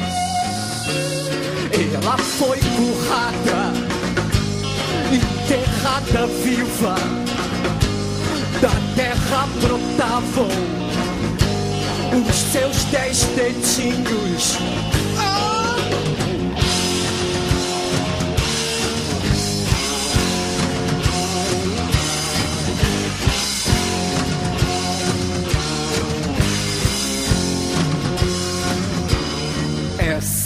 Ela 1.72 2.18
foi 2.18 2.58
currada, 2.58 3.72
enterrada 5.12 6.26
viva, 6.42 6.96
da 8.60 8.94
terra 8.96 9.48
brotavam 9.60 10.48
os 12.28 12.34
seus 12.34 12.84
dez 12.84 13.22
dedinhos. 13.36 14.58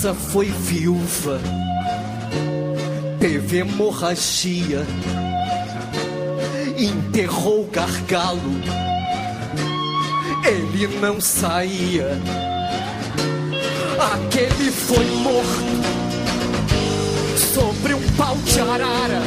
Foi 0.02 0.46
viúva, 0.46 1.40
teve 3.20 3.58
hemorragia, 3.58 4.84
enterrou 6.76 7.62
o 7.62 7.70
gargalo, 7.70 8.40
ele 10.44 10.88
não 11.00 11.20
saía. 11.20 12.18
Aquele 14.12 14.72
foi 14.72 15.06
morto 15.22 15.82
sobre 17.54 17.94
um 17.94 18.02
pau 18.16 18.36
de 18.38 18.58
arara. 18.58 19.22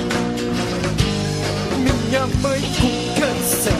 Minha 1.79 2.27
mãe 2.41 2.61
com 2.61 3.21
câncer, 3.21 3.73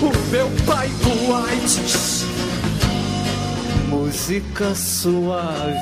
o 0.00 0.30
meu 0.30 0.48
pai 0.64 0.88
com 1.02 1.34
AIDS. 1.34 2.21
Música 4.12 4.74
suave, 4.74 5.74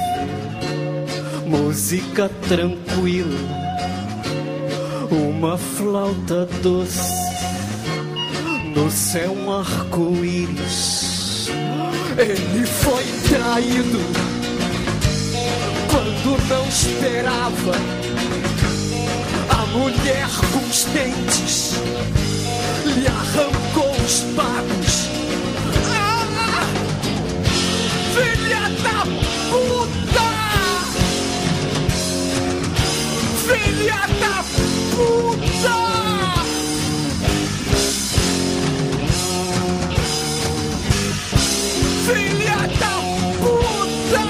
música 1.47 2.31
tranquila, 2.49 3.37
uma 5.11 5.59
flauta 5.59 6.47
doce, 6.63 7.13
no 8.73 8.89
céu 8.89 9.33
um 9.33 9.53
arco-íris. 9.53 11.49
Ele 12.17 12.65
foi 12.67 13.05
traído 13.29 13.99
quando 15.91 16.49
não 16.49 16.69
esperava. 16.69 17.73
A 19.49 19.67
mulher 19.77 20.29
com 20.53 20.71
os 20.71 20.85
dentes 20.85 21.73
lhe 22.87 23.09
arrancou 23.09 23.91
os 24.07 24.21
pagos. 24.37 25.10
Filha 28.21 28.65
da 28.85 28.99
puta! 29.51 30.29
Filha 33.47 34.03
da 34.21 34.37
puta! 34.95 35.79
Filha 42.05 42.61
da 42.79 42.95
puta! 43.41 44.27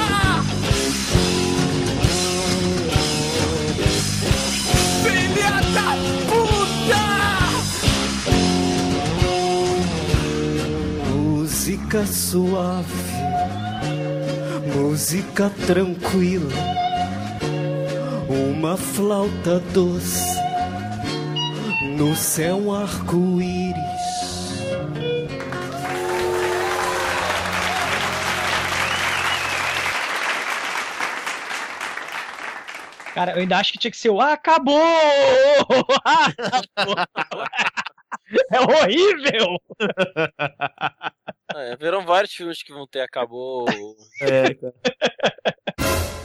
Filha 5.02 5.56
da 5.74 5.88
puta! 6.28 7.04
Música 11.10 12.00
suave 12.06 12.99
música 15.00 15.48
tranquila, 15.66 16.52
uma 18.28 18.76
flauta 18.76 19.58
doce, 19.72 20.38
no 21.96 22.14
céu 22.14 22.58
um 22.58 22.74
arco-íris. 22.74 23.80
Cara, 33.14 33.32
eu 33.32 33.38
ainda 33.38 33.56
acho 33.56 33.72
que 33.72 33.78
tinha 33.78 33.90
que 33.90 33.96
ser 33.96 34.10
o 34.10 34.20
acabou! 34.20 34.78
é 38.52 38.60
horrível! 38.60 39.56
É, 41.70 41.76
verão 41.76 42.04
vários 42.04 42.32
filmes 42.32 42.62
que 42.62 42.72
vão 42.72 42.86
ter 42.86 43.00
acabou. 43.00 43.66
É, 44.20 44.54
cara. 44.54 44.74